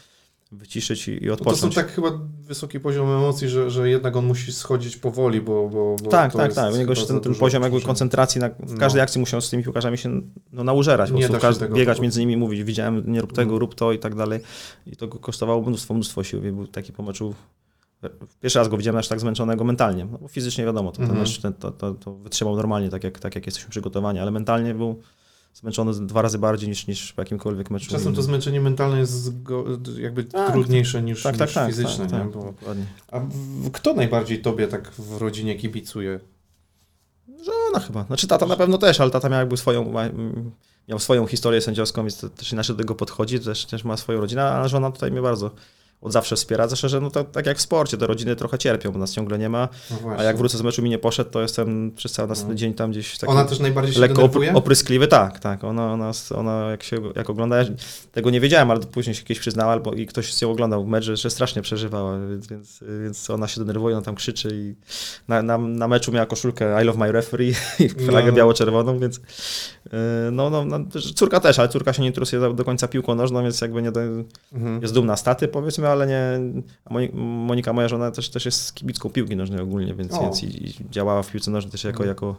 [0.51, 1.75] wyciszyć i, i No to są odpocząć.
[1.75, 6.09] tak chyba wysoki poziom emocji, że, że jednak on musi schodzić powoli, bo, bo, bo
[6.09, 6.73] Tak, tak, tak.
[6.73, 8.77] U niego się ten, ten poziom jakby koncentracji na, w No.
[8.79, 10.21] każdej akcji musiał z tymi piłkarzami się
[10.51, 11.11] no, naużerać.
[11.11, 13.59] Po Nie prostu każdy, biegać między nimi, mówić, widziałem, nie rób tego, Mhm.
[13.59, 14.39] rób to i tak dalej.
[14.87, 16.41] I to kosztowało mnóstwo, mnóstwo sił.
[16.41, 17.33] Był taki po meczu,
[18.41, 20.07] pierwszy raz go widziałem aż tak zmęczonego mentalnie.
[20.11, 23.19] No, bo fizycznie wiadomo, to, ten mecz ten, to, to, to wytrzymał normalnie, tak jak,
[23.19, 25.01] tak jak jesteśmy przygotowani, ale mentalnie był
[25.53, 27.91] zmęczony dwa razy bardziej niż, niż w jakimkolwiek meczu.
[27.91, 29.31] Czasem to zmęczenie mentalne jest
[29.97, 32.07] jakby Tak, trudniejsze niż, tak, tak, niż tak, fizyczne.
[32.07, 32.53] tak, tak, Bo,
[33.11, 33.21] a
[33.73, 36.19] kto najbardziej tobie tak w rodzinie kibicuje?
[37.45, 38.03] Żona chyba.
[38.03, 39.93] Znaczy tata na pewno też, ale tata miał jakby swoją,
[40.87, 44.43] miał swoją historię sędziowską, więc też inaczej do tego podchodzi, też, też ma swoją rodzinę,
[44.43, 45.51] a żona tutaj mnie bardzo
[46.01, 48.91] od zawsze wspiera, zresztą, że no to tak jak w sporcie, te rodziny trochę cierpią,
[48.91, 51.41] bo nas ciągle nie ma, No a jak wrócę z meczu mi nie poszedł, to
[51.41, 52.59] jestem przez cały następny No.
[52.59, 54.49] dzień tam gdzieś taki Ona też najbardziej się lekko denerwuje?
[54.49, 57.55] opry, opryskliwy, tak, tak, ona, ona, ona jak się jak ogląda,
[58.11, 61.03] tego nie wiedziałem, ale później się kiedyś przyznała, albo i ktoś z nią oglądał mecz,
[61.03, 64.75] że, że strasznie przeżywała, więc, więc, ona się denerwuje, ona tam krzyczy i
[65.27, 68.33] na, na, na meczu miała koszulkę I love my referee i flagę No.
[68.37, 69.19] biało-czerwoną, więc
[70.31, 70.79] no, no, no,
[71.15, 73.99] córka też, ale córka się nie interesuje do- końca piłką nożną, więc jakby nie do,
[74.53, 74.81] Mhm.
[74.81, 76.39] jest dumna staty powiedzmy, ale nie,
[77.13, 80.21] Monika, moja żona też, też jest kibicką piłki nożnej ogólnie, więc, O.
[80.21, 82.09] więc i, i działała w piłce nożnej też jako, Mhm.
[82.09, 82.35] jako,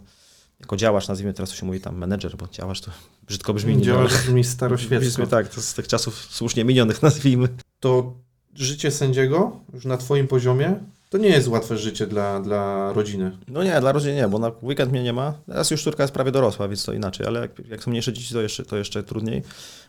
[0.61, 2.91] jako działacz, nazwijmy teraz to się mówi tam menedżer, bo działacz to
[3.27, 3.77] brzydko brzmi.
[3.77, 4.13] nie Działa działacz.
[4.23, 5.27] brzmi staroświecko.
[5.27, 7.49] Tak, to z tych czasów słusznie minionych nazwijmy.
[7.81, 8.15] To
[8.55, 10.75] życie sędziego już na twoim poziomie
[11.11, 13.37] to nie jest łatwe życie dla, dla rodziny.
[13.49, 15.35] No nie, dla rodziny nie, bo na weekend mnie nie ma.
[15.47, 18.35] Teraz już córka jest prawie dorosła, więc to inaczej, ale jak, jak są mniejsze dzieci,
[18.35, 19.43] to jeszcze, to jeszcze trudniej.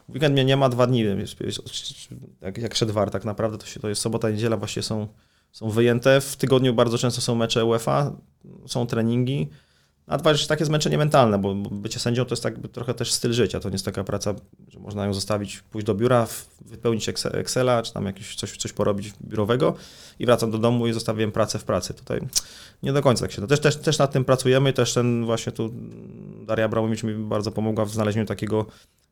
[0.09, 1.05] Weekend mnie nie ma, dwa dni,
[2.41, 5.07] jak, jak szedł war tak naprawdę, to, się, to jest sobota, niedziela, właściwie są,
[5.51, 6.21] są wyjęte.
[6.21, 8.11] W tygodniu bardzo często są mecze UEFA,
[8.67, 9.49] są treningi,
[10.11, 13.33] a dwa jeszcze takie zmęczenie mentalne, bo bycie sędzią to jest tak trochę też styl
[13.33, 14.33] życia, to nie jest taka praca,
[14.67, 16.27] że można ją zostawić, pójść do biura,
[16.65, 19.75] wypełnić Excel- Excela, czy tam jakieś coś, coś porobić biurowego
[20.19, 21.93] i wracam do domu i zostawiłem pracę w pracy.
[21.93, 22.21] Tutaj
[22.83, 23.41] nie do końca tak się.
[23.41, 25.71] No też, też, też nad tym pracujemy i też ten właśnie tu
[26.45, 28.65] Daria Abramowicz mi bardzo pomogła w znalezieniu takiego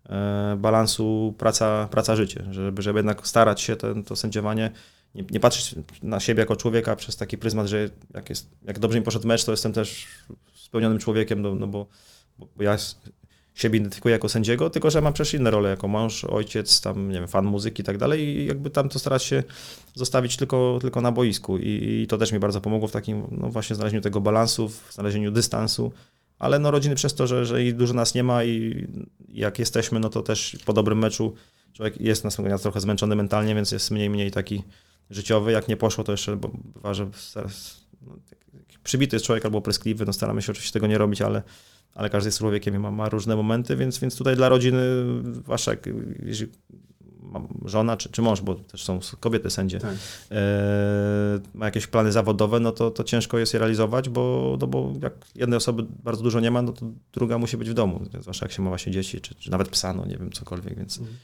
[0.09, 4.71] e, balansu praca, praca życie, żeby, żeby jednak starać się ten, to sędziowanie,
[5.15, 8.99] nie, nie patrzeć na siebie jako człowieka przez taki pryzmat, że jak, jest, jak dobrze
[8.99, 10.07] mi poszedł mecz, to jestem też
[10.69, 11.87] spełnionym człowiekiem, no, no bo,
[12.39, 12.77] bo ja
[13.53, 17.19] siebie identyfikuję jako sędziego, tylko że mam przecież inne role, jako mąż, ojciec, tam, nie
[17.19, 19.43] wiem, fan muzyki i tak dalej i jakby tam to starać się
[19.95, 23.49] zostawić tylko, tylko na boisku I, i to też mi bardzo pomogło w takim, no
[23.49, 25.91] właśnie znalezieniu tego balansu, w znalezieniu dystansu,
[26.39, 28.87] ale no rodziny przez to, że, że i dużo nas nie ma i
[29.29, 31.33] jak jesteśmy, no to też po dobrym meczu
[31.73, 34.63] człowiek jest następnego dnia trochę zmęczony mentalnie, więc jest mniej, mniej taki
[35.09, 35.51] życiowy.
[35.51, 37.09] Jak nie poszło, to jeszcze bo bywa, że
[38.01, 38.13] no,
[38.83, 41.43] przybity jest człowiek albo pryskliwy, no staramy się oczywiście tego nie robić, ale,
[41.95, 44.81] ale każdy jest człowiekiem i ma, ma różne momenty, więc, więc tutaj dla rodziny,
[45.33, 45.89] zwłaszcza jak,
[46.25, 46.51] jeżeli
[47.65, 49.95] żona czy, czy mąż, bo też są kobiety sędzie, Tak.
[50.31, 54.93] e, ma jakieś plany zawodowe, no to, to ciężko jest je realizować, bo, no bo
[55.01, 58.45] jak jednej osoby bardzo dużo nie ma, no to druga musi być w domu, zwłaszcza
[58.45, 61.17] jak się ma właśnie dzieci, czy, czy nawet psa, no nie wiem, cokolwiek, więc, Mhm.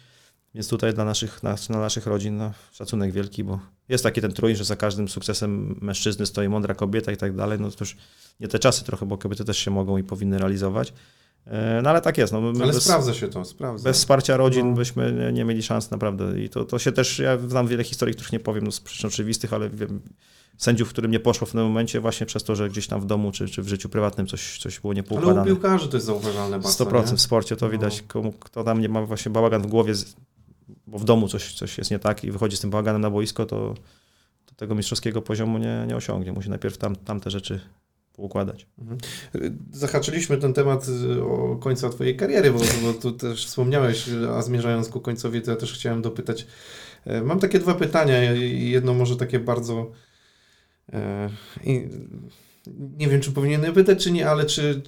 [0.56, 4.32] Więc tutaj dla naszych, na, dla naszych rodzin no, szacunek wielki, bo jest taki ten
[4.34, 7.98] trój, że za każdym sukcesem mężczyzny stoi mądra kobieta i tak dalej, no to już
[8.40, 10.94] nie te czasy trochę, bo kobiety też się mogą i powinny realizować,
[11.48, 13.84] E, no ale tak jest, no Ale bez, sprawdza się to, sprawdza.
[13.90, 14.76] bez wsparcia rodzin No.
[14.76, 16.42] byśmy nie, nie mieli szans naprawdę.
[16.42, 19.08] I to, to się też, ja znam wiele historii, których nie powiem no, z przyczyn
[19.08, 20.02] oczywistych, ale wiem,
[20.58, 23.32] sędziów, którym nie poszło w tym momencie właśnie przez to, że gdzieś tam w domu
[23.32, 25.46] czy, czy w życiu prywatnym coś, coś było Ale u niepoukładane.
[25.46, 26.86] piłkarzy to jest zauważalne bardzo.
[26.86, 27.18] 100% nie?
[27.18, 27.72] w sporcie to No.
[27.72, 29.94] widać, komu, kto tam nie ma właśnie bałagan w głowie,
[30.88, 33.46] bo w domu coś, coś jest nie tak i wychodzi z tym bałaganem na boisko,
[33.46, 33.74] to,
[34.46, 36.32] to tego mistrzowskiego poziomu nie, nie osiągnie.
[36.32, 37.60] Musi najpierw tam, tamte rzeczy
[38.14, 38.68] poukładać.
[38.80, 39.00] Mhm.
[39.72, 44.90] Zahaczyliśmy ten temat y, o końca Twojej kariery, bo, bo tu też wspomniałeś, a zmierzając
[44.90, 46.48] ku końcowi, to ja też chciałem dopytać
[47.06, 48.34] E, mam takie dwa pytania.
[48.44, 49.92] Jedno może takie bardzo.
[50.94, 51.30] E,
[52.98, 54.82] nie wiem, czy powinienem pytać, czy nie, ale czy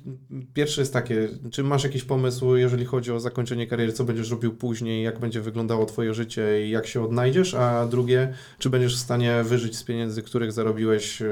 [0.53, 4.55] pierwsze jest takie, czy masz jakiś pomysł, jeżeli chodzi o zakończenie kariery, co będziesz robił
[4.55, 8.99] później, jak będzie wyglądało Twoje życie i jak się odnajdziesz, a drugie, czy będziesz w
[8.99, 11.27] stanie wyżyć z pieniędzy, których zarobiłeś e,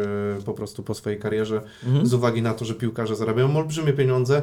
[0.46, 2.06] po prostu po swojej karierze, mhm.
[2.06, 4.42] z uwagi na to, że piłkarze zarabiają olbrzymie pieniądze,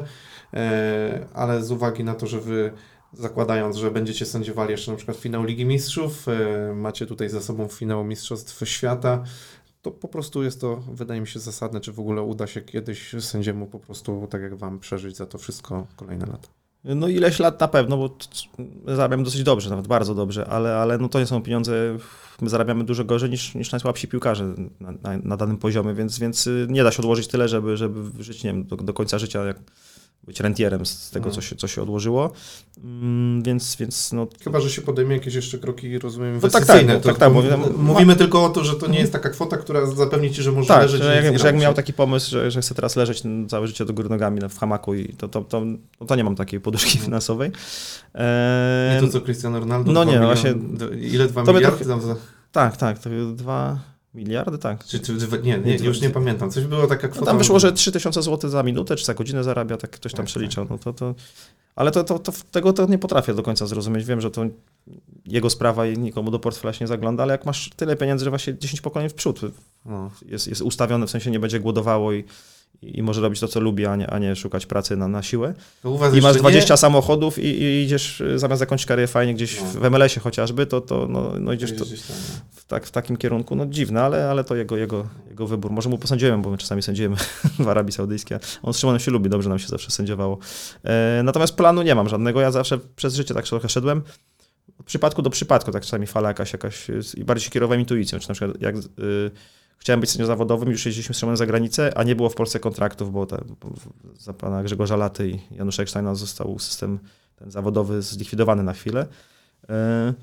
[0.53, 2.71] e, ale z uwagi na to, że Wy
[3.13, 7.67] zakładając, że będziecie sędziowali jeszcze na przykład finał Ligi Mistrzów, e, macie tutaj za sobą
[7.67, 9.23] finał Mistrzostw Świata,
[9.83, 13.15] to po prostu jest to, wydaje mi się, zasadne, czy w ogóle uda się kiedyś
[13.19, 16.47] sędziemu po prostu, tak jak wam, przeżyć za to wszystko kolejne lata.
[16.83, 18.17] No ileś lat na pewno, bo
[18.95, 21.97] zarabiamy dosyć dobrze, nawet bardzo dobrze, ale, ale no to nie są pieniądze,
[22.41, 26.49] my zarabiamy dużo gorzej niż, niż najsłabsi piłkarze na, na, na danym poziomie, więc, więc
[26.67, 29.59] nie da się odłożyć tyle, żeby, żeby żyć, nie wiem, do, do końca życia jak
[30.23, 31.35] być rentierem z tego, no.
[31.35, 32.31] co, się, co się odłożyło.
[32.83, 34.27] Mm, więc, więc no...
[34.43, 38.13] Chyba, że się podejmie jakieś jeszcze kroki, rozumiem, no, tak, tak, tak, tak, mówię, Mówimy
[38.13, 38.15] ma...
[38.15, 40.81] tylko o to, że to nie jest taka kwota, która zapewni ci, że możesz tak,
[40.81, 41.01] leżeć.
[41.01, 43.93] Że jak, że jak miał taki pomysł, że, że chcę teraz leżeć całe życie do
[43.93, 45.63] góry nogami w hamaku i to, to, to,
[45.99, 47.05] to, to nie mam takiej poduszki no.
[47.05, 47.51] finansowej.
[48.13, 48.95] Eee...
[48.95, 49.91] Nie to co Cristiano Ronaldo?
[49.91, 50.53] No nie, milion, właśnie...
[51.01, 51.27] Ile?
[51.27, 51.85] Dwa miliardy?
[51.85, 52.15] Trochę...
[52.51, 53.92] Tak, tak, to dwa...
[54.13, 54.85] Miliardy, tak.
[54.85, 55.13] Czy, czy,
[55.43, 56.51] nie, nie, już nie pamiętam.
[56.51, 57.19] Coś było taka kwota.
[57.19, 60.17] No tam wyszło, że 3000 zł za minutę, czy za godzinę zarabia, tak ktoś tam
[60.17, 60.65] tak, przeliczał.
[60.65, 60.71] Tak.
[60.71, 61.15] No to, to,
[61.75, 64.05] ale to, to, to, tego to nie potrafię do końca zrozumieć.
[64.05, 64.45] Wiem, że to
[65.25, 68.29] jego sprawa i nikomu do portfela się nie zagląda, ale jak masz tyle pieniędzy, że
[68.29, 69.41] właśnie 10 pokoleń w przód
[69.85, 70.11] no.
[70.25, 72.23] jest, jest ustawione, w sensie nie będzie głodowało i
[72.81, 75.53] i może robić to, co lubi, a nie, a nie szukać pracy na, na siłę.
[76.17, 76.77] I masz 20 nie?
[76.77, 79.65] samochodów i, i, idziesz, y, zamiast zakończyć karierę fajnie gdzieś no.
[79.65, 82.15] w MLS-ie chociażby, to, to no, no idziesz to, no.
[82.51, 83.55] w, tak, w takim kierunku.
[83.55, 85.71] No dziwne, ale, ale to jego, jego, jego wybór.
[85.71, 87.15] Może mu posądziłem, bo my czasami sędziujemy
[87.59, 88.37] w Arabii Saudyjskiej.
[88.63, 90.37] On z Szymonem się lubi, dobrze nam się zawsze sędziowało.
[90.83, 92.41] E, natomiast planu nie mam żadnego.
[92.41, 94.01] Ja zawsze przez życie tak trochę szedłem.
[94.79, 96.87] Od przypadku do przypadku, tak czasami fala jakaś, jakaś
[97.17, 98.75] i bardziej się kierowałem intuicją, czy na przykład jak...
[98.75, 99.31] Y,
[99.77, 102.59] chciałem być sędzią zawodowym, już jeździliśmy z Szymonem za granicę, a nie było w Polsce
[102.59, 103.43] kontraktów, bo, te,
[104.19, 106.99] za pana Grzegorza Laty i Janusz Ecksteina został system
[107.35, 109.07] ten zawodowy zlikwidowany na chwilę.
[109.69, 110.13] E,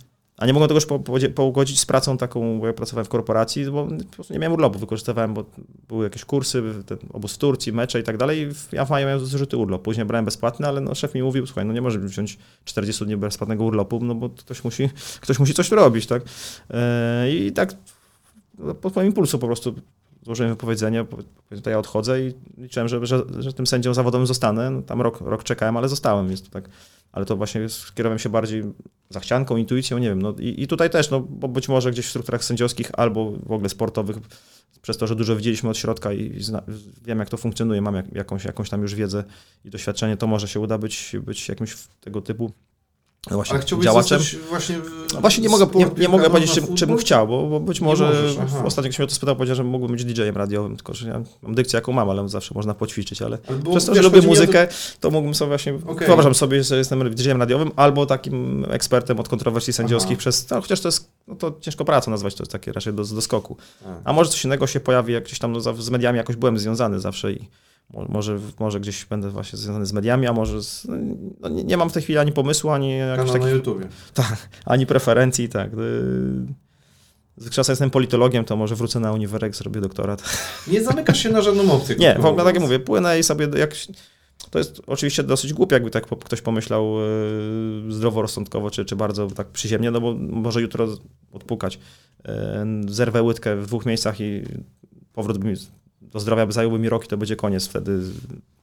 [0.41, 3.09] a nie mogłem tego już po, po, pougodzić z pracą taką, bo ja pracowałem w
[3.09, 5.45] korporacji, bo po prostu nie miałem urlopu, wykorzystywałem, bo
[5.89, 8.49] były jakieś kursy, ten obóz w Turcji, mecze i tak dalej.
[8.73, 9.83] Ja w maju miałem zużyty urlop.
[9.83, 13.17] Później brałem bezpłatny, ale no, szef mi mówił, słuchaj, no nie możesz wziąć 40 dni
[13.17, 14.91] bezpłatnego urlopu, no bo ktoś musi,
[15.21, 16.23] ktoś musi coś robić, tak?
[16.71, 17.75] E, I tak
[18.61, 19.75] no, pod moim impulsu po prostu
[20.23, 21.07] złożyłem wypowiedzenie,
[21.51, 24.71] tutaj ja odchodzę i liczyłem, że, że, że tym sędzią zawodowym zostanę.
[24.71, 26.31] No, tam rok, rok czekałem, ale zostałem.
[26.31, 26.69] Jest to tak,
[27.13, 28.63] ale to właśnie skierowałem się bardziej
[29.11, 30.23] zachcianką, intuicją, nie wiem.
[30.23, 33.53] No, i, i tutaj też, no, bo być może gdzieś w strukturach sędziowskich albo w
[33.53, 34.17] ogóle sportowych,
[34.83, 36.63] przez to, że dużo widzieliśmy od środka i zna,
[37.05, 39.25] wiem, jak to funkcjonuje, mam jak, jakąś, jakąś tam już wiedzę
[39.65, 42.53] i doświadczenie, to może się uda być, być jakimś tego typu
[43.29, 44.21] właśnie, Ale działaczem.
[44.49, 44.79] właśnie
[45.15, 48.05] no właśnie nie mogę, nie, nie mogę powiedzieć, czym, czym chciał, bo, bo być może
[48.05, 51.23] możesz, ostatnio ktoś mnie to spytał, powiedział, że mógłbym być DJ-em radiowym, tylko że ja
[51.43, 54.69] mam dykcję jaką mam, ale zawsze można poćwiczyć, ale, ale przez to, że lubię muzykę,
[55.01, 56.07] to mógłbym sobie właśnie, okay.
[56.07, 60.21] wyobrażam sobie, że jestem DJ-em radiowym albo takim ekspertem od kontrowersji sędziowskich Aha.
[60.21, 63.05] przez, no, chociaż to jest, no to ciężko pracę nazwać, to jest takie raczej do,
[63.05, 63.57] do skoku.
[63.87, 64.11] A.
[64.11, 67.01] A może coś innego się pojawi, jak gdzieś tam no, z mediami jakoś byłem związany
[67.01, 67.49] zawsze i
[67.93, 70.87] może, może gdzieś będę właśnie związany z mediami, a może z,
[71.41, 73.47] no nie, nie, mam w tej chwili ani pomysłu, ani jakichś takich...
[73.47, 73.89] na YouTubie.
[74.15, 75.71] Tak, ani preferencji, tak.
[77.37, 80.23] Z czasem jestem politologiem, to może wrócę na uniwersytet, zrobię doktorat.
[80.67, 81.97] Nie zamykasz się na żadną opcję.
[82.07, 83.75] nie, w ogóle tak jak mówię, płynę i sobie jak...
[84.51, 86.95] To jest oczywiście dosyć głupie, jakby tak ktoś pomyślał
[87.87, 90.89] yy, zdroworozsądkowo, czy, czy bardzo tak przyziemnie, no bo może jutro
[91.33, 91.79] odpukać.
[92.25, 92.33] Yy,
[92.89, 94.43] zerwę łydkę w dwóch miejscach i
[95.13, 95.57] powrót by mi
[96.13, 98.01] do zdrowia by zająłby mi rok i to będzie koniec wtedy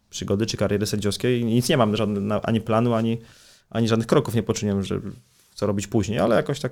[0.09, 1.45] przygody czy kariery sędziowskiej.
[1.45, 3.17] Nic nie mam, żadne, ani planu, ani,
[3.69, 5.01] ani żadnych kroków nie poczyniłem, że
[5.55, 6.71] co robić później, ale jakoś tak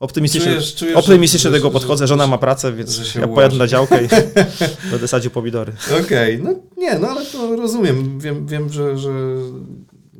[0.00, 2.06] optymistycznie, czujesz, czujesz, optymistycznie do tego podchodzę.
[2.06, 4.08] Żona ma pracę, więc ja pojadę na działkę i
[4.90, 5.72] będę sadził pomidory.
[6.04, 6.52] Okej, okay.
[6.52, 8.20] no nie, no ale to rozumiem.
[8.20, 9.10] Wiem, wiem że, że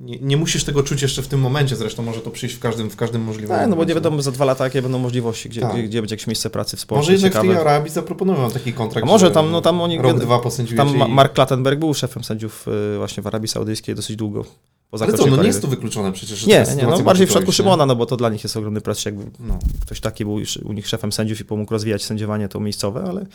[0.07, 2.91] nie, nie, musisz tego czuć jeszcze w tym momencie, zresztą może to przyjść w każdym,
[2.91, 5.61] w każdym możliwym Tak, no bo nie wiadomo za dwa lata, jakie będą możliwości, gdzie,
[5.61, 5.73] tak.
[5.73, 7.01] gdzie, gdzie, będzie jakieś miejsce pracy w sporcie.
[7.01, 7.49] Może jednak ciekawe.
[7.49, 9.07] w tej Arabii zaproponują taki kontrakt.
[9.07, 9.99] A może tam, no tam oni...
[9.99, 10.41] Rok, dwa
[10.77, 11.13] Tam i...
[11.13, 14.45] Mark Klattenberg był szefem sędziów y, właśnie w Arabii Saudyjskiej dosyć długo.
[14.91, 16.47] Po Ale co, no nie jest to wykluczone przecież.
[16.47, 19.05] Nie, nie no bardziej w przypadku Szymona, no bo to dla nich jest ogromny plus,
[19.05, 19.59] jakby no.
[19.83, 23.27] ktoś taki był u nich szefem sędziów i pomógł rozwijać sędziowanie to miejscowe, ale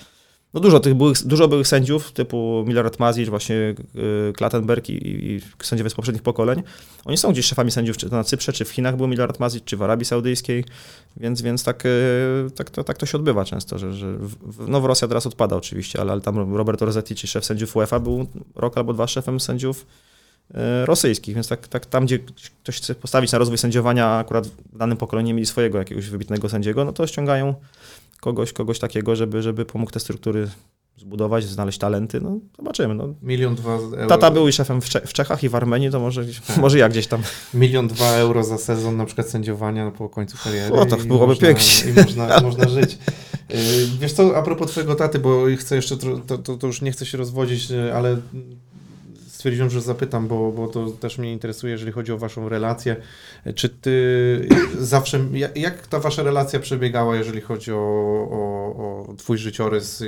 [0.54, 5.42] no dużo tych byłych, dużo byłych sędziów, typu Milorad Mazic, właśnie y, Klattenberg i, i,
[5.64, 6.64] sędziowie z poprzednich pokoleń.
[7.06, 9.64] Oni są gdzieś szefami sędziów, czy to na Cyprze, czy w Chinach był Milorad Mazic,
[9.64, 10.66] czy w Arabii Saudyjskiej,
[11.18, 11.90] więc, więc tak, y,
[12.56, 15.56] tak, to, tak to się odbywa często, że, że w, no w Rosja teraz odpada
[15.56, 19.40] oczywiście, ale, ale tam Robert Rossetti, czy szef sędziów UEFA był rok albo dwa szefem
[19.40, 19.86] sędziów
[20.54, 22.20] e, rosyjskich, więc tak, tak tam, gdzie
[22.64, 26.86] ktoś chce postawić na rozwój sędziowania, akurat w danym pokoleniu mieli swojego jakiegoś wybitnego sędziego,
[26.86, 27.56] no to ściągają
[28.22, 30.48] kogoś, kogoś takiego, żeby, żeby pomógł te struktury
[30.98, 32.96] zbudować, znaleźć talenty, no zobaczymy.
[32.96, 33.14] No.
[33.24, 34.08] Milion dwa euro.
[34.08, 36.26] Tata był i szefem w, Cze- w Czechach i w Armenii, to może,
[36.58, 37.22] może ja gdzieś tam.
[37.54, 40.74] Milion dwa euro za sezon na przykład sędziowania po końcu kariery.
[40.76, 41.92] O, to byłoby można, pięknie.
[41.92, 42.98] I można, można żyć.
[43.52, 43.58] Y,
[44.00, 47.06] Wiesz co, a propos twojego taty, bo chcę jeszcze, to, to, to już nie chcę
[47.06, 48.18] się rozwodzić, y, ale
[49.42, 52.96] stwierdziłem, że zapytam, bo, bo to też mnie interesuje, jeżeli chodzi o waszą relację.
[53.56, 54.48] Czy ty
[54.80, 55.20] zawsze,
[55.56, 57.78] jak, ta wasza relacja przebiegała, jeżeli chodzi o,
[58.32, 60.04] o, o twój życiorys?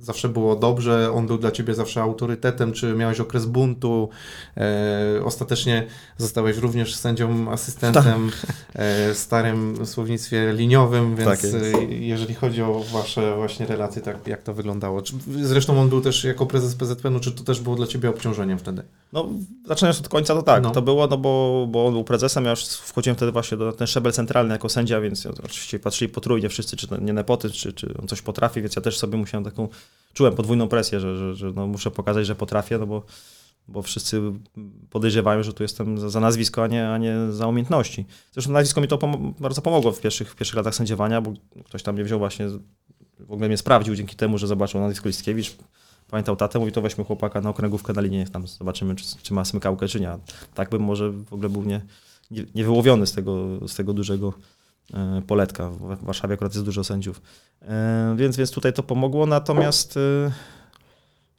[0.00, 4.08] Zawsze było dobrze, on był dla ciebie zawsze autorytetem, czy miałeś okres buntu?
[4.56, 5.86] E, ostatecznie
[6.18, 8.30] zostałeś również sędzią asystentem
[8.74, 14.26] e, w starym słownictwie liniowym, więc Tak e, jeżeli chodzi o wasze właśnie relacje, tak
[14.26, 15.02] jak to wyglądało?
[15.02, 18.58] Czy, zresztą on był też jako prezes PZPN-u, czy to też było dla ciebie obciążeniem
[18.58, 18.73] wtedy?
[19.12, 19.28] No,
[19.66, 20.70] zaczynając od końca, to tak, No.
[20.70, 23.86] to było, no bo, bo on był prezesem, ja już wchodziłem wtedy właśnie do ten
[23.86, 27.94] szczebel centralny jako sędzia, więc oczywiście patrzyli potrójnie wszyscy, czy to nie nepotyzm, czy, czy
[28.02, 29.68] on coś potrafi, więc ja też sobie musiałem taką,
[30.14, 33.02] czułem podwójną presję, że, że, że no, muszę pokazać, że potrafię, no bo,
[33.68, 34.20] bo wszyscy
[34.90, 38.06] podejrzewają, że tu jestem za, za nazwisko, a nie, a nie za umiejętności.
[38.32, 41.32] Zresztą nazwisko mi to pom- bardzo pomogło w pierwszych, w pierwszych latach sędziowania, bo
[41.64, 42.48] ktoś tam mnie wziął właśnie,
[43.20, 45.56] w ogóle mnie sprawdził dzięki temu, że zobaczył nazwisko Listkiewicz,
[46.10, 49.44] pamiętał tatę, mówi to weźmy chłopaka na okręgówkę na linię, tam zobaczymy, czy, czy ma
[49.44, 50.10] smykałkę, czy nie.
[50.10, 50.18] A
[50.54, 51.80] Tak bym może w ogóle był nie,
[52.30, 54.32] nie, nie wyłowiony z tego, z tego dużego
[54.94, 55.70] e, poletka.
[55.70, 57.20] W Warszawie akurat jest dużo sędziów.
[57.62, 60.30] E, więc, więc tutaj to pomogło, natomiast e,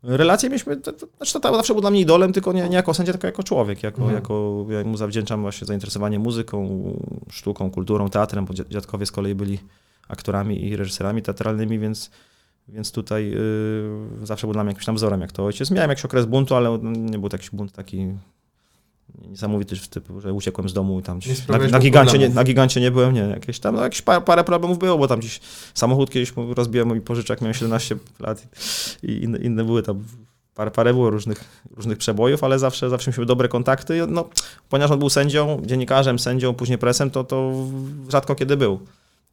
[0.04, 2.94] relacje mieliśmy, to, to, znaczy to zawsze był dla mnie idolem, tylko nie, nie jako
[2.94, 4.16] sędzia, tylko jako człowiek, jako, Mhm.
[4.16, 6.84] jako ja mu zawdzięczam właśnie zainteresowanie muzyką,
[7.32, 9.60] sztuką, kulturą, teatrem, bo dzia- dziadkowie z kolei byli
[10.08, 12.12] aktorami i reżyserami teatralnymi, więc
[12.68, 13.34] więc tutaj
[14.24, 15.72] y, zawsze był dla mnie jakimś tam wzorem, jak to ojciec.
[15.72, 18.08] Miałem jakiś okres buntu, ale nie był to jakiś bunt taki
[19.30, 22.44] niesamowity, w typu, że uciekłem z domu i tam gdzieś, na, na, gigancie nie, na
[22.44, 25.40] gigancie nie byłem, nie, jakieś tam, no jakieś parę, parę problemów było, bo tam gdzieś
[25.74, 28.48] samochód kiedyś rozbiłem i pożyczek, miałem 17 lat
[29.04, 30.04] i, i inne, inne były tam,
[30.56, 34.30] parę, parę było różnych, różnych przebojów, ale zawsze, zawsze mieliśmy dobre kontakty, no,
[34.70, 37.54] ponieważ on był sędzią, dziennikarzem, sędzią, później presem, to, to
[38.10, 38.80] rzadko kiedy był.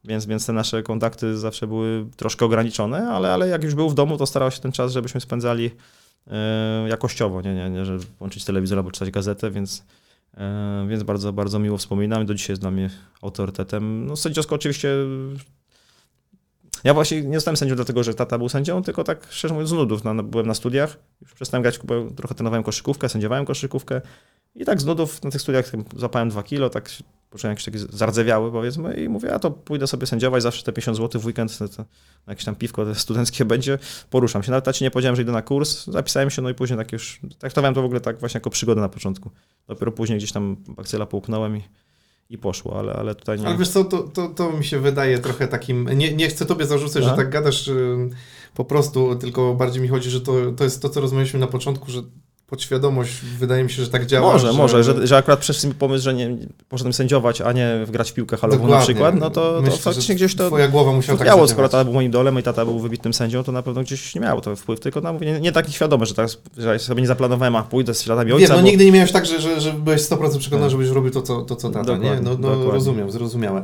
[0.03, 3.93] Więc, więc te nasze kontakty zawsze były troszkę ograniczone, ale, ale jak już był w
[3.93, 5.71] domu, to starał się ten czas, żebyśmy spędzali
[6.27, 9.85] e, jakościowo, nie, nie, nie, że włączyć telewizor albo czytać gazetę, więc,
[10.37, 12.89] e, więc bardzo, bardzo miło wspominam i do dzisiaj jest dla mnie
[13.21, 14.05] autorytetem.
[14.05, 14.89] No sędziowsko oczywiście
[16.83, 19.73] ja właśnie nie zostałem sędzią dlatego, że tata był sędzią, tylko tak szczerze mówiąc z
[19.73, 20.01] nudów.
[20.23, 21.79] Byłem na studiach, już przestałem grać,
[22.15, 24.01] trochę trenowałem koszykówkę, sędziowałem koszykówkę
[24.55, 26.89] i tak z nudów na tych studiach zapałem dwa kilo, tak
[27.33, 30.97] poczułem jakiś taki zardzewiały powiedzmy i mówię, a to pójdę sobie sędziować, zawsze te 50
[30.97, 31.67] zł w weekend, na
[32.27, 33.79] jakieś tam piwko studenckie będzie,
[34.09, 34.51] poruszam się.
[34.51, 37.19] Nawet tacie nie powiedziałem, że idę na kurs, zapisałem się, no i później tak już,
[37.39, 39.31] traktowałem to w ogóle tak właśnie jako przygodę na początku.
[39.67, 41.61] Dopiero później gdzieś tam bakcyla połknąłem i,
[42.29, 43.47] i poszło, ale, ale tutaj nie...
[43.47, 46.65] Ale wiesz co, to, to, to mi się wydaje trochę takim, nie, nie chcę tobie
[46.65, 47.69] zarzucać, że tak gadasz
[48.53, 51.91] po prostu, tylko bardziej mi chodzi, że to, to jest to, co rozmawialiśmy na początku,
[51.91, 52.03] że
[52.47, 54.33] podświadomość wydaje mi się, że tak działa.
[54.33, 54.57] Może, że...
[54.57, 56.37] może, że, że akurat mi pomysł, że nie
[56.69, 60.13] poszedłem sędziować, a nie grać w piłkę halową na przykład, no to, to Myślę, faktycznie
[60.13, 62.65] że gdzieś to Twoja głowa musiała tak miało, skoro tata był moim idolem i tata
[62.65, 65.39] był wybitnym sędzią, to na pewno gdzieś nie miało to wpływ, tylko na, mówię, nie,
[65.39, 68.55] nie taki świadomy, że teraz że sobie nie zaplanowałem, a pójdę z śladami ojca, Wiem,
[68.55, 68.69] no bo...
[68.69, 70.71] nigdy nie miałeś tak, że, że, że byłeś 100% przekonany, Tak.
[70.71, 71.99] żebyś robił to, co, to, co tata, nie?
[71.99, 72.71] Dokładnie, No, no dokładnie.
[72.71, 73.63] rozumiem, zrozumiałe.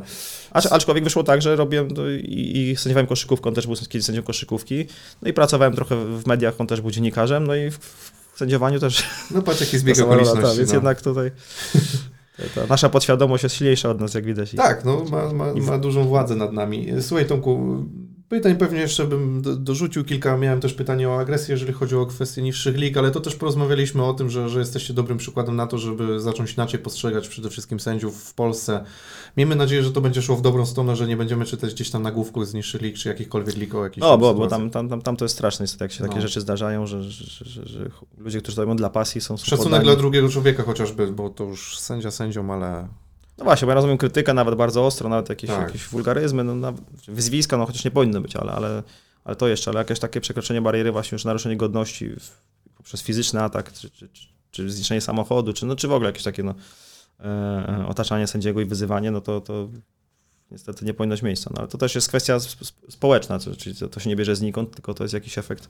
[0.54, 4.04] Acz- Aczkolwiek wyszło tak, że robiłem to i, i sędziowałem koszykówką, on też był kiedyś
[4.04, 4.86] sędzią koszykówki,
[5.22, 9.04] no i pracowałem trochę w mediach, on też był dziennikarzem, no i w sędziowaniu też
[9.30, 10.42] No patrz, jaki zbieg okoliczności.
[10.42, 10.74] tak, więc no.
[10.74, 11.30] jednak tutaj
[12.54, 14.50] ta, nasza podświadomość jest silniejsza od nas, jak widać.
[14.56, 16.88] Tak, no ma, ma, ma dużą władzę nad nami.
[17.00, 17.84] Słuchaj Tomku,
[18.28, 20.36] pytań pewnie jeszcze bym do, dorzucił kilka.
[20.36, 24.04] Miałem też pytanie o agresję, jeżeli chodzi o kwestie niższych lig, ale to też porozmawialiśmy
[24.04, 27.80] o tym, że, że jesteście dobrym przykładem na to, żeby zacząć inaczej postrzegać przede wszystkim
[27.80, 28.84] sędziów w Polsce.
[29.36, 32.02] Miejmy nadzieję, że to będzie szło w dobrą stronę, że nie będziemy czytać gdzieś tam
[32.02, 35.02] nagłówków z niższych lig, czy jakichkolwiek lig o jakichś No, bo, bo tam, tam, tam,
[35.02, 36.20] tam to jest straszne, niestety, jak się takie No.
[36.20, 39.82] rzeczy zdarzają, że, że, że, że, ludzie, którzy to robią dla pasji, są są Szacunek
[39.82, 42.88] dla drugiego człowieka chociażby, bo to już sędzia sędzią, ale
[43.38, 45.66] No właśnie, bo ja rozumiem krytykę nawet bardzo ostro, nawet jakieś, Tak.
[45.66, 48.82] jakieś wulgaryzmy, no, nawet wyzwiska, no chociaż nie powinno być, ale, ale,
[49.24, 52.30] ale to jeszcze, ale jakieś takie przekroczenie bariery właśnie już naruszenie godności w,
[52.76, 56.22] poprzez fizyczny atak, czy, czy, czy, czy zniszczenie samochodu, czy, no, czy w ogóle jakieś
[56.22, 56.54] takie no,
[57.88, 59.68] otaczanie sędziego i wyzywanie, no to, to
[60.50, 61.50] niestety nie powinno mieć miejsca.
[61.54, 64.36] No, ale to też jest kwestia sp- sp- społeczna, czyli to, to się nie bierze
[64.36, 65.68] znikąd, tylko to jest jakiś efekt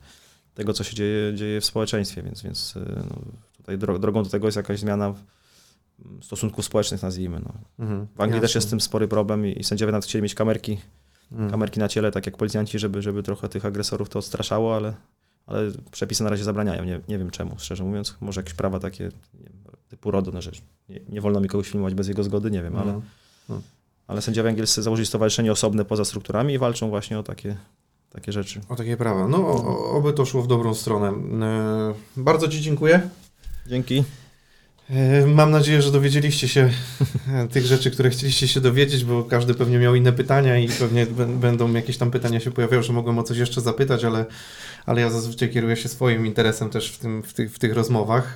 [0.55, 3.17] tego, co się dzieje, dzieje w społeczeństwie, więc, więc e, no,
[3.57, 5.23] tutaj dro, drogą do tego jest jakaś zmiana w-
[6.25, 7.41] stosunków społecznych, nazwijmy.
[7.41, 7.53] No.
[7.79, 8.59] mhm, W Anglii też jasne.
[8.59, 10.79] jest z tym spory problem i i sędziowie nawet chcieli mieć kamerki,
[11.33, 11.51] Mhm.
[11.51, 14.95] kamerki na ciele, tak jak policjanci, żeby, żeby trochę tych agresorów to odstraszało, ale,
[15.47, 16.85] ale przepisy na razie zabraniają.
[16.85, 18.17] Nie, nie wiem czemu, szczerze mówiąc.
[18.21, 19.53] Może jakieś prawa takie nie wiem,
[19.91, 20.51] typu RODO, no, że
[20.89, 23.03] nie, nie wolno mi kogoś filmować bez jego zgody, nie wiem, ale, No.
[23.49, 23.61] no.
[24.07, 27.57] ale sędziowie angielscy założyli stowarzyszenie osobne poza strukturami i walczą właśnie o takie,
[28.11, 28.61] takie rzeczy.
[28.69, 29.29] O takie prawa.
[29.29, 31.09] No, o- oby to szło w dobrą stronę.
[31.47, 33.01] E, bardzo Ci dziękuję.
[33.67, 34.05] Dzięki.
[34.91, 36.71] E, Mam nadzieję, że dowiedzieliście się
[37.33, 41.07] e, tych rzeczy, które chcieliście się dowiedzieć, bo każdy pewnie miał inne pytania i pewnie
[41.41, 44.27] będą jakieś tam pytania się pojawiały, że mogłem o coś jeszcze zapytać, ale,
[44.91, 48.35] ale ja zazwyczaj kieruję się swoim interesem też w, tym, w, tych, w tych rozmowach.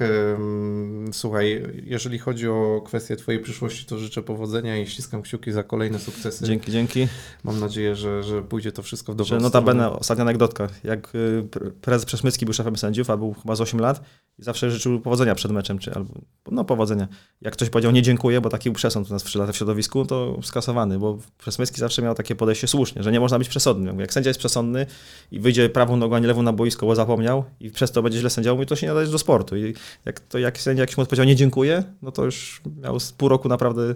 [1.13, 5.99] Słuchaj, jeżeli chodzi o kwestię Twojej przyszłości, to życzę powodzenia i ściskam kciuki za kolejne
[5.99, 6.47] sukcesy.
[6.47, 7.09] Dzięki, dzięki.
[7.45, 10.69] Mam nadzieję, że, że pójdzie to wszystko w dobrą Że notabene, ostatnia anegdotka.
[10.85, 14.05] Jak y, pre- prezes Przesmycki był szefem sędziów, a był chyba z 8 lat
[14.39, 16.15] i zawsze życzył powodzenia przed meczem, czy albo,
[16.51, 17.09] no powodzenia.
[17.41, 19.57] Jak ktoś powiedział nie dziękuję, bo taki był przesąd u nas w 3 lata w
[19.57, 24.01] środowisku, to skasowany, bo Przesmycki zawsze miał takie podejście słusznie, że nie można być przesądnym.
[24.01, 24.87] Jak sędzia jest przesądny
[25.31, 28.19] i wyjdzie prawą nogą, a nie lewą na boisko, bo zapomniał i przez to będzie
[28.19, 29.57] źle sędział, mówi, to się nie nadaje do sportu.
[29.57, 33.29] I jak, to, jak sędzia jakiś mu odpowiedział nie dziękuję, no to już miał pół
[33.29, 33.95] roku naprawdę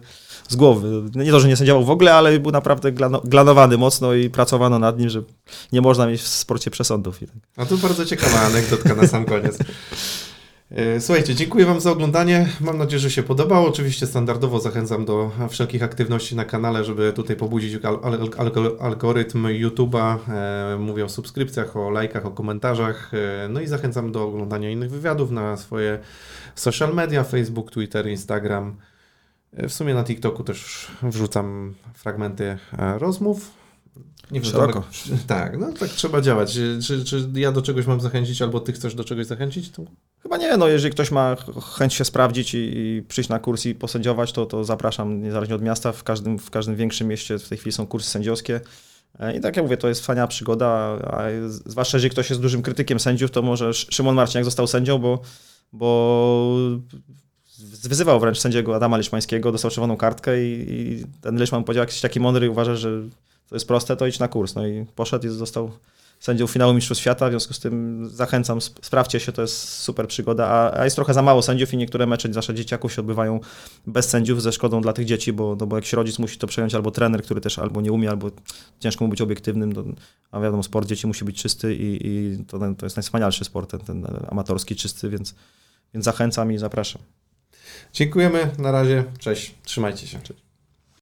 [0.48, 1.02] z głowy.
[1.14, 4.78] Nie to, że nie sędziował w ogóle, ale był naprawdę glano, glanowany mocno i pracowano
[4.78, 5.22] nad nim, że
[5.72, 7.22] nie można mieć w sporcie przesądów.
[7.22, 7.36] I tak.
[7.56, 9.58] A to bardzo ciekawa anegdotka na sam koniec.
[10.70, 12.48] E, Słuchajcie, dziękuję Wam za oglądanie.
[12.60, 13.68] Mam nadzieję, że się podobało.
[13.68, 19.44] Oczywiście standardowo zachęcam do wszelkich aktywności na kanale, żeby tutaj pobudzić al- al- al- algorytm
[19.46, 20.18] YouTube'a.
[20.28, 23.10] E, Mówię o subskrypcjach, o lajkach, o komentarzach.
[23.14, 25.98] E, No i zachęcam do oglądania innych wywiadów na swoje
[26.54, 28.76] social media, Facebook, Twitter, Instagram.
[29.56, 32.58] E, W sumie na TikToku też wrzucam fragmenty
[32.98, 33.50] rozmów.
[34.30, 34.84] Nie wiem, Szeroko.
[35.26, 36.58] Tak, no tak trzeba działać.
[36.86, 39.70] Czy, czy ja do czegoś mam zachęcić, albo ty chcesz do czegoś zachęcić?
[39.70, 39.82] To
[40.22, 43.66] Chyba nie, no jeżeli ktoś ma ch- chęć się sprawdzić i, i przyjść na kurs
[43.66, 45.92] i posędziować, to, to zapraszam niezależnie od miasta.
[45.92, 48.60] W każdym, w każdym większym mieście w tej chwili są kursy sędziowskie.
[49.18, 50.68] E, I tak jak mówię, to jest wspaniała przygoda,
[51.10, 51.22] a
[51.66, 55.20] zwłaszcza jeżeli ktoś jest dużym krytykiem sędziów, to może Sz- Szymon Marciniak został sędzią, bo,
[55.72, 56.56] bo
[57.84, 62.02] wyzywał wręcz sędziego Adama Liczmańskiego, dostał czerwoną kartkę i, i ten Liczman powiedział, jak jesteś
[62.02, 62.90] taki mądry i uważasz, że
[63.48, 64.54] to jest proste, to idź na kurs.
[64.54, 65.70] No i poszedł i został
[66.20, 70.08] sędzią finału Mistrzostw Świata, w związku z tym zachęcam, sp- sprawdźcie się, to jest super
[70.08, 73.40] przygoda, a, a jest trochę za mało sędziów i niektóre mecze zwłaszcza dzieciaków się odbywają
[73.86, 76.74] bez sędziów ze szkodą dla tych dzieci, bo, no bo jakiś rodzic musi to przejąć
[76.74, 78.30] albo trener, który też albo nie umie, albo
[78.80, 79.94] ciężko mu być obiektywnym,
[80.30, 83.80] a wiadomo, sport dzieci musi być czysty i, i to, to jest najwspanialszy sport, ten,
[83.80, 85.34] ten amatorski, czysty, więc,
[85.94, 87.02] więc zachęcam i zapraszam.
[87.92, 90.18] dziękujemy, na razie, cześć, trzymajcie się.
[90.20, 90.47] Cześć.